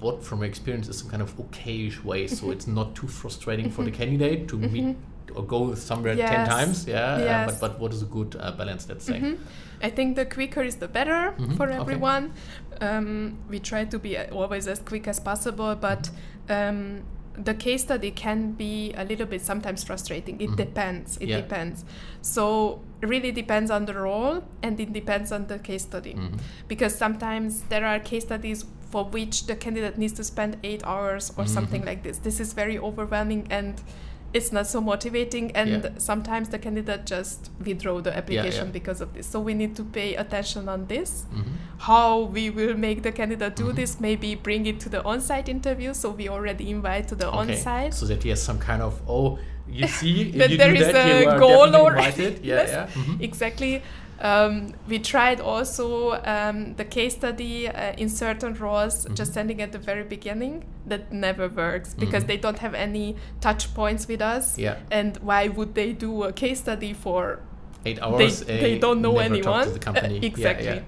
what 0.00 0.22
from 0.24 0.38
your 0.38 0.48
experience 0.48 0.88
is 0.88 0.98
some 0.98 1.10
kind 1.10 1.22
of 1.22 1.36
okayish 1.36 2.04
way, 2.04 2.26
so 2.28 2.50
it's 2.50 2.66
not 2.66 2.94
too 2.94 3.08
frustrating 3.08 3.70
for 3.70 3.84
the 3.84 3.90
candidate 3.90 4.46
to 4.48 4.56
meet 4.56 4.96
or 5.34 5.42
go 5.44 5.74
somewhere 5.74 6.14
ten 6.16 6.46
times. 6.46 6.86
Yeah. 6.86 7.14
uh, 7.14 7.18
Yes. 7.18 7.50
but 7.50 7.60
but 7.72 7.80
what 7.80 7.92
is 7.92 8.02
a 8.02 8.06
good 8.06 8.36
uh, 8.38 8.52
balance? 8.52 8.88
Let's 8.88 9.04
say. 9.04 9.20
Mhm. 9.20 9.38
I 9.82 9.90
think 9.90 10.16
the 10.16 10.24
quicker 10.24 10.62
is 10.62 10.76
the 10.76 10.88
better 10.88 11.34
Mhm, 11.38 11.56
for 11.56 11.66
okay. 11.68 11.76
everyone. 11.80 12.32
Um, 12.80 13.36
we 13.48 13.58
try 13.58 13.84
to 13.84 13.98
be 13.98 14.16
uh, 14.16 14.34
always 14.34 14.66
as 14.68 14.78
quick 14.80 15.06
as 15.08 15.18
possible, 15.20 15.74
but 15.74 16.10
um, 16.48 17.02
the 17.44 17.52
case 17.54 17.82
study 17.82 18.10
can 18.10 18.52
be 18.52 18.94
a 18.96 19.04
little 19.04 19.26
bit 19.26 19.42
sometimes 19.42 19.84
frustrating. 19.84 20.40
It 20.40 20.50
Mhm. 20.50 20.56
depends. 20.56 21.18
It 21.20 21.28
Yeah. 21.28 21.36
depends. 21.42 21.84
So 22.22 22.80
really 23.02 23.32
depends 23.32 23.70
on 23.70 23.84
the 23.84 23.92
role 23.94 24.42
and 24.62 24.80
it 24.80 24.92
depends 24.92 25.32
on 25.32 25.46
the 25.48 25.58
case 25.58 25.82
study. 25.82 26.14
Mhm. 26.14 26.38
Because 26.68 26.94
sometimes 26.96 27.62
there 27.68 27.84
are 27.84 27.98
case 28.00 28.24
studies 28.24 28.64
for 28.90 29.04
which 29.04 29.46
the 29.46 29.56
candidate 29.56 29.98
needs 29.98 30.14
to 30.14 30.24
spend 30.24 30.56
eight 30.62 30.82
hours 30.86 31.32
or 31.36 31.44
something 31.46 31.82
Mhm. 31.82 31.86
like 31.86 32.02
this. 32.02 32.18
This 32.18 32.40
is 32.40 32.54
very 32.54 32.78
overwhelming 32.78 33.46
and 33.50 33.74
it's 34.36 34.50
not 34.56 34.66
so 34.74 34.78
motivating 34.92 35.46
and 35.60 35.70
Yeah. 35.70 35.90
sometimes 36.10 36.46
the 36.54 36.58
candidate 36.66 37.02
just 37.14 37.50
withdraw 37.68 37.96
the 38.06 38.12
application 38.20 38.66
yeah. 38.66 38.78
because 38.78 39.00
of 39.04 39.08
this 39.14 39.26
so 39.32 39.40
we 39.48 39.54
need 39.62 39.72
to 39.80 39.84
pay 39.98 40.08
attention 40.24 40.68
on 40.74 40.80
this 40.92 41.10
Mhm. 41.32 41.52
how 41.88 42.10
we 42.36 42.44
will 42.58 42.76
make 42.86 42.98
the 43.08 43.12
candidate 43.20 43.54
do 43.62 43.66
Mhm. 43.68 43.76
this 43.80 43.90
maybe 44.08 44.30
bring 44.48 44.62
it 44.72 44.78
to 44.84 44.88
the 44.94 45.00
on-site 45.12 45.48
interview 45.56 45.90
so 46.02 46.06
we 46.20 46.28
already 46.36 46.66
invite 46.76 47.04
to 47.12 47.14
the 47.22 47.28
Okay. 47.28 47.38
on-site 47.40 47.94
So 47.94 48.06
that 48.12 48.22
he 48.24 48.30
has 48.34 48.42
some 48.50 48.58
kind 48.70 48.82
of 48.88 48.94
oh, 49.08 49.38
you 49.78 49.86
see, 50.00 50.30
That 50.40 50.50
you 50.50 50.58
there 50.62 50.74
is 50.74 50.92
that, 50.92 51.36
a 51.36 51.38
goal 51.44 51.70
already. 51.82 52.22
Yeah, 52.24 52.38
Yes. 52.52 52.68
yeah. 52.74 52.86
mhm. 53.02 53.20
exactly 53.28 53.82
um, 54.20 54.72
we 54.88 54.98
tried 54.98 55.40
also 55.40 56.12
um, 56.24 56.74
the 56.76 56.84
case 56.84 57.14
study 57.14 57.68
uh, 57.68 57.92
in 57.98 58.08
certain 58.08 58.54
roles 58.54 59.04
Mhm. 59.06 59.14
just 59.16 59.34
sending 59.34 59.60
at 59.62 59.72
the 59.72 59.78
very 59.78 60.04
beginning 60.04 60.64
that 60.86 61.12
never 61.12 61.48
works 61.48 61.94
because 61.94 62.24
Mhm. 62.24 62.28
they 62.28 62.36
don't 62.38 62.58
have 62.58 62.74
any 62.74 63.16
touch 63.40 63.74
points 63.74 64.08
with 64.08 64.22
us 64.22 64.58
Yeah. 64.58 64.76
and 64.90 65.18
why 65.22 65.48
would 65.48 65.74
they 65.74 65.92
do 65.92 66.22
a 66.24 66.32
case 66.32 66.60
study 66.60 66.92
for 66.94 67.40
Eight 67.84 68.00
hours. 68.02 68.40
they, 68.40 68.60
they 68.60 68.78
don't 68.78 69.00
know 69.00 69.18
anyone 69.18 69.72
the 69.72 69.78
company. 69.78 70.14
Yeah, 70.18 70.26
exactly 70.32 70.66
yeah. 70.66 70.80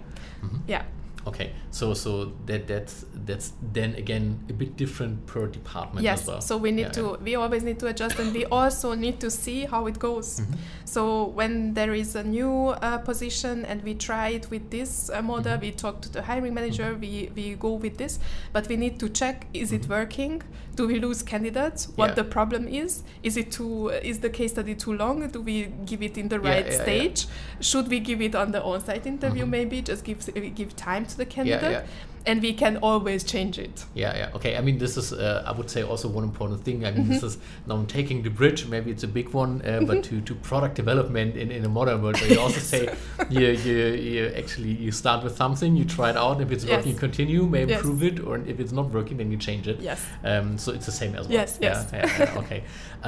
Mhm. 0.42 0.60
yeah. 0.66 0.82
Okay, 1.26 1.52
so 1.70 1.92
so 1.94 2.32
that 2.46 2.66
that's 2.66 3.04
that's 3.26 3.52
then 3.72 3.94
again 3.96 4.38
a 4.48 4.52
bit 4.52 4.76
different 4.76 5.26
per 5.26 5.46
department 5.46 6.02
yes 6.04 6.22
as 6.22 6.26
well. 6.28 6.40
so 6.40 6.56
we 6.56 6.70
need 6.70 6.82
Yeah, 6.82 6.88
to 6.92 7.00
yeah. 7.02 7.16
we 7.24 7.34
always 7.34 7.62
need 7.62 7.78
to 7.80 7.86
adjust 7.88 8.18
and 8.18 8.32
we 8.32 8.46
also 8.46 8.94
need 8.94 9.20
to 9.20 9.30
see 9.30 9.66
how 9.66 9.86
it 9.86 9.98
goes 9.98 10.40
Mhm. 10.40 10.56
so 10.84 11.24
when 11.26 11.74
there 11.74 11.92
is 11.92 12.14
a 12.16 12.22
new 12.22 12.68
uh, 12.68 12.98
position 12.98 13.64
and 13.66 13.82
we 13.82 13.94
try 13.94 14.28
it 14.28 14.48
with 14.50 14.70
this 14.70 15.10
uh, 15.10 15.20
model 15.20 15.56
Mhm. 15.58 15.60
we 15.60 15.70
talk 15.72 16.00
to 16.02 16.08
the 16.08 16.22
hiring 16.22 16.54
manager 16.54 16.94
we, 16.98 17.30
we 17.34 17.54
go 17.56 17.72
with 17.74 17.98
this 17.98 18.18
but 18.54 18.66
we 18.68 18.76
need 18.76 18.98
to 18.98 19.08
check 19.08 19.46
is 19.52 19.72
it 19.72 19.82
Mhm. 19.82 19.88
working 19.90 20.42
do 20.76 20.86
we 20.86 20.98
lose 21.00 21.22
candidates 21.22 21.88
what 21.96 22.10
Yeah. 22.10 22.14
the 22.14 22.24
problem 22.24 22.68
is 22.68 23.02
is 23.22 23.36
it 23.36 23.50
too 23.50 23.88
is 24.02 24.20
the 24.20 24.30
case 24.30 24.52
study 24.52 24.74
too 24.74 24.94
long 24.94 25.26
do 25.28 25.40
we 25.42 25.66
give 25.84 26.00
it 26.02 26.16
in 26.16 26.28
the 26.28 26.38
right 26.40 26.72
stage 26.72 27.26
should 27.60 27.88
we 27.88 27.98
give 28.00 28.22
it 28.22 28.34
on 28.34 28.52
the 28.52 28.62
on-site 28.62 29.04
interview 29.06 29.44
Mhm. 29.44 29.50
maybe 29.50 29.82
just 29.82 30.04
give 30.04 30.18
give 30.54 30.74
time 30.76 31.04
to 31.08 31.16
the 31.16 31.26
candidate 31.26 31.70
yeah. 31.70 31.82
and 32.26 32.42
we 32.42 32.52
can 32.52 32.76
always 32.88 33.24
change 33.24 33.58
it 33.58 33.84
Yeah, 33.94 34.16
yeah. 34.16 34.36
Okay. 34.36 34.56
I 34.56 34.60
mean, 34.60 34.78
this 34.78 34.96
is, 34.96 35.12
uh, 35.12 35.44
I 35.46 35.52
would 35.58 35.70
say, 35.70 35.82
also 35.82 36.08
one 36.08 36.24
important 36.24 36.62
thing. 36.64 36.84
I 36.84 36.90
mean, 36.90 37.08
this 37.08 37.22
is 37.22 37.38
now 37.66 37.74
I'm 37.76 37.86
taking 37.86 38.22
the 38.22 38.30
bridge. 38.30 38.66
Maybe 38.66 38.90
it's 38.90 39.04
a 39.04 39.08
big 39.18 39.28
one, 39.42 39.52
uh, 39.62 39.80
but 39.88 40.04
to, 40.08 40.20
to 40.28 40.34
product 40.34 40.74
development 40.74 41.36
in, 41.36 41.50
in 41.50 41.64
a 41.64 41.68
modern 41.68 42.02
world, 42.02 42.20
where 42.20 42.30
you 42.34 42.40
also 42.40 42.60
say 42.60 42.82
you, 43.30 43.46
you, 43.66 43.76
you 44.10 44.22
actually 44.36 44.72
you 44.84 44.92
start 44.92 45.24
with 45.24 45.36
something, 45.36 45.76
you 45.76 45.84
try 45.84 46.10
it 46.10 46.16
out. 46.16 46.40
If 46.40 46.50
it's 46.52 46.64
Yes. 46.64 46.76
working, 46.76 46.92
you 46.92 46.98
continue, 46.98 47.42
maybe 47.46 47.70
Yes. 47.72 47.80
improve 47.80 48.02
it, 48.10 48.20
or 48.26 48.36
if 48.52 48.60
it's 48.60 48.72
not 48.72 48.86
working, 48.98 49.16
then 49.20 49.30
you 49.32 49.38
change 49.48 49.66
it. 49.72 49.78
yes 49.80 50.00
Um, 50.24 50.58
so 50.58 50.72
it's 50.76 50.86
the 50.86 50.96
same 51.02 51.14
as 51.18 51.24
well. 51.26 51.38
Yes, 51.40 51.58
Yeah, 51.60 51.68
yes. 51.70 51.90
yeah, 51.92 52.24
yeah, 52.34 52.40
okay. 52.42 52.60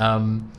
Um, 0.04 0.50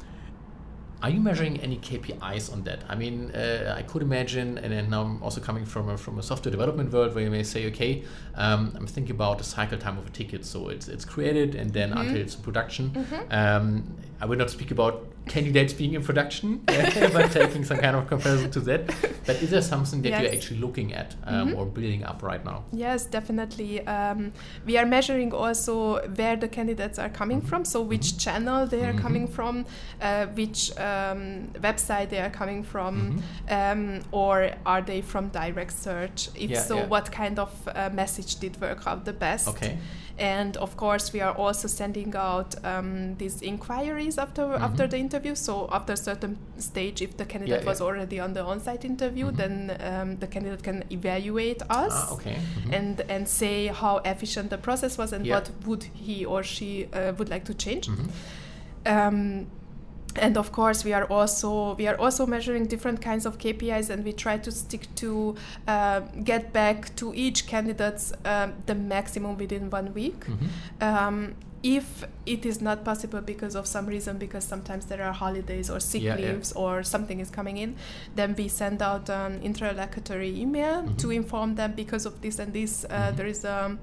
are 1.02 1.10
you 1.10 1.20
measuring 1.20 1.60
any 1.62 1.78
KPIs 1.78 2.52
on 2.54 2.64
that? 2.64 2.84
I 2.88 2.96
mean, 2.96 3.32
uh, 3.32 3.74
I 3.76 3.82
could 3.82 4.02
imagine, 4.02 4.58
and 4.60 4.72
then 4.72 4.90
now 4.90 5.02
I'm 5.02 5.24
also 5.24 5.42
coming 5.42 5.66
from 5.66 5.90
a, 5.90 5.98
from 5.98 6.20
a 6.20 6.24
software 6.24 6.52
development 6.52 6.92
world 6.94 7.16
where 7.16 7.24
you 7.24 7.32
may 7.32 7.44
say, 7.44 7.66
okay, 7.68 8.04
um, 8.36 8.74
I'm 8.76 8.86
thinking 8.88 9.16
about 9.16 9.40
the 9.40 9.44
cycle 9.44 9.78
time 9.78 9.98
of 9.98 10.06
a 10.06 10.10
ticket. 10.12 10.46
So 10.46 10.70
it's 10.70 10.88
it's 10.88 11.06
created 11.06 11.56
and 11.56 11.72
then 11.74 11.94
until 11.94 12.18
it's 12.18 12.36
in 12.36 12.42
production. 12.42 12.92
Um, 13.32 13.96
I 14.20 14.26
will 14.26 14.38
not 14.38 14.50
speak 14.52 14.70
about 14.72 15.08
candidates 15.28 15.74
being 15.74 15.94
in 15.94 16.04
production, 16.04 16.58
but 16.66 17.32
taking 17.32 17.64
some 17.64 17.78
kind 17.78 17.96
of 17.96 18.08
comparison 18.08 18.52
to 18.52 18.60
that. 18.62 18.88
But 19.26 19.36
is 19.42 19.52
there 19.52 19.62
something 19.62 20.02
that 20.02 20.22
you're 20.22 20.32
actually 20.32 20.60
looking 20.60 20.94
at 20.94 21.16
um, 21.26 21.56
or 21.56 21.66
building 21.66 22.04
up 22.04 22.24
right 22.24 22.44
now? 22.44 22.64
Yes, 22.74 23.06
definitely. 23.06 23.86
Um, 23.88 24.32
we 24.66 24.78
are 24.78 24.86
measuring 24.86 25.32
also 25.34 26.02
where 26.16 26.36
the 26.36 26.48
candidates 26.48 26.98
are 27.00 27.10
coming 27.10 27.42
from, 27.42 27.66
so 27.66 27.82
which 27.82 28.18
channel 28.18 28.66
they 28.66 28.84
are 28.84 28.94
Mhm. 28.94 29.02
coming 29.02 29.28
from, 29.28 29.66
uh, 30.02 30.26
which 30.28 30.72
um, 30.78 31.50
website 31.62 32.10
they 32.10 32.20
are 32.20 32.30
coming 32.32 32.64
from, 32.64 33.22
um, 33.50 34.00
or 34.12 34.52
are 34.66 34.82
they 34.82 35.02
from 35.02 35.30
direct 35.30 35.72
search? 35.74 36.30
If 36.36 36.50
Yeah, 36.50 36.62
so, 36.62 36.78
yeah. 36.78 36.88
what 36.88 37.12
kind 37.12 37.38
of 37.40 37.50
uh, 37.68 37.90
message 37.94 38.36
did 38.38 38.60
work 38.60 38.88
out 38.88 39.06
the 39.06 39.14
best? 39.14 39.48
Okay. 39.48 39.78
And 40.22 40.56
of 40.58 40.76
course, 40.78 41.12
we 41.14 41.22
are 41.22 41.34
also 41.36 41.68
sending 41.68 42.16
out 42.16 42.54
um, 42.64 43.16
these 43.18 43.42
inquiries 43.42 44.18
after 44.18 44.44
after 44.54 44.84
Mhm. 44.86 44.90
the 44.92 44.98
interview. 44.98 45.36
So 45.36 45.68
after 45.72 45.94
a 45.94 45.98
certain 45.98 46.38
stage, 46.58 47.02
if 47.02 47.18
the 47.18 47.26
candidate 47.26 47.62
yeah. 47.64 47.70
was 47.70 47.82
already 47.82 48.20
on 48.20 48.34
the 48.34 48.44
on-site 48.44 48.86
interview, 48.86 49.26
Mhm. 49.32 49.38
then 49.38 49.54
um, 49.92 50.18
the 50.20 50.28
candidate 50.28 50.62
can 50.64 50.84
evaluate 50.92 51.62
us 51.70 51.94
Ah, 51.94 52.14
okay. 52.14 52.36
Mhm. 52.36 52.74
and 52.78 53.02
and 53.10 53.28
say 53.28 53.68
how 53.82 53.98
efficient 54.06 54.50
the 54.50 54.58
process 54.58 54.98
was 54.98 55.14
and 55.14 55.26
Yeah. 55.26 55.36
what 55.36 55.50
would 55.66 55.84
he 56.06 56.26
or 56.26 56.44
she 56.44 56.86
uh, 56.94 57.14
would 57.18 57.30
like 57.30 57.46
to 57.46 57.54
change. 57.54 57.88
Mhm. 57.90 58.10
Um, 58.86 59.48
and 60.20 60.38
of 60.38 60.52
course, 60.52 60.84
we 60.84 60.94
are 60.94 61.06
also 61.06 61.76
we 61.76 61.88
are 61.88 61.96
also 61.98 62.26
measuring 62.26 62.66
different 62.68 63.02
kinds 63.02 63.26
of 63.26 63.38
KPIs, 63.38 63.90
and 63.90 64.04
we 64.04 64.14
try 64.14 64.38
to 64.38 64.52
stick 64.52 64.88
to 64.96 65.36
uh, 65.68 66.02
get 66.24 66.52
back 66.54 66.96
to 66.98 67.14
each 67.16 67.48
candidate's 67.48 68.14
um, 68.26 68.54
the 68.66 68.76
maximum 68.76 69.38
within 69.38 69.70
one 69.70 69.94
week. 69.94 70.26
Mhm. 70.26 70.48
Um, 70.82 71.36
if 71.64 72.04
it 72.26 72.44
is 72.44 72.60
not 72.60 72.84
possible 72.84 73.22
because 73.22 73.56
of 73.56 73.68
some 73.68 73.86
reason, 73.86 74.18
because 74.18 74.44
sometimes 74.44 74.86
there 74.88 75.04
are 75.04 75.14
holidays 75.14 75.70
or 75.70 75.80
sick 75.80 76.02
Yeah, 76.02 76.18
yeah. 76.18 76.32
leaves 76.32 76.52
or 76.54 76.82
something 76.82 77.20
is 77.20 77.30
coming 77.30 77.58
in, 77.58 77.76
then 78.16 78.34
we 78.36 78.48
send 78.48 78.82
out 78.82 79.10
an 79.12 79.40
interlocutory 79.44 80.32
email 80.42 80.82
Mhm. 80.82 80.98
to 80.98 81.12
inform 81.12 81.56
them 81.56 81.74
because 81.76 82.08
of 82.08 82.22
this 82.22 82.40
and 82.40 82.52
this. 82.52 82.84
Uh, 82.86 82.90
Mhm. 83.12 83.16
There 83.18 83.28
is 83.28 83.46
a 83.46 83.78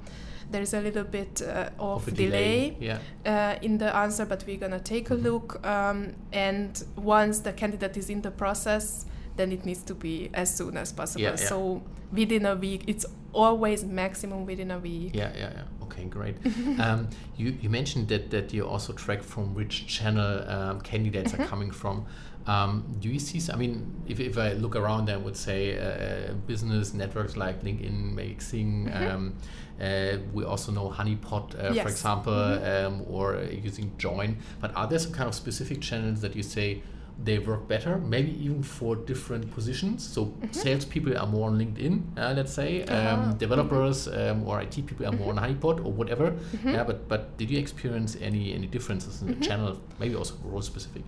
there 0.51 0.63
is 0.63 0.75
a 0.75 0.81
little 0.81 1.05
bit 1.05 1.43
uh, 1.43 1.71
of, 1.79 2.03
Of 2.07 2.09
a 2.09 2.11
delay, 2.13 2.77
Yeah. 2.81 2.99
uh, 3.27 3.59
in 3.63 3.79
the 3.79 3.95
answer, 3.95 4.25
but 4.27 4.45
we're 4.47 4.57
gonna 4.59 4.81
take 4.81 5.11
a 5.11 5.17
Mhm. 5.17 5.23
look. 5.23 5.67
Um, 5.67 6.15
and 6.33 6.83
once 6.97 7.41
the 7.41 7.53
candidate 7.53 7.97
is 7.97 8.09
in 8.11 8.23
the 8.23 8.31
process, 8.31 9.05
then 9.37 9.53
it 9.53 9.65
needs 9.65 9.83
to 9.85 9.95
be 9.95 10.31
as 10.35 10.55
soon 10.55 10.77
as 10.77 10.93
possible. 10.93 11.23
Yeah, 11.23 11.31
yeah. 11.39 11.49
So 11.49 11.83
within 12.13 12.47
a 12.47 12.55
week, 12.57 12.85
it's 12.87 13.07
always 13.33 13.85
maximum 13.85 14.47
within 14.47 14.71
a 14.71 14.79
week. 14.79 15.15
Yeah, 15.15 15.31
yeah, 15.37 15.51
yeah. 15.55 15.63
Okay, 15.85 16.05
great. 16.05 16.37
um, 16.81 17.09
you, 17.37 17.55
you 17.61 17.69
mentioned 17.71 18.09
that, 18.09 18.31
that 18.31 18.53
you 18.53 18.67
also 18.67 18.93
track 18.93 19.23
from 19.23 19.55
which 19.55 19.87
channel 19.87 20.49
um, 20.51 20.81
candidates 20.81 21.33
Mm-hmm. 21.33 21.43
are 21.43 21.47
coming 21.47 21.71
from. 21.71 22.07
Um, 22.49 22.73
do 23.01 23.09
you 23.09 23.19
see? 23.19 23.41
I 23.53 23.57
mean, 23.57 24.03
if, 24.09 24.19
if 24.21 24.37
I 24.39 24.55
look 24.55 24.75
around, 24.75 25.11
I 25.11 25.17
would 25.19 25.37
say 25.37 25.61
uh, 25.79 26.33
business 26.47 26.95
networks 26.95 27.37
like 27.37 27.63
LinkedIn, 27.63 28.15
maybe 28.15 28.35
Xing. 28.37 28.89
Um, 28.97 29.35
uh, 29.81 30.19
we 30.33 30.45
also 30.45 30.73
know 30.73 30.89
Honeypot, 30.99 31.55
uh, 31.55 31.59
for 31.59 31.63
Mm-hmm. 31.75 31.89
Example, 31.89 32.33
um, 32.33 33.05
or 33.09 33.37
uh, 33.37 33.43
using 33.69 33.93
Join. 33.99 34.39
But 34.61 34.71
are 34.75 34.87
there 34.89 34.99
some 34.99 35.13
kind 35.13 35.29
of 35.29 35.35
specific 35.35 35.81
channels 35.81 36.21
that 36.23 36.35
you 36.35 36.43
say? 36.43 36.83
They 37.25 37.41
work 37.41 37.67
better, 37.67 37.99
maybe 37.99 38.31
even 38.45 38.63
for 38.63 38.95
different 38.95 39.51
positions. 39.53 40.07
So 40.07 40.33
salespeople 40.53 41.19
are 41.19 41.27
more 41.27 41.49
on 41.51 41.59
LinkedIn, 41.59 41.95
uh, 42.17 42.33
let's 42.37 42.53
say. 42.53 42.83
Um, 42.85 42.89
Mm-hmm. 42.89 43.31
Ah, 43.31 43.33
developers 43.33 44.07
um, 44.07 44.47
or 44.47 44.61
IT 44.63 44.87
people 44.87 45.05
are 45.05 45.11
more 45.21 45.31
on 45.31 45.39
Honeypot 45.39 45.85
or 45.85 45.91
whatever. 46.01 46.31
Mm-hmm. 46.31 46.69
Yeah, 46.75 46.85
but 46.85 47.09
but 47.09 47.37
did 47.37 47.51
you 47.51 47.59
experience 47.59 48.17
any 48.29 48.55
any 48.55 48.69
differences 48.69 49.21
in 49.23 49.27
the 49.29 49.47
channel? 49.49 49.81
Maybe 49.99 50.15
also 50.15 50.35
role 50.45 50.63
specific. 50.63 51.03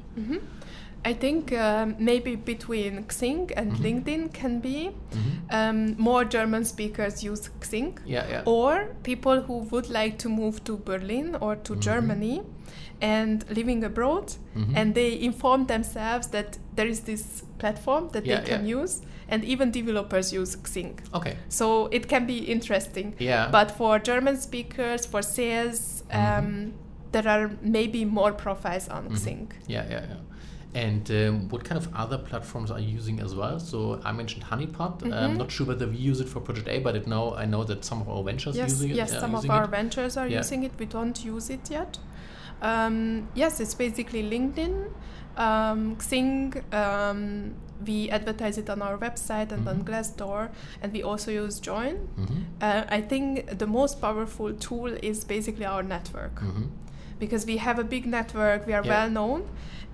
I 1.05 1.15
think 1.15 1.53
um, 1.53 1.95
maybe 1.99 2.37
between 2.37 3.05
Xing 3.05 3.51
and 3.57 3.73
Mhm. 3.73 3.83
LinkedIn 3.85 4.33
can 4.35 4.61
be 4.61 4.91
Mhm. 5.13 5.31
um, 5.51 5.95
more 5.99 6.25
German 6.25 6.65
speakers 6.65 7.25
use 7.25 7.49
Xing. 7.61 7.93
Yeah, 8.07 8.27
yeah. 8.31 8.43
Or 8.45 8.95
people 9.03 9.41
who 9.41 9.59
would 9.71 9.89
like 9.89 10.19
to 10.19 10.29
move 10.29 10.63
to 10.65 10.77
Berlin 10.77 11.37
or 11.41 11.57
to 11.57 11.73
Mhm. 11.75 11.81
Germany, 11.81 12.43
and 13.01 13.45
living 13.49 13.83
abroad, 13.83 14.35
Mhm. 14.55 14.77
and 14.77 14.95
they 14.95 15.19
inform 15.21 15.67
themselves 15.67 16.27
that 16.29 16.59
there 16.77 16.87
is 16.91 17.01
this 17.01 17.45
platform 17.59 18.09
that 18.13 18.27
Yeah, 18.27 18.41
they 18.41 18.47
can 18.51 18.67
use, 18.67 19.01
and 19.29 19.43
even 19.45 19.71
developers 19.71 20.33
use 20.35 20.55
Xing. 20.57 20.93
Okay. 21.15 21.37
So 21.49 21.87
it 21.93 22.09
can 22.09 22.27
be 22.27 22.39
interesting. 22.39 23.15
Yeah. 23.19 23.49
But 23.51 23.71
for 23.71 23.99
German 23.99 24.37
speakers, 24.37 25.07
for 25.07 25.23
sales, 25.23 26.05
Mhm. 26.11 26.39
um, 26.39 26.73
there 27.13 27.27
are 27.27 27.51
maybe 27.63 28.05
more 28.05 28.33
profiles 28.33 28.89
on 28.89 29.05
Mhm. 29.09 29.17
Xing. 29.17 29.47
Yeah, 29.67 29.85
yeah, 29.91 30.03
yeah. 30.11 30.17
And 30.75 31.11
um, 31.11 31.49
what 31.49 31.65
kind 31.65 31.77
of 31.85 31.89
other 31.95 32.17
platforms 32.17 32.71
are 32.71 32.79
you 32.79 32.89
using 32.89 33.19
as 33.21 33.35
well? 33.35 33.59
So 33.59 34.01
I 34.05 34.13
mentioned 34.13 34.45
Honeypot. 34.45 35.03
I'm 35.03 35.11
Mhm. 35.35 35.39
not 35.39 35.51
sure 35.51 35.67
whether 35.67 35.87
we 35.89 35.97
use 35.97 36.21
it 36.21 36.29
for 36.29 36.41
Project 36.41 36.69
A, 36.69 36.79
but 36.79 36.95
it 36.95 37.07
now 37.09 37.35
I 37.35 37.45
know 37.45 37.65
that 37.65 37.85
some 37.85 38.01
of 38.01 38.09
our 38.09 38.23
ventures 38.23 38.57
Yes, 38.57 38.71
using 38.71 38.91
it. 38.91 38.97
yes, 38.97 39.13
uh, 39.13 39.21
some 39.21 39.35
of 39.35 39.51
our 39.51 39.65
it. 39.65 39.71
ventures 39.71 40.17
are 40.17 40.29
Yeah. 40.29 40.39
using 40.39 40.63
it. 40.63 40.73
We 40.79 40.87
don't 40.87 41.25
use 41.25 41.51
it 41.51 41.71
yet. 41.71 41.99
Um, 42.63 43.29
yes, 43.35 43.59
it's 43.59 43.75
basically 43.75 44.23
LinkedIn, 44.23 44.75
um, 45.37 45.97
Xing. 45.97 46.63
Um, 46.73 47.55
we 47.87 48.11
advertise 48.11 48.59
it 48.59 48.69
on 48.69 48.83
our 48.83 48.99
website 48.99 49.51
and 49.53 49.67
on 49.67 49.79
Mhm. 49.79 49.85
Glassdoor, 49.89 50.51
and 50.83 50.93
we 50.93 51.03
also 51.03 51.31
use 51.31 51.59
Join. 51.59 51.97
Mhm. 52.19 52.45
Uh, 52.61 52.85
I 52.91 53.01
think 53.01 53.59
the 53.59 53.67
most 53.67 54.01
powerful 54.01 54.53
tool 54.53 54.93
is 55.03 55.25
basically 55.25 55.65
our 55.65 55.83
network 55.83 56.37
Mhm. 56.41 56.69
because 57.19 57.47
we 57.47 57.57
have 57.57 57.79
a 57.81 57.85
big 57.85 58.05
network, 58.07 58.67
we 58.67 58.75
are 58.75 58.85
Yeah. 58.85 58.91
well 58.99 59.11
known, 59.11 59.43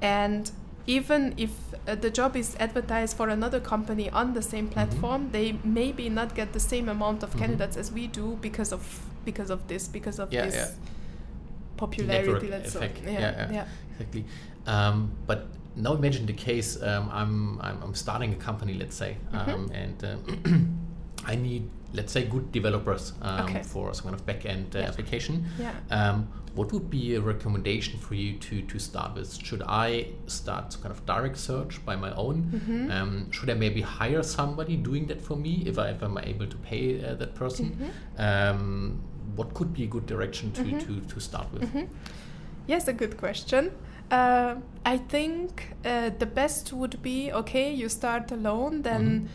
and 0.03 0.51
even 0.87 1.35
if 1.37 1.51
uh, 1.89 1.95
the 1.97 2.11
job 2.11 2.37
is 2.37 2.57
advertised 2.61 3.17
for 3.17 3.29
another 3.29 3.61
company 3.61 4.09
on 4.11 4.35
the 4.35 4.43
same 4.43 4.69
platform, 4.69 5.31
they 5.33 5.59
maybe 5.65 6.09
not 6.09 6.35
get 6.35 6.53
the 6.53 6.61
same 6.61 6.89
amount 6.89 7.23
of 7.23 7.31
Mhm. 7.35 7.39
candidates 7.39 7.77
as 7.77 7.91
we 7.93 8.07
do 8.07 8.39
because 8.41 8.73
of 8.73 8.83
because 9.25 9.51
of 9.51 9.67
this, 9.67 9.89
because 9.89 10.21
of 10.21 10.33
Yeah, 10.33 10.45
this 10.47 10.55
yeah. 10.55 10.69
popularity. 11.77 12.29
Network 12.33 12.51
let's 12.51 12.73
say. 12.73 12.79
effect. 12.79 12.99
Yeah, 13.05 13.13
Yeah, 13.13 13.21
yeah. 13.37 13.53
yeah. 13.53 13.65
Exactly. 13.99 14.25
Um, 14.67 15.11
but 15.27 15.47
now 15.75 15.95
imagine 15.95 16.27
the 16.27 16.33
case. 16.33 16.81
Um, 16.83 17.09
I'm, 17.13 17.61
I'm 17.61 17.83
I'm 17.83 17.95
starting 17.95 18.33
a 18.33 18.37
company, 18.37 18.75
let's 18.75 18.97
say, 18.97 19.17
Mm-hmm. 19.33 19.51
um, 19.51 19.71
and 19.75 20.05
uh, 20.05 20.17
I 21.33 21.35
need, 21.35 21.69
let's 21.93 22.13
say, 22.13 22.25
good 22.27 22.53
developers 22.53 23.13
um, 23.23 23.41
Okay. 23.47 23.63
for 23.63 23.93
some 23.95 24.05
kind 24.05 24.15
of 24.15 24.25
back-end 24.27 24.77
uh, 24.77 24.79
Yeah. 24.79 24.89
application. 24.89 25.45
Yeah. 25.59 25.73
What 26.57 26.73
would 26.73 26.89
be 26.91 27.15
a 27.17 27.21
recommendation 27.21 27.99
for 28.07 28.15
you 28.15 28.31
to 28.47 28.63
to 28.73 28.79
start 28.79 29.15
with? 29.15 29.29
Should 29.49 29.63
I 29.87 29.89
start 30.27 30.73
some 30.73 30.83
kind 30.83 30.93
of 30.97 31.01
direct 31.07 31.37
search 31.37 31.75
by 31.89 31.97
my 31.97 32.13
own? 32.25 32.37
Mm-hmm. 32.55 32.91
Um, 32.97 33.31
should 33.31 33.51
I 33.51 33.55
maybe 33.55 33.83
hire 33.83 34.23
somebody 34.23 34.77
doing 34.77 35.07
that 35.11 35.21
for 35.21 35.37
me 35.37 35.53
if 35.67 35.79
I 35.79 35.89
if 35.91 36.03
I'm 36.03 36.19
able 36.33 36.47
to 36.55 36.59
pay 36.71 36.85
uh, 37.05 37.15
that 37.23 37.35
person? 37.35 37.67
Mm-hmm. 37.67 38.23
Um, 38.27 39.01
what 39.37 39.49
could 39.55 39.71
be 39.79 39.83
a 39.85 39.91
good 39.97 40.07
direction 40.07 40.51
to 40.53 40.63
to, 40.87 40.93
to 41.13 41.21
start 41.21 41.47
with? 41.53 41.63
Mm-hmm. 41.63 41.85
Yes, 42.67 42.89
a 42.89 42.93
good 42.93 43.17
question. 43.17 43.71
Uh, 44.11 44.55
I 44.95 44.97
think 44.99 45.75
uh, 45.85 46.11
the 46.19 46.27
best 46.27 46.73
would 46.73 46.97
be 47.03 47.33
okay, 47.33 47.73
you 47.81 47.89
start 47.89 48.33
alone, 48.33 48.83
then 48.83 49.29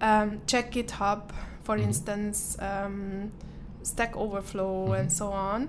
um, 0.00 0.40
check 0.46 0.72
GitHub, 0.72 1.22
for 1.62 1.76
Mhm. 1.78 1.84
instance, 1.88 2.56
um, 2.60 3.32
Stack 3.82 4.14
Overflow, 4.16 4.92
and 4.92 5.10
so 5.10 5.26
on. 5.32 5.68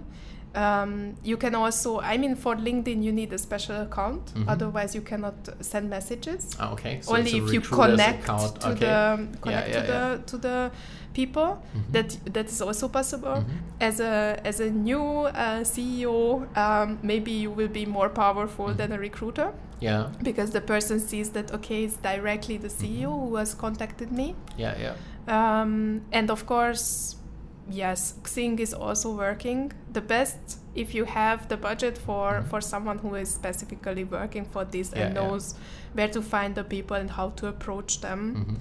Um, 0.54 1.16
you 1.24 1.38
can 1.38 1.56
also, 1.56 2.00
I 2.02 2.18
mean, 2.18 2.36
for 2.36 2.56
LinkedIn, 2.56 3.02
you 3.04 3.12
need 3.14 3.32
a 3.34 3.38
special 3.38 3.82
account, 3.82 4.34
Mhm. 4.36 4.50
otherwise, 4.50 4.94
you 4.94 5.02
cannot 5.02 5.34
send 5.62 5.90
messages. 5.90 6.50
Ah, 6.60 6.74
okay. 6.74 7.00
So 7.02 7.16
Only 7.16 7.38
if 7.38 7.54
you 7.54 7.62
connect 7.62 8.24
account. 8.24 8.60
to 8.62 8.68
okay. 8.72 8.80
the 8.80 9.28
connect 9.42 9.68
yeah, 9.70 9.74
to 9.74 9.80
yeah. 9.80 10.16
the 10.16 10.24
to 10.32 10.38
the 10.38 10.72
people. 11.14 11.50
Mhm. 11.76 11.92
That 11.94 12.18
that 12.34 12.46
is 12.52 12.62
also 12.62 12.88
possible 12.90 13.38
Mhm. 13.44 13.46
as 13.80 14.00
a 14.02 14.40
as 14.44 14.60
a 14.60 14.70
new 14.70 15.04
uh, 15.28 15.64
CEO, 15.64 16.46
um, 16.58 16.98
maybe 17.02 17.32
you 17.32 17.52
will 17.52 17.70
be 17.72 17.86
more 17.86 18.10
powerful 18.10 18.68
Mhm. 18.68 18.78
than 18.78 18.92
a 18.92 18.98
recruiter 19.00 19.52
Yeah, 19.80 20.10
because 20.24 20.52
the 20.52 20.62
person 20.62 21.00
sees 21.00 21.30
that 21.32 21.52
okay, 21.54 21.84
it's 21.86 21.96
directly 21.98 22.58
the 22.58 22.70
CEO 22.70 23.10
Mm-hmm. 23.10 23.30
who 23.30 23.36
has 23.38 23.54
contacted 23.56 24.12
me, 24.12 24.36
yeah, 24.58 24.76
yeah. 24.86 24.94
um, 25.28 26.02
and 26.12 26.30
of 26.30 26.46
course, 26.46 27.16
yes, 27.70 28.16
Xing 28.24 28.60
is 28.60 28.74
also 28.74 29.16
working. 29.16 29.72
The 29.94 30.02
best 30.02 30.38
if 30.76 30.96
you 30.96 31.06
have 31.06 31.48
the 31.50 31.58
budget 31.58 31.98
for 31.98 32.32
Mhm. 32.42 32.48
for 32.50 32.62
someone 32.62 32.98
who 33.00 33.16
is 33.16 33.30
specifically 33.34 34.04
working 34.06 34.46
for 34.46 34.64
this 34.66 34.92
Yeah, 34.92 35.06
and 35.06 35.16
yeah. 35.16 35.22
knows 35.22 35.56
where 35.94 36.08
to 36.10 36.22
find 36.22 36.56
the 36.56 36.64
people 36.64 36.96
and 36.98 37.10
how 37.10 37.30
to 37.36 37.48
approach 37.48 38.02
them. 38.02 38.22
Mhm. 38.36 38.58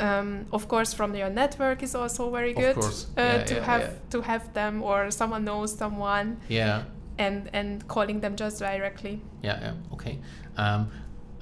Um, 0.00 0.46
of 0.52 0.66
course, 0.66 0.92
from 0.96 1.14
your 1.14 1.30
network 1.30 1.82
is 1.82 1.94
also 1.94 2.30
very 2.30 2.50
Of 2.50 2.56
good 2.56 2.76
uh, 2.76 3.20
Yeah, 3.22 3.44
to 3.44 3.54
yeah, 3.54 3.64
have 3.64 3.82
yeah. 3.82 4.10
to 4.10 4.20
have 4.22 4.52
them 4.52 4.82
or 4.82 5.10
someone 5.10 5.44
knows 5.44 5.76
someone 5.78 6.36
Yeah, 6.48 6.82
and 7.18 7.48
and 7.52 7.86
calling 7.86 8.20
them 8.20 8.34
just 8.36 8.58
directly. 8.58 9.20
yeah, 9.42 9.60
yeah. 9.62 9.72
Okay. 9.92 10.18
Um, 10.56 10.88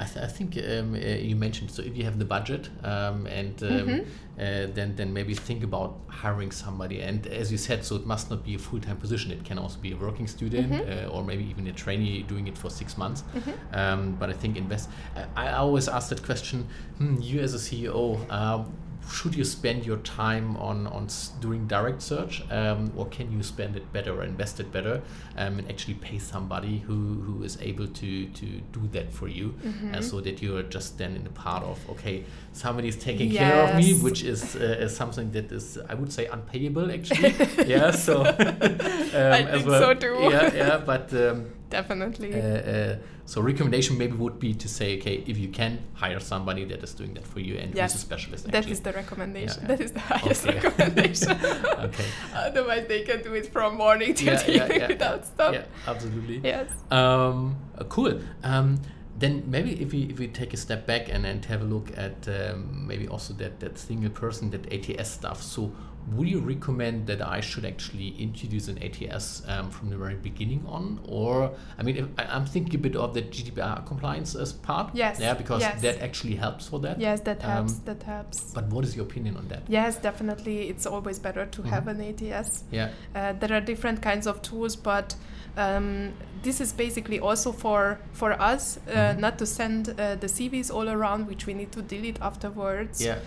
I, 0.03 0.05
th- 0.12 0.24
I 0.28 0.30
think 0.36 0.50
um, 0.57 0.94
uh, 0.94 0.98
you 1.28 1.36
mentioned 1.46 1.70
so 1.70 1.80
if 1.82 1.96
you 1.98 2.05
have 2.09 2.18
the 2.18 2.24
budget 2.36 2.64
um, 2.92 3.26
and 3.40 3.57
um, 3.62 3.68
Mhm. 3.88 4.00
uh, 4.03 4.74
then 4.76 4.88
then 4.98 5.09
maybe 5.18 5.34
think 5.48 5.62
about 5.70 5.90
hiring 6.22 6.50
somebody 6.64 6.96
and 7.09 7.26
as 7.26 7.46
you 7.53 7.59
said 7.68 7.78
so 7.88 7.92
it 8.00 8.07
must 8.14 8.26
not 8.32 8.40
be 8.48 8.55
a 8.55 8.59
full-time 8.68 8.96
position 9.05 9.28
it 9.38 9.44
can 9.48 9.59
also 9.59 9.78
be 9.86 9.90
a 9.92 9.96
working 10.07 10.26
student 10.36 10.70
Mhm. 10.72 10.80
uh, 11.07 11.14
or 11.14 11.20
maybe 11.30 11.44
even 11.53 11.66
a 11.66 11.72
trainee 11.72 12.22
doing 12.32 12.46
it 12.48 12.57
for 12.62 12.70
six 12.70 12.88
months 13.03 13.20
Mhm. 13.34 13.53
um, 13.80 14.00
but 14.20 14.28
I 14.34 14.36
think 14.42 14.53
invest 14.57 14.88
I, 15.16 15.46
I 15.46 15.53
always 15.64 15.86
ask 15.96 16.09
that 16.12 16.22
question 16.30 16.59
hmm, 16.98 17.16
you 17.28 17.40
as 17.46 17.53
a 17.55 17.59
CEO 17.66 18.03
uh, 18.30 18.64
should 19.11 19.34
you 19.34 19.44
spend 19.44 19.84
your 19.84 19.98
time 19.98 20.57
on 20.57 20.86
on 20.86 21.09
doing 21.40 21.66
direct 21.66 22.03
search 22.03 22.42
um, 22.50 22.92
or 22.96 23.07
can 23.07 23.30
you 23.32 23.42
spend 23.42 23.76
it 23.76 23.92
better 23.92 24.12
or 24.12 24.22
invest 24.24 24.61
it 24.61 24.70
better 24.72 25.03
um, 25.36 25.59
and 25.59 25.68
actually 25.68 25.94
pay 25.94 26.18
somebody 26.18 26.78
who, 26.80 27.20
who 27.22 27.42
is 27.42 27.59
able 27.61 27.86
to 27.86 28.26
to 28.28 28.46
do 28.72 28.86
that 28.92 29.12
for 29.12 29.28
you 29.28 29.55
uh, 29.92 30.00
so 30.00 30.20
that 30.20 30.40
you're 30.42 30.62
just 30.62 30.98
then 30.98 31.16
in 31.16 31.24
the 31.24 31.30
part 31.30 31.62
of 31.64 31.78
okay 31.90 32.24
somebody 32.53 32.88
is 32.88 32.96
taking 32.96 33.30
care 33.30 33.62
of 33.64 33.76
me 33.76 33.94
which 33.94 34.22
is, 34.22 34.57
uh, 34.57 34.59
is 34.80 34.94
something 34.94 35.30
that 35.32 35.50
is 35.50 35.78
I 35.88 35.94
would 35.94 36.12
say 36.12 36.26
unpayable 36.26 36.90
actually 36.90 37.34
yeah 37.66 37.90
so 37.90 38.24
um, 38.26 38.36
I 38.36 39.44
think 39.44 39.64
so 39.64 39.94
too. 39.94 40.16
yeah 40.30 40.55
yeah 40.55 40.76
but 40.78 41.12
um, 41.14 41.50
Definitely. 41.72 42.34
uh, 42.34 42.38
uh, 42.38 42.96
so 43.24 43.40
recommendation 43.40 43.96
maybe 43.98 44.14
would 44.16 44.38
be 44.38 44.52
to 44.54 44.68
say, 44.68 44.98
okay, 44.98 45.22
if 45.26 45.38
you 45.38 45.48
can 45.48 45.78
hire 45.94 46.18
somebody 46.20 46.64
that 46.64 46.82
is 46.82 46.92
doing 46.92 47.14
that 47.14 47.26
for 47.26 47.40
you 47.40 47.56
and 47.56 47.74
Yes, 47.74 47.92
who's 47.92 48.02
a 48.02 48.04
specialist. 48.04 48.44
that 48.46 48.54
actually. 48.54 48.72
is 48.72 48.80
the 48.80 48.92
recommendation. 48.92 49.58
yeah. 49.62 49.68
That 49.68 49.80
is 49.80 49.92
the 49.92 50.00
highest 50.00 50.46
Okay. 50.46 50.58
recommendation. 50.68 51.30
Okay. 51.30 52.04
Otherwise, 52.34 52.86
they 52.88 53.02
can 53.02 53.22
do 53.22 53.34
it 53.34 53.46
from 53.52 53.76
morning 53.76 54.14
till 54.14 54.34
Yeah, 54.34 54.50
evening 54.50 54.80
yeah, 54.80 54.88
without 54.88 55.24
stop. 55.26 55.54
Yeah, 55.54 55.64
absolutely. 55.86 56.40
Yes. 56.42 56.70
Um, 56.90 57.56
uh, 57.78 57.84
cool. 57.84 58.20
Um, 58.42 58.80
then 59.18 59.44
maybe 59.46 59.80
if 59.80 59.92
we 59.92 60.02
if 60.04 60.18
we 60.18 60.26
take 60.26 60.52
a 60.52 60.56
step 60.56 60.84
back 60.86 61.08
and 61.08 61.24
and 61.24 61.44
have 61.44 61.62
a 61.62 61.64
look 61.64 61.96
at 61.96 62.26
um, 62.28 62.86
maybe 62.88 63.06
also 63.06 63.32
that 63.34 63.60
that 63.60 63.78
single 63.78 64.10
person 64.10 64.50
that 64.50 64.66
ATS 64.72 65.10
stuff. 65.12 65.40
So 65.42 65.72
would 66.11 66.28
you 66.28 66.40
recommend 66.40 67.07
that 67.07 67.22
I 67.22 67.40
should 67.40 67.64
actually 67.64 68.09
introduce 68.18 68.68
an 68.68 68.82
ATS 68.82 69.42
um, 69.48 69.70
from 69.70 69.88
the 69.90 69.96
very 69.96 70.16
beginning 70.16 70.64
on, 70.66 71.00
or 71.07 71.53
I 71.78 71.82
mean, 71.82 71.96
if, 71.96 72.07
I, 72.18 72.24
I'm 72.24 72.44
thinking 72.44 72.74
a 72.74 72.78
bit 72.82 72.96
of 72.96 73.14
the 73.14 73.22
GDPR 73.22 73.86
compliance 73.86 74.34
as 74.34 74.53
part. 74.53 74.90
Yes, 74.94 75.20
Yeah, 75.20 75.34
because 75.34 75.61
yes. 75.62 75.80
that 75.82 76.00
actually 76.03 76.34
helps 76.34 76.66
for 76.66 76.80
that. 76.80 77.00
Yes, 77.00 77.20
that 77.20 77.40
helps. 77.42 77.72
Um, 77.74 77.80
that 77.84 78.03
helps. 78.03 78.53
But 78.53 78.66
what 78.68 78.84
is 78.84 78.96
your 78.96 79.05
opinion 79.07 79.36
on 79.36 79.48
that? 79.48 79.62
Yes, 79.68 79.96
definitely. 79.96 80.68
It's 80.68 80.86
always 80.86 81.18
better 81.18 81.46
to 81.46 81.62
have 81.62 81.84
Mhm. 81.84 81.90
an 81.90 82.00
ATS. 82.32 82.64
Yeah. 82.70 82.90
Uh, 83.14 83.32
there 83.34 83.53
are 83.53 83.61
different 83.61 84.03
kinds 84.03 84.26
of 84.26 84.42
tools, 84.42 84.74
but 84.76 85.14
um, 85.57 86.12
this 86.42 86.61
is 86.61 86.72
basically 86.72 87.20
also 87.20 87.53
for 87.53 87.98
for 88.12 88.32
us 88.40 88.78
uh, 88.88 88.90
Mhm. 88.92 89.18
not 89.20 89.38
to 89.38 89.46
send 89.46 89.88
uh, 89.90 90.16
the 90.16 90.26
CVs 90.28 90.70
all 90.74 90.88
around, 90.88 91.26
which 91.28 91.46
we 91.46 91.55
need 91.55 91.70
to 91.72 91.82
delete 91.82 92.18
afterwards. 92.20 93.00
Yeah. 93.05 93.18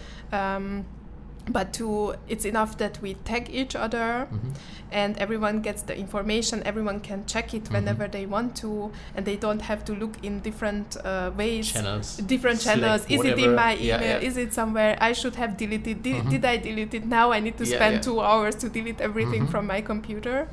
But 1.47 1.73
to 1.73 2.15
it's 2.27 2.43
enough 2.43 2.77
that 2.79 2.99
we 3.03 3.13
tag 3.23 3.49
each 3.53 3.75
other 3.75 4.27
Mhm. 4.31 4.55
and 4.91 5.15
everyone 5.17 5.61
gets 5.61 5.83
the 5.83 5.95
information 5.95 6.63
everyone 6.65 6.99
can 7.01 7.23
check 7.27 7.53
it 7.53 7.65
Mhm. 7.65 7.73
whenever 7.73 8.07
they 8.07 8.25
want 8.25 8.55
to 8.63 8.91
and 9.15 9.25
they 9.25 9.35
don't 9.35 9.61
have 9.61 9.85
to 9.85 9.93
look 9.93 10.13
in 10.23 10.39
different 10.39 10.97
uh, 11.05 11.29
ways 11.37 11.71
Channels. 11.71 12.17
different 12.17 12.61
Slack, 12.61 12.75
channels 12.79 13.01
is 13.09 13.23
it 13.23 13.37
in 13.37 13.53
my 13.55 13.75
email 13.75 14.01
yeah. 14.21 14.27
is 14.29 14.37
it 14.37 14.53
somewhere 14.53 14.97
i 14.99 15.11
should 15.13 15.35
have 15.35 15.55
deleted 15.57 16.01
did, 16.01 16.23
Mhm. 16.23 16.29
did 16.31 16.45
i 16.45 16.57
delete 16.57 16.93
it 16.95 17.05
now 17.05 17.31
i 17.31 17.39
need 17.39 17.57
to 17.57 17.65
Yeah, 17.65 17.75
spend 17.75 17.93
yeah. 17.95 18.01
two 18.07 18.21
hours 18.21 18.55
to 18.55 18.69
delete 18.69 18.99
everything 19.01 19.43
Mhm. 19.45 19.51
from 19.51 19.67
my 19.67 19.81
computer 19.81 20.47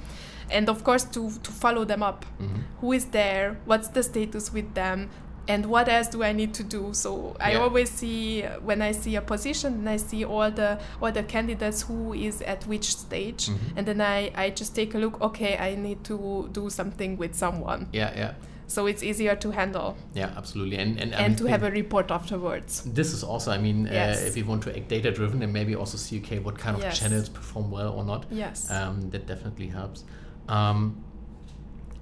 and 0.51 0.69
of 0.69 0.85
course 0.85 1.05
to 1.05 1.31
to 1.47 1.51
follow 1.53 1.85
them 1.85 2.03
up 2.03 2.27
Mhm. 2.41 2.63
who 2.81 2.93
is 2.93 3.07
there 3.07 3.57
what's 3.65 3.89
the 3.89 4.03
status 4.03 4.53
with 4.53 4.75
them 4.75 5.09
and 5.49 5.67
what 5.67 5.89
else 5.89 6.09
do 6.09 6.23
i 6.23 6.33
need 6.33 6.55
to 6.55 6.63
do 6.63 6.93
so 6.93 7.37
i 7.41 7.53
Yeah. 7.53 7.59
always 7.63 7.91
see 7.91 8.45
uh, 8.45 8.61
when 8.61 8.81
i 8.83 8.93
see 8.93 9.17
a 9.17 9.21
position 9.21 9.73
and 9.75 9.89
i 9.89 9.97
see 9.97 10.25
all 10.25 10.51
the 10.51 10.79
all 11.01 11.13
the 11.13 11.23
candidates 11.25 11.83
who 11.83 12.13
is 12.15 12.43
at 12.43 12.65
which 12.67 12.97
stage 12.97 13.49
Mhm. 13.49 13.59
and 13.77 13.87
then 13.87 14.01
i 14.01 14.31
i 14.37 14.51
just 14.51 14.75
take 14.75 14.95
a 14.95 14.99
look 14.99 15.21
okay 15.21 15.57
i 15.59 15.75
need 15.75 16.05
to 16.05 16.49
do 16.53 16.71
something 16.71 17.17
with 17.19 17.35
someone 17.35 17.87
Yeah, 17.93 18.13
yeah, 18.17 18.33
so 18.69 18.87
it's 18.87 19.03
easier 19.03 19.35
to 19.37 19.51
handle 19.51 19.97
yeah, 20.15 20.31
absolutely. 20.37 20.77
And 20.79 21.01
and, 21.01 21.15
and 21.15 21.39
to 21.39 21.47
have 21.47 21.63
a 21.67 21.71
report 21.71 22.11
afterwards 22.11 22.83
This 22.95 23.13
is 23.13 23.23
also, 23.25 23.51
I 23.51 23.59
mean, 23.59 23.89
Yes. 23.93 24.19
uh, 24.23 24.29
if 24.29 24.37
you 24.37 24.45
want 24.47 24.63
to 24.63 24.71
act 24.77 24.89
data 24.89 25.11
driven 25.11 25.43
and 25.43 25.53
maybe 25.53 25.75
also 25.75 25.97
see, 25.99 26.19
okay, 26.21 26.39
what 26.39 26.57
kind 26.59 26.77
of 26.77 26.83
Yes. 26.83 26.99
channels 27.01 27.29
perform 27.29 27.71
well 27.71 27.91
or 27.99 28.05
not, 28.05 28.27
yes 28.31 28.71
um, 28.71 29.11
that 29.11 29.27
definitely 29.27 29.69
helps. 29.69 30.05
Um, 30.49 31.05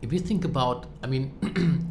if 0.02 0.12
you 0.12 0.18
think 0.18 0.44
about, 0.44 0.86
I 1.02 1.06
mean, 1.06 1.32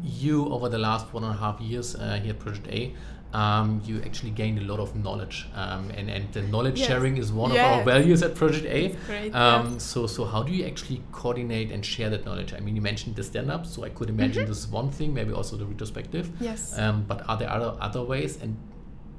you 0.04 0.46
over 0.48 0.68
the 0.68 0.78
last 0.78 1.12
one 1.14 1.24
and 1.24 1.34
a 1.34 1.36
half 1.38 1.60
years 1.60 1.94
uh, 1.94 2.18
here 2.22 2.32
at 2.32 2.38
Project 2.40 2.66
A, 2.68 2.92
um, 3.32 3.80
you 3.84 4.02
actually 4.02 4.32
gained 4.32 4.58
a 4.58 4.62
lot 4.62 4.80
of 4.80 4.96
knowledge, 4.96 5.46
um, 5.54 5.90
and 5.96 6.10
and 6.10 6.32
the 6.32 6.42
knowledge 6.42 6.78
Yes. 6.80 6.88
sharing 6.88 7.16
is 7.16 7.30
one 7.32 7.52
Yeah. 7.52 7.64
of 7.66 7.72
our 7.78 7.84
values 7.84 8.22
at 8.24 8.34
Project 8.34 8.66
A. 8.66 8.88
great, 9.06 9.32
Um, 9.32 9.72
yeah. 9.72 9.78
So 9.78 10.06
so 10.08 10.24
how 10.24 10.42
do 10.42 10.50
you 10.52 10.64
actually 10.66 11.00
coordinate 11.12 11.70
and 11.70 11.86
share 11.86 12.10
that 12.10 12.24
knowledge? 12.24 12.52
I 12.52 12.58
mean, 12.58 12.74
you 12.74 12.82
mentioned 12.82 13.14
the 13.14 13.22
stand-up, 13.22 13.66
so 13.66 13.84
I 13.84 13.90
could 13.90 14.08
imagine 14.10 14.42
Mm-hmm. 14.42 14.50
this 14.52 14.58
is 14.64 14.68
one 14.80 14.90
thing, 14.90 15.14
maybe 15.14 15.32
also 15.32 15.56
the 15.56 15.64
retrospective. 15.64 16.28
Yes. 16.40 16.76
Um, 16.76 17.04
but 17.06 17.22
are 17.28 17.36
there 17.36 17.50
other 17.50 17.72
other 17.80 18.02
ways? 18.02 18.32
And 18.42 18.56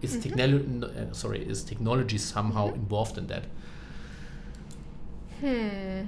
is 0.02 0.12
Mm-hmm. 0.12 0.22
technology 0.22 1.00
uh, 1.00 1.14
sorry 1.14 1.39
is 1.52 1.64
technology 1.64 2.18
somehow 2.18 2.74
involved 2.74 3.18
in 3.18 3.28
that? 3.28 3.44
Hmm. 5.39 6.02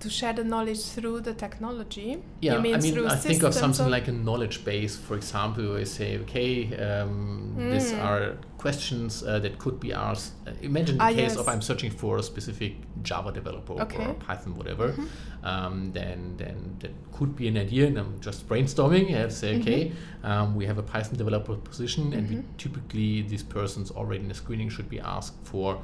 To 0.00 0.08
share 0.08 0.32
the 0.32 0.44
knowledge 0.44 0.80
through 0.84 1.22
the 1.22 1.34
technology. 1.34 2.22
Yeah, 2.40 2.54
you 2.54 2.60
mean 2.60 2.74
I 2.76 2.78
mean, 2.78 2.92
through 2.94 3.08
I 3.08 3.16
think 3.16 3.42
of 3.42 3.52
something 3.52 3.86
or- 3.86 3.90
like 3.90 4.06
a 4.06 4.12
knowledge 4.12 4.64
base, 4.64 4.96
for 4.96 5.16
example, 5.16 5.70
where 5.70 5.80
I 5.80 5.84
say, 5.84 6.18
okay, 6.18 6.52
um, 6.76 7.56
these 7.72 7.90
Mm. 7.92 8.04
are 8.04 8.36
questions 8.58 9.24
uh, 9.24 9.40
that 9.40 9.58
could 9.58 9.80
be 9.80 9.92
asked. 9.92 10.34
Uh, 10.46 10.52
imagine 10.62 10.98
the 10.98 11.02
Ah, 11.04 11.08
case 11.08 11.32
yes. 11.32 11.36
of 11.36 11.48
I'm 11.48 11.60
searching 11.60 11.90
for 11.90 12.18
a 12.18 12.22
specific 12.22 12.72
Java 13.02 13.32
developer 13.32 13.72
Okay. 13.72 13.96
Mm-hmm. 13.98 14.10
or 14.10 14.14
Python, 14.14 14.54
whatever. 14.56 14.94
Um, 15.42 15.90
then, 15.92 16.34
then 16.36 16.76
that 16.78 16.92
could 17.12 17.34
be 17.34 17.48
an 17.48 17.56
idea, 17.56 17.88
and 17.88 17.98
I'm 17.98 18.20
just 18.20 18.48
brainstorming. 18.48 19.06
I 19.16 19.28
say, 19.30 19.54
Mm-hmm. 19.54 19.62
okay, 19.62 19.92
um, 20.22 20.54
we 20.54 20.64
have 20.66 20.78
a 20.78 20.82
Python 20.92 21.16
developer 21.18 21.54
position, 21.56 22.12
and 22.12 22.24
we 22.30 22.36
typically 22.56 23.22
these 23.22 23.42
persons 23.42 23.90
already 23.90 24.20
in 24.22 24.28
the 24.28 24.34
screening 24.34 24.68
should 24.68 24.88
be 24.88 25.00
asked 25.00 25.34
for 25.42 25.82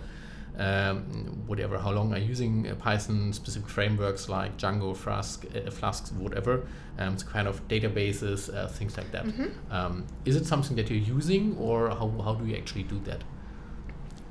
um, 0.59 1.43
whatever, 1.47 1.79
how 1.79 1.91
long 1.91 2.13
are 2.13 2.19
you 2.19 2.27
using 2.27 2.69
uh, 2.69 2.75
Python 2.77 3.33
specific 3.33 3.69
frameworks 3.69 4.29
like 4.29 4.57
Django, 4.57 4.97
Flask, 4.97 5.45
uh, 5.55 5.71
Flask, 5.71 6.13
whatever, 6.15 6.67
um, 6.99 7.15
it's 7.15 7.23
kind 7.23 7.49
of 7.49 7.67
databases, 7.69 8.55
uh, 8.55 8.69
things 8.69 8.97
like 8.97 9.11
that. 9.13 9.27
Um, 9.71 10.07
is 10.25 10.37
it 10.37 10.47
something 10.47 10.77
that 10.77 10.91
you're 10.91 10.99
using, 11.17 11.57
or 11.59 11.91
how, 11.91 12.09
how 12.23 12.35
do 12.35 12.47
you 12.47 12.57
actually 12.57 12.85
do 12.85 13.01
that? 13.01 13.23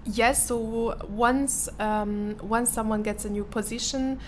Yes. 0.06 0.48
So 0.48 0.98
once 1.08 1.70
um, 1.80 2.36
once 2.42 2.70
someone 2.70 3.04
gets 3.04 3.26
a 3.26 3.30
new 3.30 3.46
position, 3.46 4.20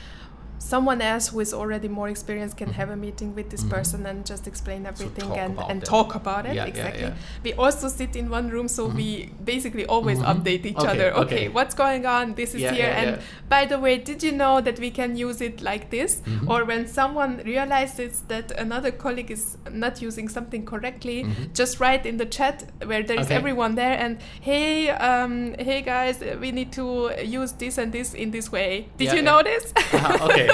someone 0.59 1.01
else 1.01 1.27
who 1.29 1.39
is 1.39 1.53
already 1.53 1.87
more 1.87 2.09
experienced 2.09 2.57
can 2.57 2.69
have 2.73 2.89
a 2.89 2.95
meeting 2.95 3.35
with 3.35 3.49
this 3.49 3.63
Mhm. 3.63 3.69
person 3.69 4.05
and 4.05 4.25
just 4.25 4.47
explain 4.47 4.85
everything 4.85 5.27
talk 5.29 5.37
and, 5.37 5.59
and 5.69 5.83
talk 5.85 6.15
about 6.15 6.45
it. 6.45 6.55
Yeah, 6.55 6.63
yeah, 6.63 6.69
exactly. 6.73 7.01
yeah. 7.03 7.13
We 7.43 7.53
also 7.53 7.87
sit 7.89 8.15
in 8.15 8.29
one 8.29 8.49
room, 8.49 8.67
so 8.67 8.87
Mhm. 8.87 8.95
we 8.95 9.29
basically 9.43 9.85
always 9.85 10.19
update 10.19 10.65
each 10.65 10.77
Okay, 10.77 10.87
other. 10.87 11.09
Okay, 11.13 11.35
okay. 11.35 11.49
what's 11.49 11.75
going 11.75 12.05
on? 12.05 12.33
This 12.35 12.55
is 12.55 12.61
Yeah, 12.61 12.73
here. 12.73 12.85
yeah, 12.87 12.99
and 13.01 13.09
yeah. 13.17 13.21
by 13.49 13.65
the 13.65 13.77
way, 13.79 13.97
did 13.97 14.23
you 14.23 14.31
know 14.31 14.61
that 14.61 14.79
we 14.79 14.89
can 14.91 15.15
use 15.15 15.41
it 15.41 15.61
like 15.61 15.89
this? 15.89 16.21
Or 16.47 16.65
when 16.65 16.87
someone 16.87 17.41
realizes 17.45 18.23
that 18.27 18.51
another 18.51 18.91
colleague 18.91 19.31
is 19.31 19.57
not 19.71 20.01
using 20.01 20.29
something 20.29 20.65
correctly, 20.65 21.25
just 21.53 21.79
write 21.79 22.05
in 22.05 22.17
the 22.17 22.25
chat 22.25 22.63
where 22.85 23.03
there 23.03 23.19
is 23.19 23.27
Okay. 23.27 23.35
everyone 23.35 23.75
there 23.75 23.97
and 23.99 24.17
hey, 24.41 24.89
um, 24.89 25.53
hey 25.59 25.81
guys, 25.81 26.19
we 26.39 26.51
need 26.51 26.71
to 26.73 27.11
use 27.23 27.51
this 27.53 27.77
and 27.77 27.91
this 27.91 28.13
in 28.13 28.31
this 28.31 28.51
way. 28.51 28.87
Did 28.97 29.05
Yeah, 29.05 29.11
you 29.15 29.21
yeah. 29.23 29.29
know 29.31 29.43
this? 29.43 29.73
Ah, 29.93 30.25
okay. 30.25 30.44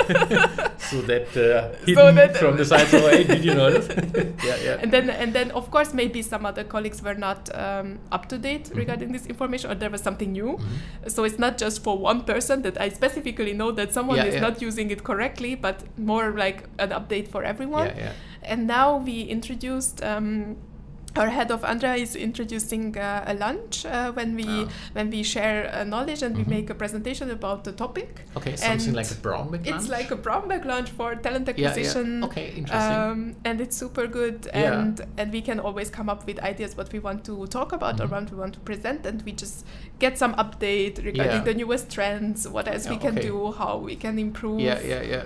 So 0.78 1.02
that 1.02 1.28
uh, 1.38 1.76
hidden 1.86 2.16
that- 2.16 2.38
from 2.38 2.58
the 2.58 2.66
side 2.66 2.94
away. 2.94 3.24
Did 3.24 3.44
you 3.46 3.54
notice? 3.54 3.88
yeah, 4.46 4.56
yeah. 4.64 4.78
and 4.82 4.92
then 4.92 5.10
and 5.10 5.34
then 5.34 5.52
of 5.52 5.70
course 5.72 5.94
maybe 5.94 6.22
some 6.22 6.46
other 6.46 6.64
colleagues 6.64 7.02
were 7.02 7.14
not 7.16 7.50
um, 7.56 8.00
up 8.12 8.28
to 8.30 8.38
date 8.38 8.52
Mm-hmm. 8.62 8.78
regarding 8.78 9.12
this 9.12 9.26
information 9.26 9.72
or 9.72 9.76
there 9.76 9.90
was 9.90 10.02
something 10.02 10.32
new 10.32 10.60
so 11.08 11.24
it's 11.24 11.40
not 11.40 11.58
just 11.58 11.84
for 11.84 11.98
one 11.98 12.22
person 12.24 12.62
that 12.62 12.80
i 12.80 12.90
specifically 12.90 13.54
know 13.54 13.72
that 13.72 13.92
someone 13.94 14.18
Yeah, 14.18 14.26
is 14.26 14.36
yeah. 14.36 14.42
not 14.48 14.62
using 14.62 14.92
it 14.92 15.04
correctly 15.04 15.56
but 15.56 15.84
more 15.98 16.32
like 16.32 16.60
an 16.80 16.90
update 16.90 17.28
for 17.28 17.44
everyone 17.44 17.88
Yeah, 17.88 17.98
yeah. 17.98 18.12
and 18.44 18.68
now 18.68 18.98
we 18.98 19.22
introduced 19.24 20.04
um, 20.04 20.58
our 21.18 21.30
head 21.30 21.52
of 21.52 21.64
Andra 21.66 21.96
is 21.96 22.16
introducing 22.16 22.98
uh, 22.98 23.24
a 23.28 23.34
lunch 23.34 23.86
uh, 23.86 24.12
when 24.14 24.36
we 24.36 24.46
Ah. 24.48 24.68
when 24.94 25.10
we 25.10 25.24
share 25.24 25.70
uh, 25.74 25.84
knowledge 25.84 26.22
and 26.24 26.36
Mhm. 26.36 26.40
we 26.48 26.56
make 26.56 26.70
a 26.70 26.74
presentation 26.76 27.30
about 27.32 27.64
the 27.64 27.72
topic. 27.74 28.22
Okay, 28.38 28.56
something 28.56 28.88
And 28.88 28.96
like 28.96 29.12
a 29.12 29.16
brown 29.16 29.52
bag 29.52 29.68
It's 29.68 29.90
like 29.90 30.10
a 30.12 30.16
brown 30.16 30.48
bag 30.48 30.64
lunch 30.66 30.90
for 30.90 31.16
talent 31.16 31.50
acquisition. 31.50 32.06
yeah. 32.08 32.20
yeah. 32.20 32.26
Okay, 32.28 32.48
interesting. 32.60 32.98
Um, 33.12 33.36
and 33.44 33.60
it's 33.62 33.76
super 33.84 34.08
good, 34.08 34.38
Yeah. 34.54 34.80
and 34.80 35.02
and 35.20 35.28
we 35.34 35.42
can 35.42 35.60
always 35.60 35.90
come 35.90 36.08
up 36.14 36.26
with 36.28 36.38
ideas 36.52 36.78
what 36.78 36.90
we 36.94 37.00
want 37.00 37.24
to 37.26 37.46
talk 37.48 37.74
about 37.74 37.98
Mhm. 37.98 38.04
or 38.04 38.08
what 38.16 38.32
we 38.32 38.38
want 38.38 38.54
to 38.54 38.62
present, 38.62 39.06
and 39.06 39.22
we 39.28 39.32
just 39.34 39.66
get 40.00 40.18
some 40.18 40.34
update 40.36 41.04
regarding 41.04 41.44
the 41.44 41.54
newest 41.54 41.86
trends, 41.96 42.48
what 42.48 42.68
else 42.68 42.88
we 42.90 42.98
can 42.98 43.18
okay. 43.18 43.28
do, 43.28 43.52
how 43.52 43.78
we 43.78 43.96
can 43.96 44.18
improve. 44.18 44.60
yeah, 44.62 44.80
yeah, 44.94 45.02
yeah. 45.14 45.24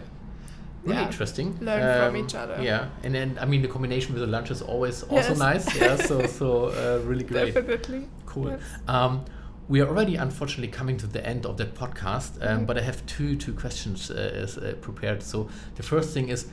Really 0.86 0.99
Yeah. 0.99 1.07
interesting. 1.07 1.47
Um, 1.59 1.65
Learn 1.65 1.83
from 2.13 2.17
each 2.25 2.36
other. 2.36 2.57
Yeah, 2.61 2.89
and 3.03 3.13
then 3.13 3.38
I 3.41 3.45
mean 3.45 3.61
the 3.61 3.67
combination 3.67 4.13
with 4.13 4.21
the 4.21 4.27
lunch 4.38 4.51
is 4.51 4.61
always 4.61 5.03
also 5.03 5.29
Yes. 5.33 5.39
nice. 5.39 5.75
Yeah, 5.81 5.95
so 5.95 6.25
so 6.27 6.47
uh, 6.81 6.99
really 7.09 7.23
great. 7.23 7.53
Definitely. 7.53 8.07
Cool. 8.25 8.49
Yes. 8.51 8.61
Um, 8.88 9.25
we 9.67 9.81
are 9.81 9.88
already 9.88 10.15
unfortunately 10.15 10.67
coming 10.79 10.97
to 10.97 11.07
the 11.07 11.25
end 11.25 11.45
of 11.45 11.57
that 11.57 11.73
podcast, 11.73 12.31
um, 12.41 12.59
Mhm. 12.59 12.65
but 12.67 12.77
I 12.77 12.81
have 12.81 12.99
two 13.07 13.36
two 13.36 13.53
questions 13.53 14.11
uh, 14.11 14.43
as, 14.43 14.57
uh, 14.57 14.73
prepared. 14.81 15.23
So 15.23 15.47
the 15.75 15.83
first 15.83 16.13
thing 16.13 16.29
is, 16.29 16.45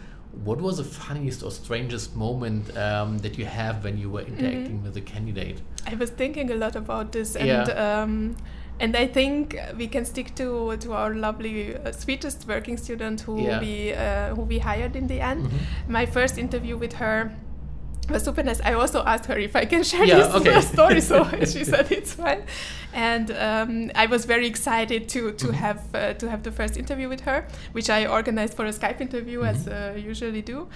what 0.45 0.59
was 0.63 0.77
the 0.79 0.85
funniest 0.85 1.43
or 1.43 1.51
strangest 1.51 2.17
moment 2.17 2.75
um, 2.77 3.19
that 3.19 3.37
you 3.39 3.45
have 3.45 3.85
when 3.85 3.99
you 3.99 4.09
were 4.15 4.23
interacting 4.31 4.77
Mm-hmm. 4.77 4.85
with 4.87 4.97
a 4.97 5.03
candidate? 5.15 5.59
I 5.93 5.95
was 5.95 6.11
thinking 6.11 6.51
a 6.51 6.55
lot 6.55 6.75
about 6.77 7.13
this, 7.13 7.37
and 7.37 7.47
Yeah. 7.47 8.03
um, 8.03 8.35
and 8.83 8.97
I 8.97 9.07
think 9.07 9.57
we 9.79 9.87
can 9.89 10.05
stick 10.05 10.35
to 10.35 10.77
to 10.85 10.93
our 10.93 11.15
lovely 11.15 11.77
uh, 11.77 11.93
sweetest 11.93 12.47
working 12.49 12.77
student 12.79 13.21
who 13.27 13.35
Yeah. 13.43 13.61
we 13.61 13.75
uh, 13.95 14.35
who 14.37 14.43
we 14.53 14.59
hired 14.59 14.97
in 14.97 15.07
the 15.07 15.21
end. 15.21 15.43
Mhm. 15.47 15.89
My 15.89 16.07
first 16.07 16.39
interview 16.39 16.77
with 16.79 16.93
her 16.95 17.31
was 18.11 18.25
super 18.25 18.43
nice. 18.43 18.61
I 18.61 18.73
also 18.75 19.03
asked 19.05 19.27
her 19.27 19.39
if 19.39 19.55
I 19.57 19.65
can 19.65 19.83
share 19.85 20.05
Yeah, 20.05 20.17
this 20.19 20.35
okay. 20.35 20.61
story, 20.75 21.01
so 21.01 21.25
she 21.53 21.65
said 21.65 21.91
it's 21.93 22.15
fine. 22.15 22.43
And 22.93 23.31
um, 23.31 23.91
I 23.95 24.07
was 24.07 24.25
very 24.27 24.47
excited 24.47 25.09
to 25.11 25.33
to 25.33 25.47
Mhm. 25.47 25.55
have 25.55 25.81
uh, 25.95 26.13
to 26.15 26.29
have 26.29 26.43
the 26.43 26.51
first 26.53 26.77
interview 26.77 27.09
with 27.09 27.21
her, 27.23 27.45
which 27.73 27.89
I 27.91 28.07
organized 28.07 28.55
for 28.55 28.67
a 28.67 28.73
Skype 28.73 29.01
interview 29.01 29.43
as 29.45 29.67
Mhm. 29.67 29.73
uh, 29.73 30.09
usually 30.11 30.43
do. 30.43 30.69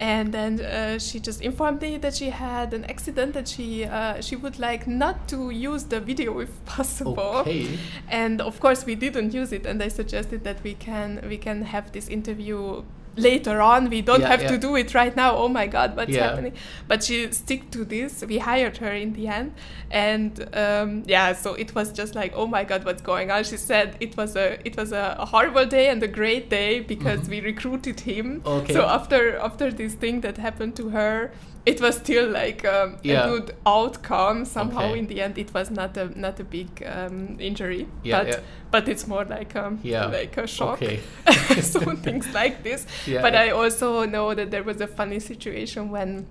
And 0.00 0.32
then 0.32 0.60
uh, 0.60 0.98
she 0.98 1.20
just 1.20 1.42
informed 1.42 1.82
me 1.82 1.98
that 1.98 2.14
she 2.14 2.30
had 2.30 2.72
an 2.74 2.84
accident 2.86 3.34
that 3.34 3.46
she 3.48 3.84
uh, 3.84 4.20
she 4.22 4.34
would 4.36 4.58
like 4.58 4.86
not 4.86 5.28
to 5.28 5.50
use 5.50 5.84
the 5.88 6.00
video 6.00 6.40
if 6.40 6.50
possible. 6.76 7.42
Okay. 7.42 7.66
And 8.08 8.40
of 8.40 8.58
course 8.60 8.86
we 8.86 8.94
didn't 8.94 9.34
use 9.34 9.52
it, 9.56 9.66
and 9.66 9.82
I 9.82 9.88
suggested 9.88 10.42
that 10.44 10.56
we 10.64 10.74
can 10.74 11.20
we 11.28 11.36
can 11.36 11.62
have 11.62 11.92
this 11.92 12.08
interview 12.08 12.82
later 13.16 13.60
on. 13.60 13.90
We 13.90 14.02
don't 14.02 14.20
Yeah, 14.20 14.28
have 14.28 14.42
yeah. 14.42 14.48
to 14.48 14.58
do 14.58 14.76
it 14.76 14.94
right 14.94 15.14
now. 15.16 15.36
Oh 15.36 15.48
my 15.48 15.66
God, 15.66 15.96
what's 15.96 16.10
Yeah. 16.10 16.28
happening? 16.28 16.52
But 16.88 17.04
she 17.04 17.30
stick 17.32 17.70
to 17.72 17.84
this. 17.84 18.24
We 18.26 18.38
hired 18.38 18.76
her 18.78 18.92
in 18.92 19.12
the 19.14 19.28
end, 19.28 19.52
and 19.90 20.32
um, 20.54 21.02
yeah, 21.06 21.32
so 21.34 21.54
it 21.54 21.74
was 21.74 21.92
just 21.92 22.14
like, 22.14 22.32
oh 22.34 22.46
my 22.46 22.64
God, 22.64 22.84
what's 22.84 23.02
going 23.02 23.30
on? 23.30 23.44
She 23.44 23.56
said 23.56 23.96
it 24.00 24.16
was 24.16 24.36
a 24.36 24.58
it 24.66 24.76
was 24.76 24.92
a, 24.92 25.16
a 25.18 25.26
horrible 25.26 25.66
day 25.66 25.88
and 25.88 26.02
a 26.02 26.08
great 26.08 26.48
day 26.50 26.80
because 26.80 27.20
Mhm. 27.20 27.28
we 27.30 27.40
recruited 27.40 28.00
him. 28.00 28.42
Okay. 28.46 28.72
So 28.72 28.86
after 28.86 29.36
after 29.38 29.70
this 29.72 29.94
thing 29.94 30.20
that 30.22 30.36
happened 30.38 30.76
to 30.76 30.90
her. 30.90 31.32
It 31.66 31.80
was 31.80 31.96
still 31.96 32.28
like 32.30 32.64
um, 32.64 32.96
Yeah. 33.02 33.24
a 33.24 33.28
good 33.28 33.54
outcome. 33.66 34.44
Somehow, 34.44 34.84
Okay. 34.90 34.98
in 35.00 35.06
the 35.06 35.20
end, 35.20 35.36
it 35.38 35.52
was 35.54 35.70
not 35.70 35.96
a 35.96 36.08
not 36.18 36.40
a 36.40 36.44
big 36.44 36.68
um, 36.86 37.36
injury, 37.38 37.86
Yeah, 38.02 38.18
but 38.18 38.28
yeah. 38.28 38.40
but 38.70 38.88
it's 38.88 39.06
more 39.06 39.24
like 39.24 39.54
um 39.56 39.78
Yeah. 39.82 40.06
like 40.06 40.36
a 40.38 40.46
shock. 40.46 40.82
Okay. 40.82 41.00
so 41.60 41.80
things 42.06 42.26
like 42.34 42.62
this. 42.62 42.86
Yeah, 43.06 43.22
but. 43.22 43.34
I 43.34 43.50
also 43.50 44.04
know 44.06 44.34
that 44.34 44.50
there 44.50 44.62
was 44.62 44.80
a 44.80 44.86
funny 44.86 45.20
situation 45.20 45.90
when 45.90 46.26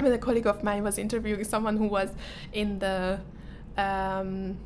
when 0.00 0.12
a 0.12 0.18
colleague 0.18 0.46
of 0.46 0.62
mine 0.64 0.82
was 0.84 0.98
interviewing 0.98 1.44
someone 1.44 1.76
who 1.76 1.86
was 1.88 2.10
in 2.52 2.78
the 2.78 3.18
um, 3.76 4.56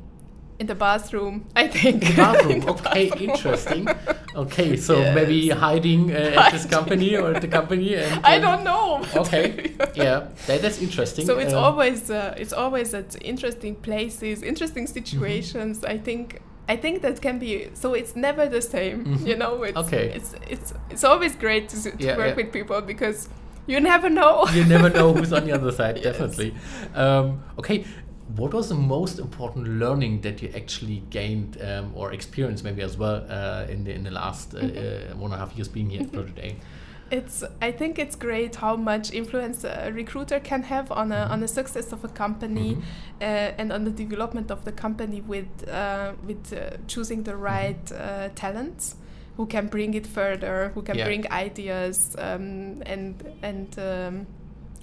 in 0.59 0.67
the 0.67 0.75
bathroom. 0.75 1.45
I 1.55 1.67
think. 1.67 2.03
The 2.05 2.13
bathroom. 2.15 2.51
In 2.55 2.59
the 2.61 2.71
okay, 2.71 3.09
bathroom. 3.09 3.29
interesting. 3.29 3.87
Okay, 4.35 4.75
so 4.75 4.99
Yes. 4.99 5.15
maybe 5.15 5.49
hiding 5.49 6.11
uh, 6.11 6.41
at 6.41 6.51
this 6.51 6.65
company 6.65 7.15
or 7.15 7.33
at 7.35 7.41
the 7.41 7.47
company. 7.47 7.95
And, 8.03 8.19
I 8.25 8.35
um, 8.35 8.41
don't 8.41 8.63
know. 8.65 9.05
Okay. 9.21 9.73
yeah, 9.95 10.27
that, 10.47 10.61
that's 10.61 10.81
interesting. 10.81 11.25
So 11.25 11.37
it's 11.39 11.53
Um, 11.53 11.63
always 11.63 12.09
uh, 12.11 12.35
it's 12.37 12.51
always 12.51 12.93
at 12.93 13.15
interesting 13.21 13.75
places, 13.75 14.43
interesting 14.43 14.87
situations. 14.87 15.85
I 15.85 15.97
think 16.07 16.41
I 16.67 16.75
think 16.75 17.01
that 17.03 17.21
can 17.21 17.39
be 17.39 17.69
so 17.81 17.93
it's 17.93 18.13
never 18.15 18.45
the 18.49 18.61
same. 18.61 18.97
Mhm. 19.05 19.25
You 19.29 19.35
know, 19.37 19.63
it's 19.63 19.77
Okay. 19.77 20.05
it's 20.17 20.35
it's 20.53 20.73
it's 20.89 21.03
always 21.05 21.33
great 21.45 21.69
to, 21.69 21.77
to 21.83 21.89
Yeah, 21.97 22.17
work 22.17 22.27
yeah. 22.35 22.35
with 22.43 22.51
people 22.51 22.81
because 22.81 23.29
you 23.67 23.79
never 23.79 24.09
know. 24.09 24.35
you 24.53 24.65
never 24.65 24.89
know 24.89 25.13
who's 25.13 25.31
on 25.31 25.43
the 25.47 25.53
other 25.53 25.71
side, 25.71 25.95
Yes. 25.95 26.05
definitely. 26.05 26.49
Um, 26.93 27.25
okay, 27.59 27.85
what 28.27 28.53
was 28.53 28.69
the 28.69 28.75
most 28.75 29.19
important 29.19 29.67
learning 29.67 30.21
that 30.21 30.41
you 30.41 30.49
actually 30.55 31.03
gained 31.11 31.57
um, 31.61 31.91
or 31.95 32.11
experienced 32.11 32.63
maybe 32.63 32.81
as 32.81 32.97
well 32.97 33.23
uh, 33.29 33.65
in 33.69 33.83
the 33.83 33.93
in 33.93 34.03
the 34.03 34.11
last 34.11 34.53
uh, 34.55 34.59
Mm-hmm. 34.59 35.13
uh, 35.13 35.21
one 35.21 35.31
and 35.31 35.41
a 35.41 35.45
half 35.45 35.55
years 35.55 35.67
being 35.67 35.89
here 35.91 36.01
at 36.01 36.11
Project? 36.11 36.61
It's 37.11 37.43
I 37.61 37.71
think 37.71 37.99
it's 37.99 38.15
great 38.15 38.55
how 38.55 38.75
much 38.75 39.13
influence 39.13 39.63
a 39.63 39.91
recruiter 39.91 40.39
can 40.39 40.63
have 40.63 40.91
on 40.91 41.11
a 41.11 41.27
on 41.33 41.39
the 41.39 41.47
success 41.47 41.93
of 41.93 42.03
a 42.03 42.07
company 42.07 42.75
Mhm. 42.75 42.81
uh, 43.21 43.59
and 43.61 43.71
on 43.71 43.83
the 43.85 43.91
development 43.91 44.49
of 44.51 44.63
the 44.65 44.71
company 44.71 45.21
with 45.21 45.47
uh, 45.67 46.13
with 46.27 46.51
uh, 46.51 46.77
choosing 46.87 47.23
the 47.23 47.35
right 47.35 47.91
uh, 47.91 48.29
talents 48.33 48.95
who 49.37 49.45
can 49.45 49.67
bring 49.67 49.93
it 49.93 50.07
further, 50.07 50.71
who 50.73 50.81
can 50.81 50.97
Yeah. 50.97 51.05
bring 51.07 51.25
ideas, 51.31 52.15
um, 52.17 52.81
and 52.93 53.13
and 53.43 53.67
um, 53.77 54.25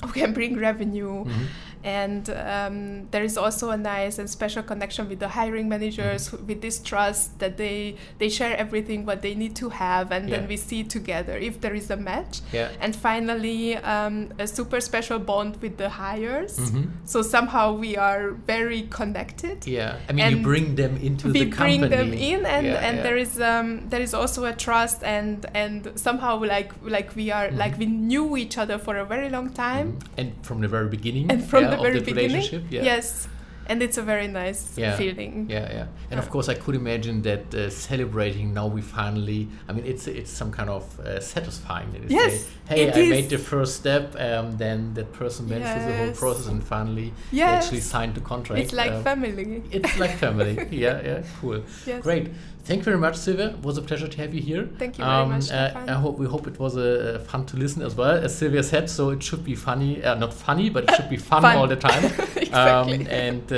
who 0.05 0.13
can 0.21 0.33
bring 0.33 0.57
revenue. 0.61 1.25
Mhm. 1.25 1.47
And 1.85 2.31
um, 2.31 3.09
there 3.11 3.25
is 3.25 3.37
also 3.37 3.71
a 3.71 3.77
nice 3.77 4.19
and 4.19 4.29
special 4.31 4.63
connection 4.63 5.09
with 5.09 5.19
the 5.19 5.29
hiring 5.29 5.69
managers, 5.69 6.29
Mm-hmm. 6.29 6.47
with 6.47 6.61
this 6.63 6.81
trust 6.81 7.39
that 7.41 7.57
they 7.57 7.97
they 8.19 8.29
share 8.29 8.57
everything 8.57 9.05
what 9.07 9.23
they 9.23 9.35
need 9.35 9.55
to 9.57 9.69
have, 9.71 10.13
and 10.13 10.29
Yeah. 10.29 10.39
then 10.39 10.49
we 10.49 10.57
see 10.57 10.85
together 10.85 11.37
if 11.37 11.61
there 11.61 11.75
is 11.75 11.91
a 11.91 11.97
match. 11.97 12.41
Yeah. 12.53 12.69
And 12.81 12.95
finally, 12.95 13.77
um, 13.77 14.29
a 14.39 14.47
super 14.47 14.81
special 14.81 15.19
bond 15.19 15.57
with 15.63 15.77
the 15.79 15.89
hires. 15.89 16.59
Mhm. 16.59 16.85
So 17.05 17.23
somehow 17.23 17.73
we 17.75 17.97
are 17.97 18.31
very 18.47 18.83
connected. 18.91 19.67
Yeah, 19.67 19.97
I 20.09 20.13
mean, 20.13 20.31
you 20.31 20.43
bring 20.43 20.77
them 20.77 20.97
into 21.03 21.33
we 21.33 21.45
the 21.45 21.51
company. 21.51 21.79
bring 21.79 21.91
them 21.91 22.13
in, 22.13 22.47
and, 22.47 22.67
Yeah, 22.67 22.87
and 22.87 22.99
there 23.07 23.17
is 23.17 23.41
um, 23.41 23.89
there 23.91 24.03
is 24.03 24.15
also 24.15 24.45
a 24.45 24.53
trust, 24.53 25.03
and 25.03 25.47
and 25.55 25.91
somehow 25.97 26.39
like 26.55 26.71
like 26.97 27.11
we 27.17 27.31
are 27.33 27.49
Mm-hmm. 27.49 27.59
like 27.65 27.75
we 27.79 27.87
knew 27.87 28.37
each 28.37 28.57
other 28.59 28.79
for 28.79 28.97
a 28.99 29.05
very 29.05 29.29
long 29.31 29.51
time, 29.51 29.87
Mhm. 29.99 30.19
and 30.21 30.29
from 30.47 30.61
the 30.61 30.69
very 30.69 30.89
beginning. 30.89 31.27
and 31.33 31.43
from 31.43 31.65
the 31.73 31.79
of 31.79 31.83
very 31.83 31.99
that 31.99 32.05
beginning, 32.07 32.31
relationship. 32.37 32.65
Yeah. 32.71 32.83
yes, 32.83 33.29
and 33.69 33.81
it's 33.83 33.97
a 33.97 34.03
very 34.03 34.27
nice 34.29 34.77
Yeah. 34.77 34.97
feeling. 34.97 35.47
Yeah, 35.49 35.73
yeah, 35.73 35.87
and 36.11 36.19
of 36.19 36.29
course, 36.31 36.49
I 36.49 36.55
could 36.55 36.75
imagine 36.75 37.23
that 37.23 37.55
uh, 37.55 37.71
celebrating 37.71 38.53
now 38.55 38.67
we 38.67 38.83
finally. 38.83 39.49
I 39.69 39.73
mean, 39.73 39.87
it's 39.87 40.07
it's 40.09 40.31
some 40.41 40.51
kind 40.51 40.69
of 40.69 40.85
uh, 41.01 41.21
satisfying. 41.21 41.93
that 41.93 42.11
Yes, 42.11 42.33
say, 42.33 42.49
hey, 42.69 42.91
I 42.91 42.99
is. 42.99 43.11
made 43.11 43.29
the 43.31 43.39
first 43.39 43.73
step. 43.77 44.05
Um, 44.19 44.57
then 44.57 44.95
that 44.95 45.13
person 45.13 45.49
went 45.49 45.65
through 45.65 45.85
the 45.93 45.97
whole 45.99 46.13
process 46.13 46.47
and 46.49 46.63
finally 46.63 47.09
they 47.31 47.39
Yes. 47.39 47.65
actually 47.65 47.81
signed 47.81 48.15
the 48.15 48.21
contract. 48.33 48.61
It's 48.63 48.73
like 48.73 48.93
Um, 48.93 49.05
family. 49.05 49.63
It's 49.71 49.97
like 50.03 50.15
family. 50.27 50.55
yeah, 50.85 51.01
yeah, 51.09 51.23
cool. 51.41 51.63
Yes. 51.87 52.03
Great. 52.03 52.27
Thank 52.65 52.79
you 52.81 52.85
very 52.85 52.99
much, 52.99 53.15
Szilvia. 53.17 53.49
It 53.55 53.63
was 53.65 53.77
a 53.77 53.83
pleasure 53.83 54.07
to 54.07 54.17
have 54.19 54.33
you 54.33 54.41
here. 54.41 54.69
Thank 54.79 54.97
you 54.99 55.05
very 55.05 55.27
much, 55.27 55.51
Uh, 55.51 55.73
I 55.89 55.93
hope 56.05 56.17
we 56.19 56.27
hope 56.27 56.47
it 56.47 56.59
was 56.61 56.77
uh, 56.77 57.19
fun 57.29 57.45
to 57.47 57.57
listen 57.57 57.83
as 57.83 57.97
well, 57.97 58.17
as 58.25 58.41
Szilvia 58.41 58.63
said. 58.63 58.89
So 58.89 59.11
it 59.11 59.21
should 59.23 59.43
be 59.45 59.57
funny, 59.57 60.03
uh, 60.05 60.15
not 60.15 60.33
funny, 60.33 60.71
but 60.71 60.85
it 60.85 60.95
should 60.95 61.11
be 61.11 61.17
fun, 61.31 61.43
Fun. 61.43 61.57
all 61.57 61.67
the 61.67 61.77
time. 61.77 62.05
Exactly. 62.53 63.01
Um, 63.01 63.07
and 63.11 63.43
uh, 63.53 63.57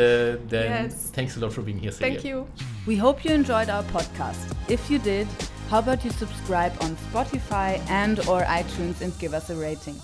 then 0.48 0.84
Yes. 0.84 1.10
thanks 1.12 1.36
a 1.36 1.40
lot 1.40 1.52
for 1.52 1.62
being 1.62 1.78
here, 1.78 1.90
Szilvia. 1.90 2.00
Thank 2.00 2.24
you. 2.24 2.46
We 2.86 2.96
hope 2.96 3.24
you 3.24 3.32
enjoyed 3.34 3.68
our 3.68 3.82
podcast. 3.96 4.44
If 4.68 4.90
you 4.90 4.98
did, 4.98 5.26
how 5.70 5.80
about 5.80 6.04
you 6.04 6.10
subscribe 6.12 6.72
on 6.80 6.96
Spotify 7.10 7.80
and 7.90 8.20
or 8.28 8.42
iTunes 8.60 9.00
and 9.02 9.12
give 9.18 9.34
us 9.34 9.50
a 9.50 9.54
rating. 9.56 9.96